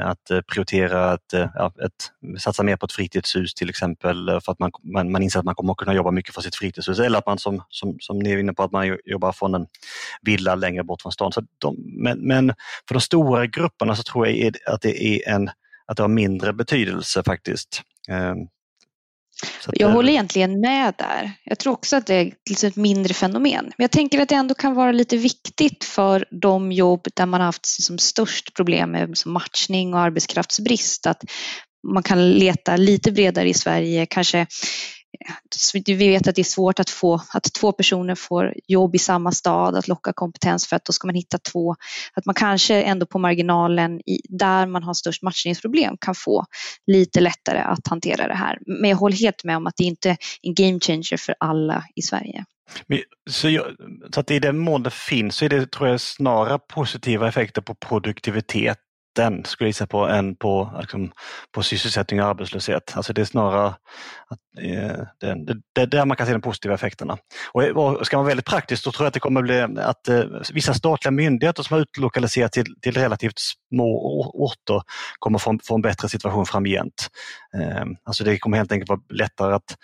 att 0.04 0.46
prioritera 0.48 1.12
att, 1.12 1.34
ja, 1.34 1.66
att, 1.66 2.12
satsa 2.40 2.64
mer 2.64 2.76
på 2.76 2.86
ett 2.86 2.92
fritidshus 2.92 3.54
till 3.54 3.70
exempel 3.70 4.42
för 4.46 4.52
att 4.52 4.60
man, 4.60 4.72
man, 4.94 5.12
man 5.12 5.24
inser 5.24 5.40
att 5.40 5.46
man 5.46 5.56
kommer 5.56 5.72
att 5.72 5.78
kunna 5.78 5.94
jobba 5.94 6.12
mycket 6.12 6.36
för 6.36 6.42
sitt 6.42 6.56
fritidshus 6.56 7.00
eller 7.00 7.18
att 7.18 7.26
man 7.26 7.38
som, 7.38 7.64
som, 7.70 7.96
som 8.00 8.20
ni 8.20 8.32
är 8.32 8.38
inne 8.38 8.54
på 8.54 8.64
att 8.64 8.72
man 8.72 8.98
jobbar 9.06 9.32
från 9.32 9.55
en 9.56 9.68
villa 10.22 10.56
längre 10.56 10.84
bort 10.84 11.02
från 11.02 11.12
stan. 11.12 11.32
Så 11.32 11.44
de, 11.58 11.76
men, 11.86 12.20
men, 12.20 12.54
för 12.88 12.96
de 12.96 13.02
stora 13.02 13.46
grupperna 13.48 13.96
så 13.96 14.04
tror 14.04 14.28
jag 14.28 14.56
att 14.66 14.82
det, 14.82 15.04
är 15.04 15.30
en, 15.30 15.50
att 15.86 15.98
det 15.98 16.04
har 16.04 16.08
mindre 16.08 16.54
betydelse 16.54 17.24
faktiskt. 17.24 17.82
Ehm, 18.10 18.38
jag 19.74 19.90
håller 19.90 20.10
egentligen 20.10 20.60
med 20.60 20.94
där. 20.98 21.32
Jag 21.44 21.60
tror 21.60 21.74
också 21.74 21.96
att 21.96 22.06
det 22.06 22.16
är 22.16 22.32
liksom 22.50 22.70
ett 22.70 22.76
mindre 22.76 23.14
fenomen. 23.14 23.66
Men 23.66 23.84
jag 23.84 23.92
tänker 23.92 24.22
att 24.22 24.30
det 24.30 24.36
ändå 24.36 24.54
kan 24.56 24.76
vara 24.76 24.92
lite 24.92 25.18
viktigt 25.18 25.84
för 25.84 26.26
de 26.32 26.72
jobb 26.72 27.08
där 27.16 27.26
man 27.26 27.40
har 27.40 27.46
haft 27.46 27.76
liksom 27.80 27.98
störst 27.98 28.56
problem 28.56 28.92
med 28.92 29.16
matchning 29.26 29.94
och 29.94 30.00
arbetskraftsbrist. 30.00 31.08
Att 31.08 31.24
man 31.94 32.04
kan 32.04 32.32
leta 32.32 32.78
lite 32.78 33.12
bredare 33.12 33.50
i 33.50 33.54
Sverige, 33.54 34.06
kanske 34.06 34.48
vi 35.86 35.94
vet 35.94 36.28
att 36.28 36.36
det 36.36 36.42
är 36.42 36.44
svårt 36.44 36.80
att 36.80 36.90
få 36.90 37.22
att 37.34 37.54
två 37.54 37.72
personer 37.72 38.16
får 38.16 38.54
jobb 38.68 38.96
i 38.96 39.00
samma 39.00 39.32
stad, 39.32 39.76
att 39.76 39.88
locka 39.88 40.14
kompetens 40.14 40.68
för 40.68 40.76
att 40.76 40.86
då 40.86 40.94
ska 40.94 41.08
man 41.08 41.16
hitta 41.16 41.38
två, 41.38 41.76
att 42.14 42.26
man 42.26 42.36
kanske 42.36 42.82
ändå 42.82 43.06
på 43.06 43.20
marginalen 43.20 44.00
i, 44.00 44.22
där 44.30 44.66
man 44.66 44.84
har 44.84 44.94
störst 44.94 45.24
matchningsproblem 45.24 45.98
kan 46.02 46.16
få 46.16 46.46
lite 46.88 47.20
lättare 47.20 47.60
att 47.60 47.88
hantera 47.88 48.28
det 48.28 48.36
här. 48.36 48.60
Men 48.66 48.90
jag 48.90 48.98
håller 48.98 49.18
helt 49.18 49.44
med 49.44 49.58
om 49.58 49.68
att 49.68 49.78
det 49.78 49.84
inte 49.84 50.10
är 50.10 50.18
en 50.42 50.54
game 50.54 50.80
changer 50.80 51.18
för 51.18 51.36
alla 51.40 51.84
i 51.96 52.02
Sverige. 52.02 52.46
Så, 53.30 53.50
jag, 53.50 53.66
så 54.14 54.20
att 54.20 54.32
i 54.32 54.40
den 54.40 54.58
mån 54.58 54.84
det 54.84 54.94
finns 54.94 55.36
så 55.36 55.46
är 55.46 55.50
det 55.50 55.72
tror 55.72 55.90
jag 55.90 56.02
snarare 56.02 56.60
positiva 56.60 57.28
effekter 57.28 57.62
på 57.62 57.76
produktivitet 57.76 58.78
den 59.16 59.46
skulle 59.46 59.66
jag 59.66 59.70
gissa 59.70 59.88
på 59.88 60.08
än 60.08 60.36
på, 60.36 60.78
liksom, 60.80 61.12
på 61.52 61.64
sysselsättning 61.64 62.22
och 62.22 62.28
arbetslöshet. 62.28 62.94
Alltså 62.96 63.14
det 63.14 63.22
är 63.22 63.26
snarare 63.26 63.68
att, 64.28 64.40
det, 64.56 65.82
är 65.82 65.86
där 65.86 66.06
man 66.06 66.18
kan 66.18 66.28
se 66.28 66.34
de 66.34 66.42
positiva 66.42 66.74
effekterna. 66.74 67.18
Och, 67.52 68.06
ska 68.08 68.18
man 68.18 68.24
vara 68.26 68.32
väldigt 68.32 68.46
praktisk 68.46 68.84
så 68.84 68.92
tror 68.92 69.06
jag 69.06 69.08
att 69.08 69.14
det 69.14 69.20
kommer 69.20 69.42
bli 69.42 69.62
att 69.80 70.08
eh, 70.08 70.24
vissa 70.54 70.74
statliga 70.74 71.12
myndigheter 71.12 71.64
som 71.64 71.74
har 71.74 71.82
utlokaliserat 71.82 72.52
till, 72.52 72.66
till 72.82 72.94
relativt 72.94 73.40
små 73.74 74.32
orter 74.34 74.82
kommer 75.20 75.40
få, 75.40 75.60
få 75.64 75.76
en 75.76 75.82
bättre 75.82 76.10
situation 76.10 76.46
framgent. 76.46 77.10
Ehm, 77.58 77.96
alltså 78.04 78.24
det 78.24 78.38
kommer 78.38 78.58
helt 78.58 78.72
enkelt 78.72 78.90
vara 78.90 79.00
lättare 79.10 79.54
att, 79.54 79.76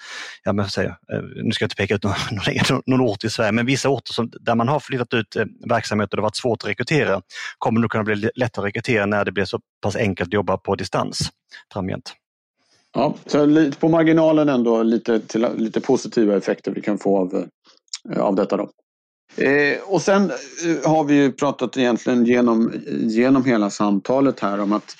ja 0.44 0.54
men 0.54 0.70
säga, 0.70 0.90
eh, 0.90 1.22
nu 1.44 1.52
ska 1.52 1.64
jag 1.64 1.68
inte 1.68 1.76
peka 1.76 1.96
ut 1.96 2.04
någon, 2.04 2.14
någon, 2.70 2.82
någon 2.86 3.02
ort 3.02 3.24
i 3.24 3.30
Sverige, 3.30 3.52
men 3.52 3.66
vissa 3.66 3.90
orter 3.90 4.14
som, 4.14 4.32
där 4.40 4.56
man 4.56 4.68
har 4.68 4.80
flyttat 4.80 5.14
ut 5.14 5.36
eh, 5.36 5.46
verksamheter 5.70 6.14
och 6.14 6.18
det 6.18 6.22
har 6.22 6.28
varit 6.28 6.36
svårt 6.36 6.64
att 6.64 6.70
rekrytera 6.70 7.22
kommer 7.58 7.80
nog 7.80 7.92
kunna 7.92 8.04
bli 8.04 8.30
lättare 8.36 8.64
att 8.64 8.68
rekrytera 8.68 9.06
när 9.06 9.26
det 9.26 9.32
blir 9.32 9.46
så 9.46 9.60
pass 9.82 9.96
enkelt 9.96 10.28
att 10.28 10.34
jobba 10.34 10.58
på 10.58 10.76
distans 10.76 11.30
framgent. 11.74 12.14
Ja, 12.94 13.16
så 13.26 13.46
lite 13.46 13.78
på 13.78 13.90
marginalen 13.90 14.50
ändå 14.50 14.84
lite, 14.84 15.20
till, 15.20 15.48
lite 15.58 15.82
positiva 15.82 16.38
effekter 16.38 16.72
vi 16.72 16.82
kan 16.82 16.98
få 16.98 17.18
av, 17.18 17.48
eh, 18.16 18.22
av 18.22 18.36
detta. 18.36 18.58
Då. 18.58 18.70
Eh, 19.44 19.78
och 19.86 20.02
sen 20.02 20.24
eh, 20.24 20.92
har 20.92 21.04
vi 21.04 21.14
ju 21.14 21.32
pratat 21.32 21.78
egentligen 21.78 22.26
genom, 22.26 22.74
genom 22.88 23.46
hela 23.46 23.70
samtalet 23.70 24.40
här 24.40 24.60
om 24.60 24.74
att 24.74 24.96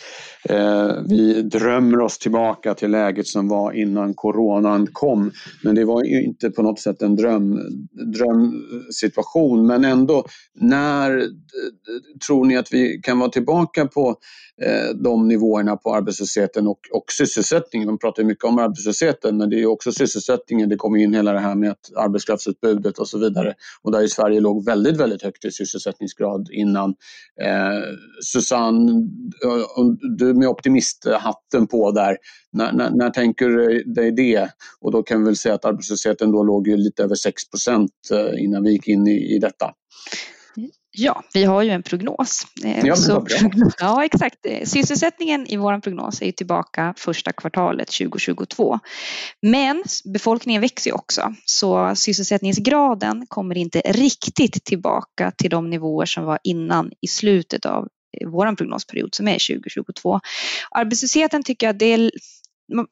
Eh, 0.50 0.96
vi 1.10 1.42
drömmer 1.42 2.00
oss 2.00 2.18
tillbaka 2.18 2.74
till 2.74 2.92
läget 2.92 3.28
som 3.28 3.48
var 3.48 3.72
innan 3.72 4.14
coronan 4.14 4.88
kom. 4.92 5.32
Men 5.64 5.76
det 5.76 5.86
var 5.86 6.04
ju 6.04 6.24
inte 6.24 6.50
på 6.50 6.62
något 6.62 6.80
sätt 6.80 7.02
en 7.02 7.16
dröm, 7.16 7.60
drömsituation. 8.14 9.68
Men 9.68 9.86
ändå, 9.86 10.26
när 10.54 11.24
tror 12.28 12.46
ni 12.46 12.58
att 12.58 12.74
vi 12.74 13.00
kan 13.04 13.20
vara 13.20 13.30
tillbaka 13.30 13.86
på 13.86 14.16
eh, 14.62 14.96
de 14.96 15.28
nivåerna 15.28 15.78
på 15.78 15.96
arbetslösheten 15.96 16.68
och, 16.68 16.80
och 16.94 17.06
sysselsättningen? 17.18 17.88
Man 17.88 17.98
pratar 17.98 18.24
mycket 18.24 18.46
om 18.46 18.60
arbetslösheten 18.60 19.38
men 19.38 19.50
det 19.50 19.62
är 19.62 19.66
också 19.66 19.92
sysselsättningen. 19.92 20.70
Det 20.70 20.76
kommer 20.76 20.98
in 21.00 21.14
hela 21.14 21.34
det 21.34 21.40
här 21.40 21.56
med 21.56 21.72
att 21.72 21.92
arbetskraftsutbudet 21.98 22.98
och 22.98 23.08
så 23.08 23.20
vidare. 23.20 23.54
Och 23.82 23.92
där 23.92 24.02
i 24.02 24.08
Sverige 24.08 24.40
låg 24.40 24.66
väldigt, 24.66 24.98
väldigt 24.98 25.24
högt 25.24 25.46
i 25.46 25.52
sysselsättningsgrad 25.52 26.50
innan. 26.52 26.90
Eh, 27.42 27.82
Susanne, 28.24 28.92
eh, 29.46 29.86
du 30.18 30.31
med 30.34 30.48
optimisthatten 30.48 31.68
på 31.68 31.92
där, 31.92 32.18
när, 32.52 32.72
när, 32.72 32.90
när, 32.90 33.10
tänker 33.10 33.50
du 33.50 33.84
dig 33.84 34.12
det? 34.12 34.50
Och 34.80 34.92
då 34.92 35.04
kan 35.04 35.20
vi 35.20 35.26
väl 35.26 35.36
säga 35.36 35.56
att 35.56 35.66
arbetslösheten 35.66 36.32
då 36.32 36.44
låg 36.44 36.68
ju 36.68 36.78
lite 36.78 37.04
över 37.04 37.16
6 37.16 37.44
eh, 38.12 38.44
innan 38.44 38.64
vi 38.64 38.72
gick 38.72 38.88
in 38.88 39.08
i, 39.08 39.36
i 39.36 39.40
detta. 39.40 39.74
Ja, 40.94 41.24
vi 41.34 41.44
har 41.44 41.62
ju 41.62 41.70
en 41.70 41.84
prognos. 41.84 42.48
Eh, 42.66 42.86
ja, 42.86 42.96
så, 42.96 43.26
ja, 43.80 44.06
exakt. 44.06 44.46
Sysselsättningen 44.64 45.48
i 45.48 45.58
vår 45.58 45.80
prognos 45.80 46.22
är 46.22 46.32
tillbaka 46.32 46.94
första 46.98 47.32
kvartalet 47.32 47.88
2022. 47.88 48.80
Men 49.42 49.84
befolkningen 50.14 50.62
växer 50.62 50.96
också, 50.96 51.34
så 51.46 51.96
sysselsättningsgraden 51.96 53.26
kommer 53.28 53.58
inte 53.58 53.80
riktigt 53.80 54.64
tillbaka 54.66 55.32
till 55.32 55.50
de 55.50 55.70
nivåer 55.70 56.06
som 56.06 56.26
var 56.26 56.40
innan 56.44 56.92
i 57.02 57.08
slutet 57.08 57.66
av 57.66 57.88
vår 58.26 58.56
prognosperiod 58.56 59.16
som 59.16 59.28
är 59.28 59.56
2022. 59.56 60.20
Arbetslösheten 60.72 61.44
tycker 61.44 61.68
jag 61.68 61.78
det 61.78 61.86
är 61.86 62.12
man 62.74 62.88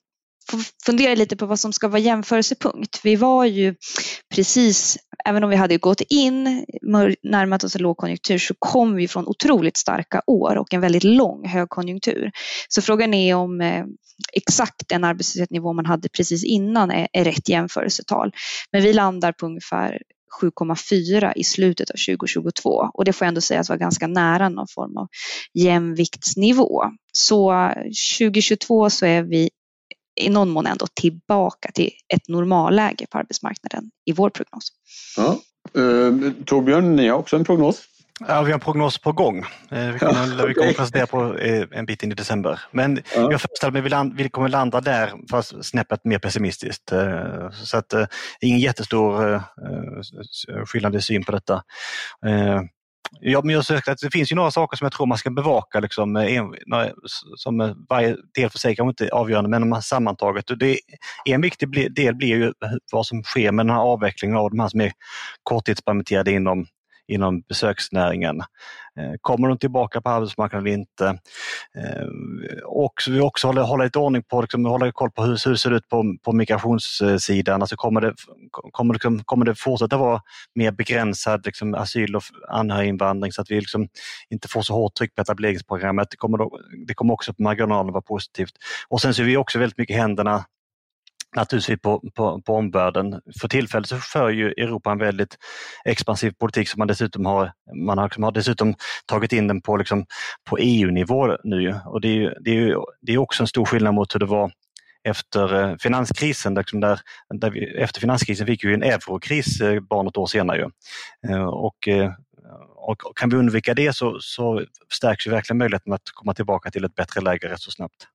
får 0.49 0.59
fundera 0.85 1.15
lite 1.15 1.37
på 1.37 1.45
vad 1.45 1.59
som 1.59 1.73
ska 1.73 1.87
vara 1.87 1.99
jämförelsepunkt. 1.99 2.99
Vi 3.03 3.15
var 3.15 3.45
ju 3.45 3.75
precis, 4.35 4.97
även 5.25 5.43
om 5.43 5.49
vi 5.49 5.55
hade 5.55 5.77
gått 5.77 6.01
in, 6.01 6.65
närmat 7.23 7.63
oss 7.63 7.75
en 7.75 7.81
lågkonjunktur, 7.81 8.37
så 8.37 8.53
kom 8.59 8.95
vi 8.95 9.07
från 9.07 9.27
otroligt 9.27 9.77
starka 9.77 10.21
år 10.27 10.57
och 10.57 10.73
en 10.73 10.81
väldigt 10.81 11.03
lång 11.03 11.47
högkonjunktur. 11.47 12.31
Så 12.69 12.81
frågan 12.81 13.13
är 13.13 13.35
om 13.35 13.61
eh, 13.61 13.85
exakt 14.33 14.87
den 14.87 15.03
arbetslöshetsnivå 15.03 15.73
man 15.73 15.85
hade 15.85 16.09
precis 16.09 16.43
innan 16.43 16.91
är, 16.91 17.07
är 17.13 17.23
rätt 17.23 17.49
jämförelsetal. 17.49 18.31
Men 18.71 18.81
vi 18.81 18.93
landar 18.93 19.31
på 19.31 19.45
ungefär 19.45 20.01
7,4 20.41 21.33
i 21.35 21.43
slutet 21.43 21.89
av 21.89 21.95
2022 21.95 22.89
och 22.93 23.05
det 23.05 23.13
får 23.13 23.25
jag 23.25 23.29
ändå 23.29 23.41
säga 23.41 23.59
att 23.59 23.69
var 23.69 23.77
ganska 23.77 24.07
nära 24.07 24.49
någon 24.49 24.67
form 24.67 24.97
av 24.97 25.07
jämviktsnivå. 25.53 26.83
Så 27.13 27.71
2022 28.19 28.89
så 28.89 29.05
är 29.05 29.23
vi 29.23 29.49
i 30.21 30.29
någon 30.29 30.49
mån 30.49 30.65
ändå 30.65 30.87
tillbaka 30.93 31.71
till 31.71 31.91
ett 32.13 32.27
normalläge 32.27 33.05
på 33.11 33.17
arbetsmarknaden 33.17 33.91
i 34.05 34.11
vår 34.11 34.29
prognos. 34.29 34.71
Ja. 35.17 35.39
Eh, 35.81 36.31
Torbjörn, 36.45 36.95
ni 36.95 37.07
har 37.07 37.17
också 37.17 37.35
en 37.35 37.45
prognos? 37.45 37.83
Ja, 38.27 38.41
vi 38.41 38.51
har 38.51 38.53
en 38.53 38.59
prognos 38.59 38.97
på 38.97 39.11
gång. 39.11 39.39
Eh, 39.71 39.91
vi 39.91 39.99
kommer, 39.99 40.37
ja, 40.37 40.45
vi 40.45 40.53
kommer 40.53 40.73
presentera 40.73 41.07
på 41.07 41.37
eh, 41.37 41.65
en 41.71 41.85
bit 41.85 42.03
in 42.03 42.11
i 42.11 42.15
december. 42.15 42.61
Men 42.71 43.01
ja. 43.15 43.31
jag 43.31 43.41
föreställer 43.41 43.81
mig 43.81 43.93
att 43.93 44.05
vi, 44.05 44.23
vi 44.23 44.29
kommer 44.29 44.49
landa 44.49 44.81
där 44.81 45.13
fast 45.31 45.65
snäppet 45.65 46.05
mer 46.05 46.19
pessimistiskt. 46.19 46.93
Så 47.51 47.77
att 47.77 47.93
ingen 48.41 48.59
jättestor 48.59 49.43
skillnad 50.65 50.95
i 50.95 51.01
syn 51.01 51.23
på 51.23 51.31
detta. 51.31 51.63
Ja, 53.19 53.41
men 53.43 53.55
jag 53.55 53.65
sökte 53.65 53.91
att 53.91 53.97
det 53.97 54.11
finns 54.11 54.31
ju 54.31 54.35
några 54.35 54.51
saker 54.51 54.77
som 54.77 54.85
jag 54.85 54.91
tror 54.91 55.05
man 55.05 55.17
ska 55.17 55.29
bevaka 55.29 55.79
liksom, 55.79 56.15
en, 56.15 56.55
som 57.35 57.85
varje 57.89 58.15
del 58.35 58.49
för 58.49 58.59
sig 58.59 58.75
kanske 58.75 58.89
inte 58.89 59.05
är 59.05 59.13
avgörande 59.13 59.59
men 59.59 59.81
sammantaget. 59.81 60.45
Det, 60.59 60.79
en 61.25 61.41
viktig 61.41 61.93
del 61.95 62.15
blir 62.15 62.27
ju 62.27 62.53
vad 62.91 63.05
som 63.05 63.23
sker 63.23 63.51
med 63.51 63.65
den 63.65 63.75
här 63.75 63.81
avvecklingen 63.81 64.37
av 64.37 64.49
de 64.49 64.59
här 64.59 64.67
som 64.67 64.81
är 64.81 64.91
korttidspermitterade 65.43 66.31
inom 66.31 66.65
inom 67.09 67.41
besöksnäringen. 67.41 68.41
Eh, 68.99 69.13
kommer 69.21 69.47
de 69.47 69.57
tillbaka 69.57 70.01
på 70.01 70.09
arbetsmarknaden 70.09 70.67
eller 70.67 70.77
inte? 70.77 71.05
Eh, 71.77 72.07
och 72.65 72.93
vi 73.07 73.19
också 73.19 73.47
håller, 73.47 73.61
håller 73.61 73.83
lite 73.83 73.99
ordning 73.99 74.23
på, 74.23 74.41
liksom, 74.41 74.65
håller 74.65 74.91
koll 74.91 75.11
på 75.11 75.23
hur, 75.23 75.45
hur 75.45 75.51
det 75.51 75.57
ser 75.57 75.71
ut 75.71 75.87
på, 75.89 76.17
på 76.23 76.33
migrationssidan. 76.33 77.61
Alltså 77.61 77.75
kommer, 77.75 78.01
det, 78.01 78.13
kommer, 78.71 78.93
det, 78.93 79.23
kommer 79.25 79.45
det 79.45 79.55
fortsätta 79.55 79.97
vara 79.97 80.21
mer 80.55 80.71
begränsad 80.71 81.45
liksom, 81.45 81.75
asyl 81.75 82.15
och 82.15 82.23
anhöriginvandring 82.49 83.31
så 83.31 83.41
att 83.41 83.51
vi 83.51 83.59
liksom 83.59 83.87
inte 84.29 84.47
får 84.47 84.61
så 84.61 84.73
hårt 84.73 84.95
tryck 84.95 85.15
på 85.15 85.21
etableringsprogrammet? 85.21 86.07
Det 86.11 86.17
kommer, 86.17 86.37
då, 86.37 86.59
det 86.87 86.93
kommer 86.93 87.13
också 87.13 87.33
på 87.33 87.43
marginalen 87.43 87.93
vara 87.93 88.01
positivt. 88.01 88.53
Och 88.87 89.01
sen 89.01 89.13
ser 89.13 89.23
vi 89.23 89.37
också 89.37 89.59
väldigt 89.59 89.77
mycket 89.77 89.95
händerna 89.95 90.45
naturligtvis 91.35 91.81
på, 91.81 92.01
på, 92.15 92.41
på 92.41 92.55
omvärlden. 92.55 93.21
För 93.41 93.47
tillfället 93.47 93.89
så 93.89 93.97
för 93.97 94.29
ju 94.29 94.47
Europa 94.47 94.91
en 94.91 94.97
väldigt 94.97 95.37
expansiv 95.85 96.31
politik 96.31 96.69
som 96.69 96.79
man 96.79 96.87
dessutom 96.87 97.25
har, 97.25 97.51
man 97.75 97.97
har, 97.97 98.11
man 98.17 98.23
har 98.23 98.31
dessutom 98.31 98.75
tagit 99.05 99.33
in 99.33 99.47
den 99.47 99.61
på, 99.61 99.77
liksom, 99.77 100.05
på 100.49 100.57
EU-nivå 100.57 101.37
nu. 101.43 101.79
Och 101.85 102.01
det 102.01 102.23
är, 102.23 102.37
det, 102.41 102.57
är, 102.57 102.75
det 103.01 103.13
är 103.13 103.17
också 103.17 103.43
en 103.43 103.47
stor 103.47 103.65
skillnad 103.65 103.93
mot 103.93 104.15
hur 104.15 104.19
det 104.19 104.25
var 104.25 104.51
efter 105.03 105.61
eh, 105.61 105.75
finanskrisen. 105.79 106.53
Liksom 106.53 106.79
där, 106.79 106.99
där 107.29 107.49
vi, 107.49 107.65
efter 107.65 108.01
finanskrisen 108.01 108.47
fick 108.47 108.63
vi 108.63 108.73
en 108.73 108.83
eurokris 108.83 109.61
eh, 109.61 109.79
bara 109.79 110.03
något 110.03 110.17
år 110.17 110.25
senare. 110.25 110.69
Eh, 111.29 111.43
och, 111.43 111.89
och 112.75 113.17
kan 113.17 113.29
vi 113.29 113.35
undvika 113.35 113.73
det 113.73 113.95
så, 113.95 114.17
så 114.19 114.65
stärks 114.93 115.27
ju 115.27 115.31
verkligen 115.31 115.57
möjligheten 115.57 115.93
att 115.93 116.09
komma 116.13 116.33
tillbaka 116.33 116.71
till 116.71 116.85
ett 116.85 116.95
bättre 116.95 117.21
läge 117.21 117.49
rätt 117.49 117.59
så 117.59 117.71
snabbt. 117.71 118.07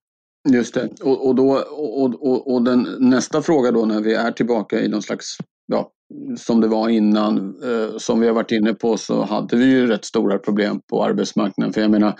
Just 0.52 0.74
det. 0.74 0.88
Och, 1.02 1.26
och, 1.26 1.34
då, 1.34 1.52
och, 1.70 2.26
och, 2.26 2.54
och 2.54 2.62
den, 2.62 2.88
nästa 2.98 3.42
fråga 3.42 3.70
då 3.70 3.84
när 3.84 4.00
vi 4.00 4.14
är 4.14 4.32
tillbaka 4.32 4.80
i 4.80 4.88
någon 4.88 5.02
slags, 5.02 5.36
ja, 5.66 5.90
som 6.38 6.60
det 6.60 6.68
var 6.68 6.88
innan, 6.88 7.36
eh, 7.62 7.96
som 7.98 8.20
vi 8.20 8.26
har 8.26 8.34
varit 8.34 8.52
inne 8.52 8.74
på 8.74 8.96
så 8.96 9.22
hade 9.22 9.56
vi 9.56 9.64
ju 9.64 9.86
rätt 9.86 10.04
stora 10.04 10.38
problem 10.38 10.80
på 10.90 11.04
arbetsmarknaden. 11.04 11.72
För 11.72 11.80
jag 11.80 11.90
menar 11.90 12.18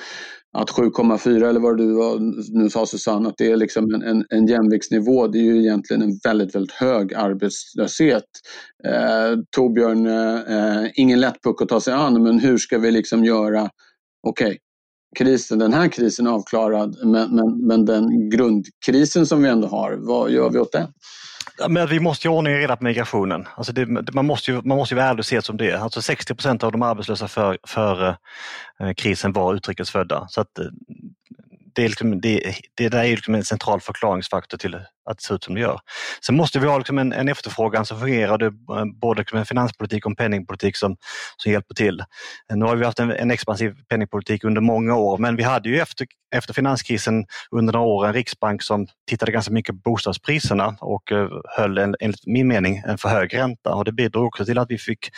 att 0.57 0.71
7,4 0.71 1.49
eller 1.49 1.61
vad 1.61 1.79
du 1.79 2.19
nu 2.53 2.71
sa 2.71 2.87
Susanne, 2.87 3.29
att 3.29 3.37
det 3.39 3.51
är 3.51 3.57
liksom 3.57 3.95
en, 3.95 4.03
en, 4.03 4.25
en 4.29 4.47
jämviktsnivå. 4.47 5.27
Det 5.27 5.39
är 5.39 5.43
ju 5.43 5.61
egentligen 5.61 6.03
en 6.03 6.19
väldigt, 6.25 6.55
väldigt 6.55 6.73
hög 6.73 7.15
arbetslöshet. 7.15 8.25
Eh, 8.87 9.39
Torbjörn, 9.57 10.07
eh, 10.07 10.83
eh 10.83 10.91
ingen 10.95 11.21
lätt 11.21 11.43
puck 11.43 11.63
att 11.63 11.69
ta 11.69 11.81
sig 11.81 11.95
an, 11.95 12.23
men 12.23 12.39
hur 12.39 12.59
ska 12.59 12.79
vi 12.79 12.91
liksom 12.91 13.25
göra? 13.25 13.71
Okej, 14.27 14.47
okay, 14.47 14.59
krisen, 15.15 15.59
den 15.59 15.73
här 15.73 15.89
krisen 15.89 16.27
avklarad, 16.27 16.97
men, 17.03 17.35
men, 17.35 17.67
men 17.67 17.85
den 17.85 18.31
grundkrisen 18.31 19.27
som 19.27 19.43
vi 19.43 19.49
ändå 19.49 19.69
har, 19.69 19.97
vad 19.99 20.31
gör 20.31 20.51
vi 20.51 20.59
åt 20.59 20.73
den? 20.73 20.89
Men 21.69 21.89
vi 21.89 22.01
måste 22.01 22.29
ju 22.29 22.35
ordning 22.35 22.55
och 22.55 22.61
reda 22.61 22.77
på 22.77 22.85
migrationen. 22.85 23.49
Alltså 23.57 23.73
det, 23.73 23.87
man, 24.15 24.27
måste 24.27 24.51
ju, 24.51 24.63
man 24.63 24.79
måste 24.79 24.95
ju 24.95 24.97
vara 24.97 25.09
ärlig 25.09 25.19
och 25.19 25.27
se 25.27 25.37
det 25.37 25.43
som 25.43 25.57
det 25.57 25.71
är. 25.71 25.77
Alltså 25.77 26.03
60 26.03 26.35
procent 26.35 26.65
av 26.65 26.73
de 26.73 26.83
arbetslösa 26.83 27.29
före 27.29 27.59
för, 27.67 28.09
eh, 28.81 28.93
krisen 28.97 29.33
var 29.33 29.55
utrikesfödda. 29.55 30.27
Så 30.29 30.41
att, 30.41 30.59
eh, 30.59 30.65
det, 31.75 31.85
är 31.85 31.89
liksom, 31.89 32.21
det, 32.21 32.55
det 32.75 32.89
där 32.89 33.05
är 33.05 33.11
liksom 33.11 33.35
en 33.35 33.45
central 33.45 33.81
förklaringsfaktor 33.81 34.59
till 34.59 34.75
att 35.05 35.19
det 35.19 35.25
ser 35.25 35.35
ut 35.35 35.45
som 35.45 35.55
det 35.55 35.61
gör. 35.61 35.81
Sen 36.27 36.37
måste 36.37 36.59
vi 36.59 36.67
ha 36.67 36.79
liksom 36.79 36.99
en, 36.99 37.13
en 37.13 37.29
efterfrågan 37.29 37.87
som 37.87 38.01
fungerar, 38.01 38.39
det 38.39 38.47
eh, 38.47 38.85
både 39.01 39.21
liksom 39.21 39.39
en 39.39 39.47
finanspolitik 39.47 40.07
och 40.07 40.11
en 40.11 40.17
penningpolitik 40.17 40.77
som, 40.77 40.97
som 41.37 41.53
hjälper 41.53 41.75
till. 41.75 42.01
Eh, 42.51 42.57
nu 42.57 42.65
har 42.65 42.77
vi 42.77 42.85
haft 42.85 42.99
en, 42.99 43.11
en 43.11 43.31
expansiv 43.31 43.75
penningpolitik 43.89 44.45
under 44.45 44.61
många 44.61 44.97
år 44.97 45.19
men 45.19 45.37
vi 45.37 45.43
hade 45.43 45.69
ju 45.69 45.81
efter, 45.81 46.07
efter 46.35 46.55
finanskrisen 46.55 47.27
under 47.51 47.73
några 47.73 47.87
år 47.87 48.07
en 48.07 48.13
riksbank 48.13 48.63
som 48.63 48.87
tittade 49.09 49.33
ganska 49.33 49.53
mycket 49.53 49.75
på 49.75 49.91
bostadspriserna 49.91 50.77
och 50.81 51.13
eh, 51.13 51.29
höll 51.57 51.79
en, 51.79 51.97
enligt 52.01 52.27
min 52.27 52.49
mening 52.49 52.83
en 52.87 52.99
för 52.99 53.09
hög 53.09 53.35
ränta 53.35 53.75
och 53.75 53.85
det 53.85 53.93
bidrog 53.93 54.27
också 54.27 54.45
till 54.45 54.59
att 54.59 54.71
vi 54.71 54.79
fick 54.79 55.11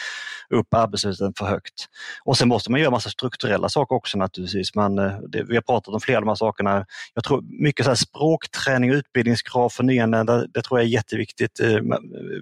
upp 0.50 0.74
arbetslösheten 0.74 1.32
för 1.38 1.46
högt. 1.46 1.86
Och 2.24 2.36
sen 2.36 2.48
måste 2.48 2.70
man 2.70 2.80
göra 2.80 2.90
massa 2.90 3.10
strukturella 3.10 3.68
saker 3.68 3.94
också 3.96 4.18
naturligtvis. 4.18 4.74
Man, 4.74 4.96
det, 4.96 5.42
vi 5.48 5.54
har 5.54 5.62
pratat 5.62 5.94
om 5.94 6.00
flera 6.00 6.18
av 6.18 6.22
de 6.22 6.28
här 6.28 6.34
sakerna. 6.34 6.86
Jag 7.14 7.24
tror 7.24 7.44
mycket 7.62 7.86
så 7.86 7.96
språkträning 7.96 8.90
och 8.90 8.96
utbildningskrav 8.96 9.68
för 9.76 9.84
nyanlända, 9.84 10.46
det 10.46 10.62
tror 10.62 10.80
jag 10.80 10.86
är 10.86 10.90
jätteviktigt. 10.90 11.60
Eh, 11.60 11.74
eh, 11.74 11.80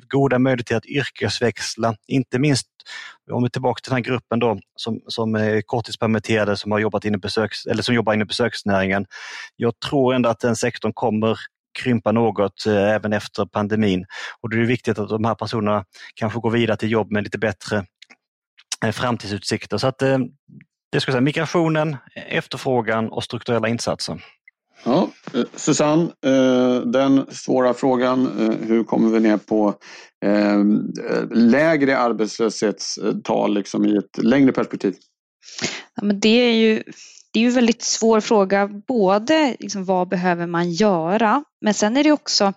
goda 0.08 0.38
möjligheter 0.38 0.76
att 0.76 0.86
yrkesväxla, 0.86 1.96
inte 2.06 2.38
minst 2.38 2.66
om 3.30 3.42
vi 3.42 3.46
är 3.46 3.50
tillbaka 3.50 3.80
till 3.80 3.90
den 3.90 3.96
här 3.96 4.04
gruppen 4.04 4.38
då 4.38 4.58
som, 4.76 5.00
som 5.06 5.34
är 5.34 5.62
korttidspermitterade 5.62 6.56
som 6.56 6.72
har 6.72 6.78
jobbat 6.78 7.04
inom 7.04 7.20
besöks, 7.20 7.66
eller 7.66 7.82
som 7.82 7.94
jobbar 7.94 8.14
inom 8.14 8.26
besöksnäringen. 8.26 9.06
Jag 9.56 9.80
tror 9.80 10.14
ändå 10.14 10.28
att 10.28 10.40
den 10.40 10.56
sektorn 10.56 10.92
kommer 10.92 11.38
krympa 11.78 12.12
något 12.12 12.66
eh, 12.66 12.90
även 12.90 13.12
efter 13.12 13.46
pandemin 13.46 14.06
och 14.40 14.50
det 14.50 14.56
är 14.56 14.60
viktigt 14.60 14.98
att 14.98 15.08
de 15.08 15.24
här 15.24 15.34
personerna 15.34 15.84
kanske 16.14 16.40
går 16.40 16.50
vidare 16.50 16.76
till 16.76 16.90
jobb 16.90 17.10
med 17.10 17.24
lite 17.24 17.38
bättre 17.38 17.86
eh, 18.84 18.92
framtidsutsikter. 18.92 19.78
Så 19.78 19.86
att 19.86 20.02
eh, 20.02 20.18
det 20.92 21.00
ska 21.00 21.12
säga 21.12 21.20
migrationen, 21.20 21.96
efterfrågan 22.14 23.08
och 23.08 23.24
strukturella 23.24 23.68
insatser. 23.68 24.24
Ja, 24.82 25.08
eh, 25.34 25.44
Susanne, 25.56 26.02
eh, 26.26 26.80
den 26.80 27.26
svåra 27.30 27.74
frågan, 27.74 28.26
eh, 28.26 28.66
hur 28.68 28.84
kommer 28.84 29.10
vi 29.10 29.20
ner 29.20 29.36
på 29.36 29.74
ehm, 30.24 30.92
lägre 31.30 31.98
arbetslöshetstal 31.98 33.54
liksom 33.54 33.84
i 33.84 33.96
ett 33.96 34.18
längre 34.22 34.52
perspektiv? 34.52 34.94
Ja, 35.94 36.04
men 36.04 36.20
det 36.20 36.28
är 36.28 36.52
ju 36.52 36.82
det 37.32 37.40
är 37.40 37.42
ju 37.42 37.48
en 37.48 37.54
väldigt 37.54 37.82
svår 37.82 38.20
fråga. 38.20 38.68
Både 38.88 39.56
liksom, 39.60 39.84
vad 39.84 40.08
behöver 40.08 40.46
man 40.46 40.70
göra? 40.70 41.44
Men 41.64 41.74
sen 41.74 41.96
är 41.96 42.04
det 42.04 42.12
också, 42.12 42.52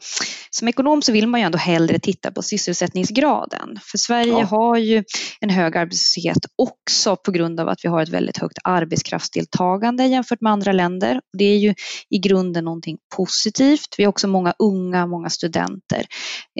som 0.49 0.67
ekonom 0.67 1.01
så 1.01 1.11
vill 1.11 1.27
man 1.27 1.39
ju 1.39 1.45
ändå 1.45 1.57
hellre 1.57 1.99
titta 1.99 2.31
på 2.31 2.41
sysselsättningsgraden. 2.41 3.79
För 3.83 3.97
Sverige 3.97 4.39
ja. 4.39 4.45
har 4.45 4.77
ju 4.77 5.03
en 5.39 5.49
hög 5.49 5.77
arbetslöshet 5.77 6.37
också 6.55 7.15
på 7.15 7.31
grund 7.31 7.59
av 7.59 7.69
att 7.69 7.85
vi 7.85 7.89
har 7.89 8.01
ett 8.01 8.09
väldigt 8.09 8.37
högt 8.37 8.57
arbetskraftsdeltagande 8.63 10.05
jämfört 10.05 10.41
med 10.41 10.51
andra 10.51 10.71
länder. 10.71 11.21
Det 11.37 11.43
är 11.45 11.57
ju 11.57 11.73
i 12.09 12.19
grunden 12.19 12.65
någonting 12.65 12.97
positivt. 13.15 13.95
Vi 13.97 14.03
har 14.03 14.09
också 14.09 14.27
många 14.27 14.53
unga, 14.59 15.07
många 15.07 15.29
studenter 15.29 16.05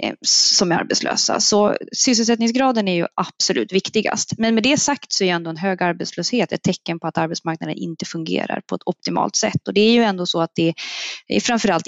eh, 0.02 0.14
som 0.22 0.72
är 0.72 0.76
arbetslösa. 0.76 1.40
Så 1.40 1.76
sysselsättningsgraden 1.92 2.88
är 2.88 2.94
ju 2.94 3.06
absolut 3.14 3.72
viktigast. 3.72 4.38
Men 4.38 4.54
med 4.54 4.62
det 4.62 4.76
sagt 4.76 5.12
så 5.12 5.24
är 5.24 5.32
ändå 5.32 5.50
en 5.50 5.56
hög 5.56 5.82
arbetslöshet 5.82 6.52
ett 6.52 6.62
tecken 6.62 7.00
på 7.00 7.06
att 7.06 7.18
arbetsmarknaden 7.18 7.76
inte 7.76 8.04
fungerar 8.04 8.60
på 8.66 8.74
ett 8.74 8.82
optimalt 8.86 9.36
sätt. 9.36 9.68
Och 9.68 9.74
det 9.74 9.80
är 9.80 9.92
ju 9.92 10.02
ändå 10.02 10.26
så 10.26 10.40
att 10.40 10.52
det 10.54 10.74
är 11.28 11.40
framförallt 11.40 11.86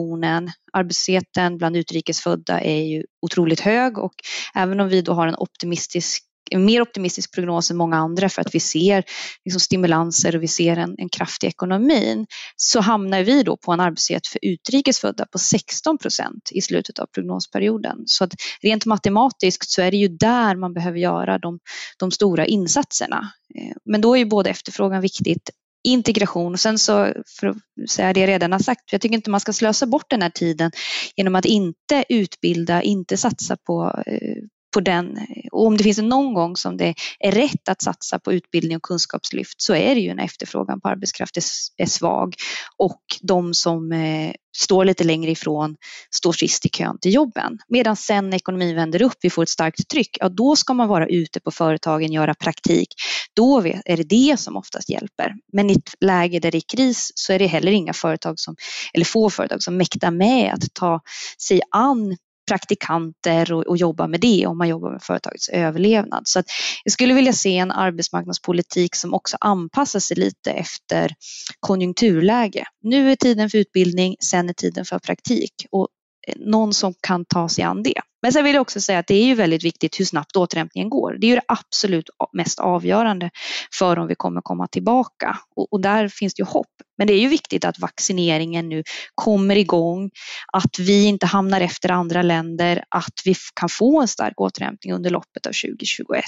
inflationen. 0.00 0.50
arbetslösheten 0.72 1.58
bland 1.58 1.76
utrikesfödda 1.76 2.60
är 2.60 2.82
ju 2.82 3.04
otroligt 3.22 3.60
hög 3.60 3.98
och 3.98 4.14
även 4.54 4.80
om 4.80 4.88
vi 4.88 5.02
då 5.02 5.12
har 5.12 5.26
en 5.26 5.34
optimistisk 5.34 6.26
en 6.52 6.64
mer 6.64 6.82
optimistisk 6.82 7.34
prognos 7.34 7.70
än 7.70 7.76
många 7.76 7.96
andra 7.96 8.28
för 8.28 8.40
att 8.40 8.54
vi 8.54 8.60
ser 8.60 9.04
liksom 9.44 9.60
stimulanser 9.60 10.36
och 10.36 10.42
vi 10.42 10.48
ser 10.48 10.76
en, 10.76 10.94
en 10.98 11.08
kraft 11.08 11.44
i 11.44 11.46
ekonomin 11.46 12.26
så 12.56 12.80
hamnar 12.80 13.22
vi 13.22 13.42
då 13.42 13.56
på 13.56 13.72
en 13.72 13.80
arbetslöshet 13.80 14.26
för 14.26 14.38
utrikesfödda 14.42 15.26
på 15.32 15.38
16 15.38 15.98
procent 15.98 16.50
i 16.52 16.60
slutet 16.60 16.98
av 16.98 17.06
prognosperioden. 17.06 17.96
Så 18.06 18.24
att 18.24 18.32
rent 18.62 18.86
matematiskt 18.86 19.70
så 19.70 19.82
är 19.82 19.90
det 19.90 19.96
ju 19.96 20.08
där 20.08 20.56
man 20.56 20.74
behöver 20.74 20.98
göra 20.98 21.38
de, 21.38 21.58
de 21.98 22.10
stora 22.10 22.46
insatserna. 22.46 23.32
Eh, 23.58 23.76
men 23.84 24.00
då 24.00 24.14
är 24.14 24.18
ju 24.18 24.24
både 24.26 24.50
efterfrågan 24.50 25.00
viktigt 25.00 25.50
integration. 25.84 26.52
Och 26.52 26.60
sen 26.60 26.78
så, 26.78 27.12
för 27.40 27.46
att 27.46 27.56
säga 27.90 28.12
det 28.12 28.20
jag 28.20 28.28
redan 28.28 28.52
har 28.52 28.58
sagt, 28.58 28.92
jag 28.92 29.00
tycker 29.00 29.14
inte 29.16 29.30
man 29.30 29.40
ska 29.40 29.52
slösa 29.52 29.86
bort 29.86 30.10
den 30.10 30.22
här 30.22 30.30
tiden 30.30 30.70
genom 31.16 31.34
att 31.34 31.44
inte 31.44 32.04
utbilda, 32.08 32.82
inte 32.82 33.16
satsa 33.16 33.56
på, 33.56 34.02
eh, 34.06 34.36
på 34.70 34.80
den. 34.80 35.18
Och 35.52 35.66
om 35.66 35.76
det 35.76 35.84
finns 35.84 35.98
någon 35.98 36.34
gång 36.34 36.56
som 36.56 36.76
det 36.76 36.94
är 37.18 37.32
rätt 37.32 37.68
att 37.68 37.82
satsa 37.82 38.18
på 38.18 38.32
utbildning 38.32 38.76
och 38.76 38.82
kunskapslyft 38.82 39.62
så 39.62 39.74
är 39.74 39.94
det 39.94 40.00
ju 40.00 40.14
när 40.14 40.24
efterfrågan 40.24 40.80
på 40.80 40.88
arbetskraft 40.88 41.36
är, 41.76 41.86
svag 41.86 42.34
och 42.76 43.02
de 43.22 43.54
som 43.54 43.92
eh, 43.92 44.32
står 44.56 44.84
lite 44.84 45.04
längre 45.04 45.30
ifrån 45.30 45.76
står 46.14 46.32
sist 46.32 46.66
i 46.66 46.68
kön 46.68 46.98
till 47.00 47.14
jobben. 47.14 47.58
Medan 47.68 47.96
sen 47.96 48.30
när 48.30 48.36
ekonomin 48.36 48.74
vänder 48.76 49.02
upp, 49.02 49.16
vi 49.20 49.30
får 49.30 49.42
ett 49.42 49.48
starkt 49.48 49.88
tryck, 49.88 50.16
ja 50.20 50.28
då 50.28 50.56
ska 50.56 50.74
man 50.74 50.88
vara 50.88 51.06
ute 51.06 51.40
på 51.40 51.50
företagen, 51.50 52.12
göra 52.12 52.34
praktik. 52.34 52.88
Då 53.34 53.58
är 53.84 53.96
det 53.96 54.02
det 54.02 54.40
som 54.40 54.56
oftast 54.56 54.90
hjälper. 54.90 55.34
Men 55.52 55.70
i 55.70 55.72
ett 55.72 55.94
läge 56.00 56.38
där 56.40 56.50
det 56.50 56.58
är 56.58 56.76
kris 56.76 57.12
så 57.14 57.32
är 57.32 57.38
det 57.38 57.46
heller 57.46 57.72
inga 57.72 57.92
företag 57.92 58.38
som, 58.38 58.56
eller 58.94 59.04
få 59.04 59.30
företag 59.30 59.62
som 59.62 59.76
mäktar 59.76 60.10
med 60.10 60.54
att 60.54 60.74
ta 60.74 61.00
sig 61.38 61.60
an 61.70 62.16
praktikanter 62.50 63.52
och, 63.52 63.66
och 63.66 63.76
jobba 63.76 64.06
med 64.06 64.20
det 64.20 64.46
om 64.46 64.58
man 64.58 64.68
jobbar 64.68 64.90
med 64.90 65.02
företagets 65.02 65.48
överlevnad. 65.48 66.22
Så 66.24 66.42
jag 66.84 66.92
skulle 66.92 67.14
vilja 67.14 67.32
se 67.32 67.56
en 67.56 67.70
arbetsmarknadspolitik 67.70 68.94
som 68.94 69.14
också 69.14 69.36
anpassar 69.40 70.00
sig 70.00 70.16
lite 70.16 70.50
efter 70.50 71.14
konjunkturläge. 71.60 72.64
Nu 72.82 73.12
är 73.12 73.16
tiden 73.16 73.50
för 73.50 73.58
utbildning, 73.58 74.16
sen 74.30 74.48
är 74.48 74.52
tiden 74.52 74.84
för 74.84 74.98
praktik 74.98 75.52
och 75.70 75.88
eh, 76.28 76.34
någon 76.38 76.74
som 76.74 76.94
kan 77.00 77.24
ta 77.24 77.48
sig 77.48 77.64
an 77.64 77.82
det. 77.82 78.00
Men 78.22 78.32
sen 78.32 78.44
vill 78.44 78.54
jag 78.54 78.62
också 78.62 78.80
säga 78.80 78.98
att 78.98 79.06
det 79.06 79.14
är 79.14 79.24
ju 79.24 79.34
väldigt 79.34 79.64
viktigt 79.64 80.00
hur 80.00 80.04
snabbt 80.04 80.36
återhämtningen 80.36 80.90
går. 80.90 81.16
Det 81.20 81.26
är 81.26 81.28
ju 81.28 81.34
det 81.34 81.42
absolut 81.48 82.10
mest 82.32 82.60
avgörande 82.60 83.30
för 83.78 83.98
om 83.98 84.06
vi 84.06 84.14
kommer 84.14 84.40
komma 84.40 84.66
tillbaka 84.66 85.38
och, 85.56 85.72
och 85.72 85.80
där 85.80 86.08
finns 86.08 86.34
det 86.34 86.40
ju 86.40 86.46
hopp. 86.46 86.66
Men 86.98 87.06
det 87.06 87.12
är 87.12 87.20
ju 87.20 87.28
viktigt 87.28 87.64
att 87.64 87.78
vaccineringen 87.78 88.68
nu 88.68 88.82
kommer 89.14 89.56
igång, 89.56 90.10
att 90.52 90.78
vi 90.78 91.04
inte 91.04 91.26
hamnar 91.26 91.60
efter 91.60 91.90
andra 91.90 92.22
länder, 92.22 92.84
att 92.88 93.20
vi 93.24 93.34
kan 93.60 93.68
få 93.68 94.00
en 94.00 94.08
stark 94.08 94.40
återhämtning 94.40 94.92
under 94.92 95.10
loppet 95.10 95.46
av 95.46 95.50
2021. 95.50 96.24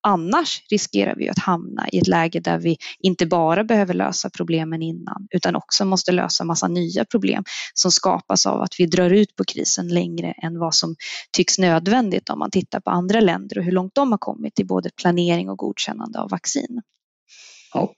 Annars 0.00 0.62
riskerar 0.70 1.14
vi 1.16 1.28
att 1.28 1.38
hamna 1.38 1.88
i 1.88 1.98
ett 1.98 2.06
läge 2.06 2.40
där 2.40 2.58
vi 2.58 2.76
inte 3.02 3.26
bara 3.26 3.64
behöver 3.64 3.94
lösa 3.94 4.30
problemen 4.30 4.82
innan 4.82 5.26
utan 5.30 5.56
också 5.56 5.84
måste 5.84 6.12
lösa 6.12 6.44
massa 6.44 6.68
nya 6.68 7.04
problem 7.04 7.44
som 7.74 7.90
skapas 7.90 8.46
av 8.46 8.60
att 8.60 8.74
vi 8.78 8.86
drar 8.86 9.10
ut 9.10 9.36
på 9.36 9.44
krisen 9.44 9.88
längre 9.88 10.34
än 10.42 10.58
vad 10.58 10.74
som 10.74 10.96
tycks 11.34 11.58
nödvändigt 11.58 12.30
om 12.30 12.38
man 12.38 12.50
tittar 12.50 12.80
på 12.80 12.90
andra 12.90 13.20
länder 13.20 13.58
och 13.58 13.64
hur 13.64 13.72
långt 13.72 13.94
de 13.94 14.10
har 14.10 14.18
kommit 14.18 14.60
i 14.60 14.64
både 14.64 14.90
planering 15.02 15.50
och 15.50 15.58
godkännande 15.58 16.20
av 16.20 16.30
vaccin. 16.30 16.82
Ja. 17.74 17.94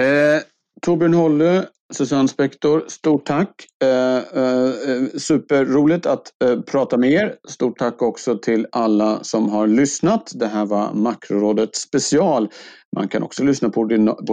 Eh, 0.00 0.42
Torbjörn 0.82 1.14
Holle, 1.14 1.66
Susanne 1.92 2.28
Spektor, 2.28 2.84
stort 2.88 3.26
tack. 3.26 3.66
Eh, 3.82 4.16
eh, 4.42 5.08
superroligt 5.18 6.06
att 6.06 6.32
eh, 6.44 6.60
prata 6.60 6.96
med 6.96 7.12
er. 7.12 7.34
Stort 7.48 7.78
tack 7.78 8.02
också 8.02 8.38
till 8.38 8.66
alla 8.72 9.24
som 9.24 9.48
har 9.48 9.66
lyssnat. 9.66 10.32
Det 10.34 10.46
här 10.46 10.66
var 10.66 10.92
Makrorådet 10.94 11.76
special. 11.76 12.48
Man 12.96 13.08
kan 13.08 13.22
också 13.22 13.44
lyssna 13.44 13.70
på 13.70 13.84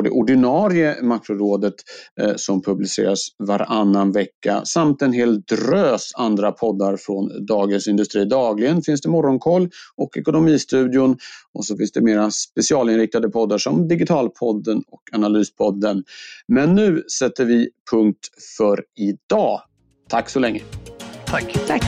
det 0.04 0.10
ordinarie 0.10 1.02
Makrorådet 1.02 1.74
eh, 2.22 2.36
som 2.36 2.62
publiceras 2.62 3.20
varannan 3.40 4.12
vecka 4.12 4.62
samt 4.66 5.02
en 5.02 5.14
hel 5.14 5.42
drös 5.42 6.12
andra 6.16 6.52
poddar 6.52 6.98
från 6.98 7.46
Dagens 7.46 7.88
Industri. 7.88 8.26
Dagligen 8.26 8.82
finns 8.82 9.02
det 9.02 9.10
Morgonkoll 9.10 9.70
och 9.96 10.18
Ekonomistudion 10.18 11.18
och 11.54 11.66
så 11.66 11.78
finns 11.78 11.92
det 11.92 12.02
mera 12.02 12.32
specialinriktade 12.32 13.30
poddar 13.30 13.58
som 13.58 13.88
Digitalpodden 13.88 14.84
och 14.88 15.02
Analyspodden. 15.12 16.04
Men 16.48 16.76
nu 16.76 17.04
sätter 17.20 17.46
vi 17.46 17.70
punkt 17.92 18.30
för 18.58 18.84
idag. 18.96 19.62
Tack 20.10 20.30
så 20.30 20.40
länge. 20.40 20.62
Tack. 21.26 21.68
Tack. 21.68 21.84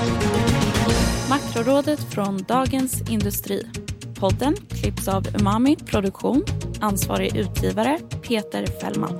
Makrorådet 1.30 2.00
från 2.14 2.38
Dagens 2.38 3.10
Industri. 3.10 3.85
Podden 4.20 4.56
klipps 4.70 5.08
av 5.08 5.28
Umami 5.40 5.76
Produktion. 5.76 6.44
Ansvarig 6.80 7.36
utgivare 7.36 8.00
Peter 8.28 8.66
Fällman. 8.66 9.20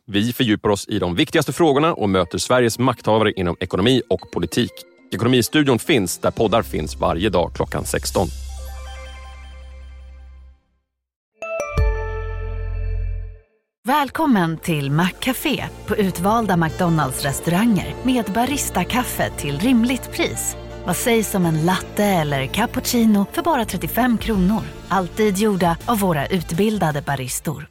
Vi 0.13 0.33
fördjupar 0.33 0.69
oss 0.69 0.87
i 0.87 0.99
de 0.99 1.15
viktigaste 1.15 1.53
frågorna 1.53 1.93
och 1.93 2.09
möter 2.09 2.37
Sveriges 2.37 2.79
makthavare 2.79 3.31
inom 3.31 3.55
ekonomi 3.59 4.01
och 4.09 4.31
politik. 4.31 4.71
Ekonomistudion 5.11 5.79
finns 5.79 6.17
där 6.17 6.31
poddar 6.31 6.63
finns 6.63 6.95
varje 6.95 7.29
dag 7.29 7.51
klockan 7.55 7.85
16. 7.85 8.27
Välkommen 13.87 14.57
till 14.57 14.91
Maccafé 14.91 15.65
på 15.87 15.95
utvalda 15.95 16.57
McDonalds 16.57 17.23
restauranger 17.23 17.95
med 18.03 18.25
Baristakaffe 18.25 19.29
till 19.37 19.59
rimligt 19.59 20.11
pris. 20.11 20.55
Vad 20.85 20.95
sägs 20.95 21.35
om 21.35 21.45
en 21.45 21.65
latte 21.65 22.03
eller 22.03 22.45
cappuccino 22.45 23.25
för 23.31 23.41
bara 23.41 23.65
35 23.65 24.17
kronor? 24.17 24.61
Alltid 24.87 25.37
gjorda 25.37 25.77
av 25.85 25.99
våra 25.99 26.27
utbildade 26.27 27.01
baristor. 27.01 27.70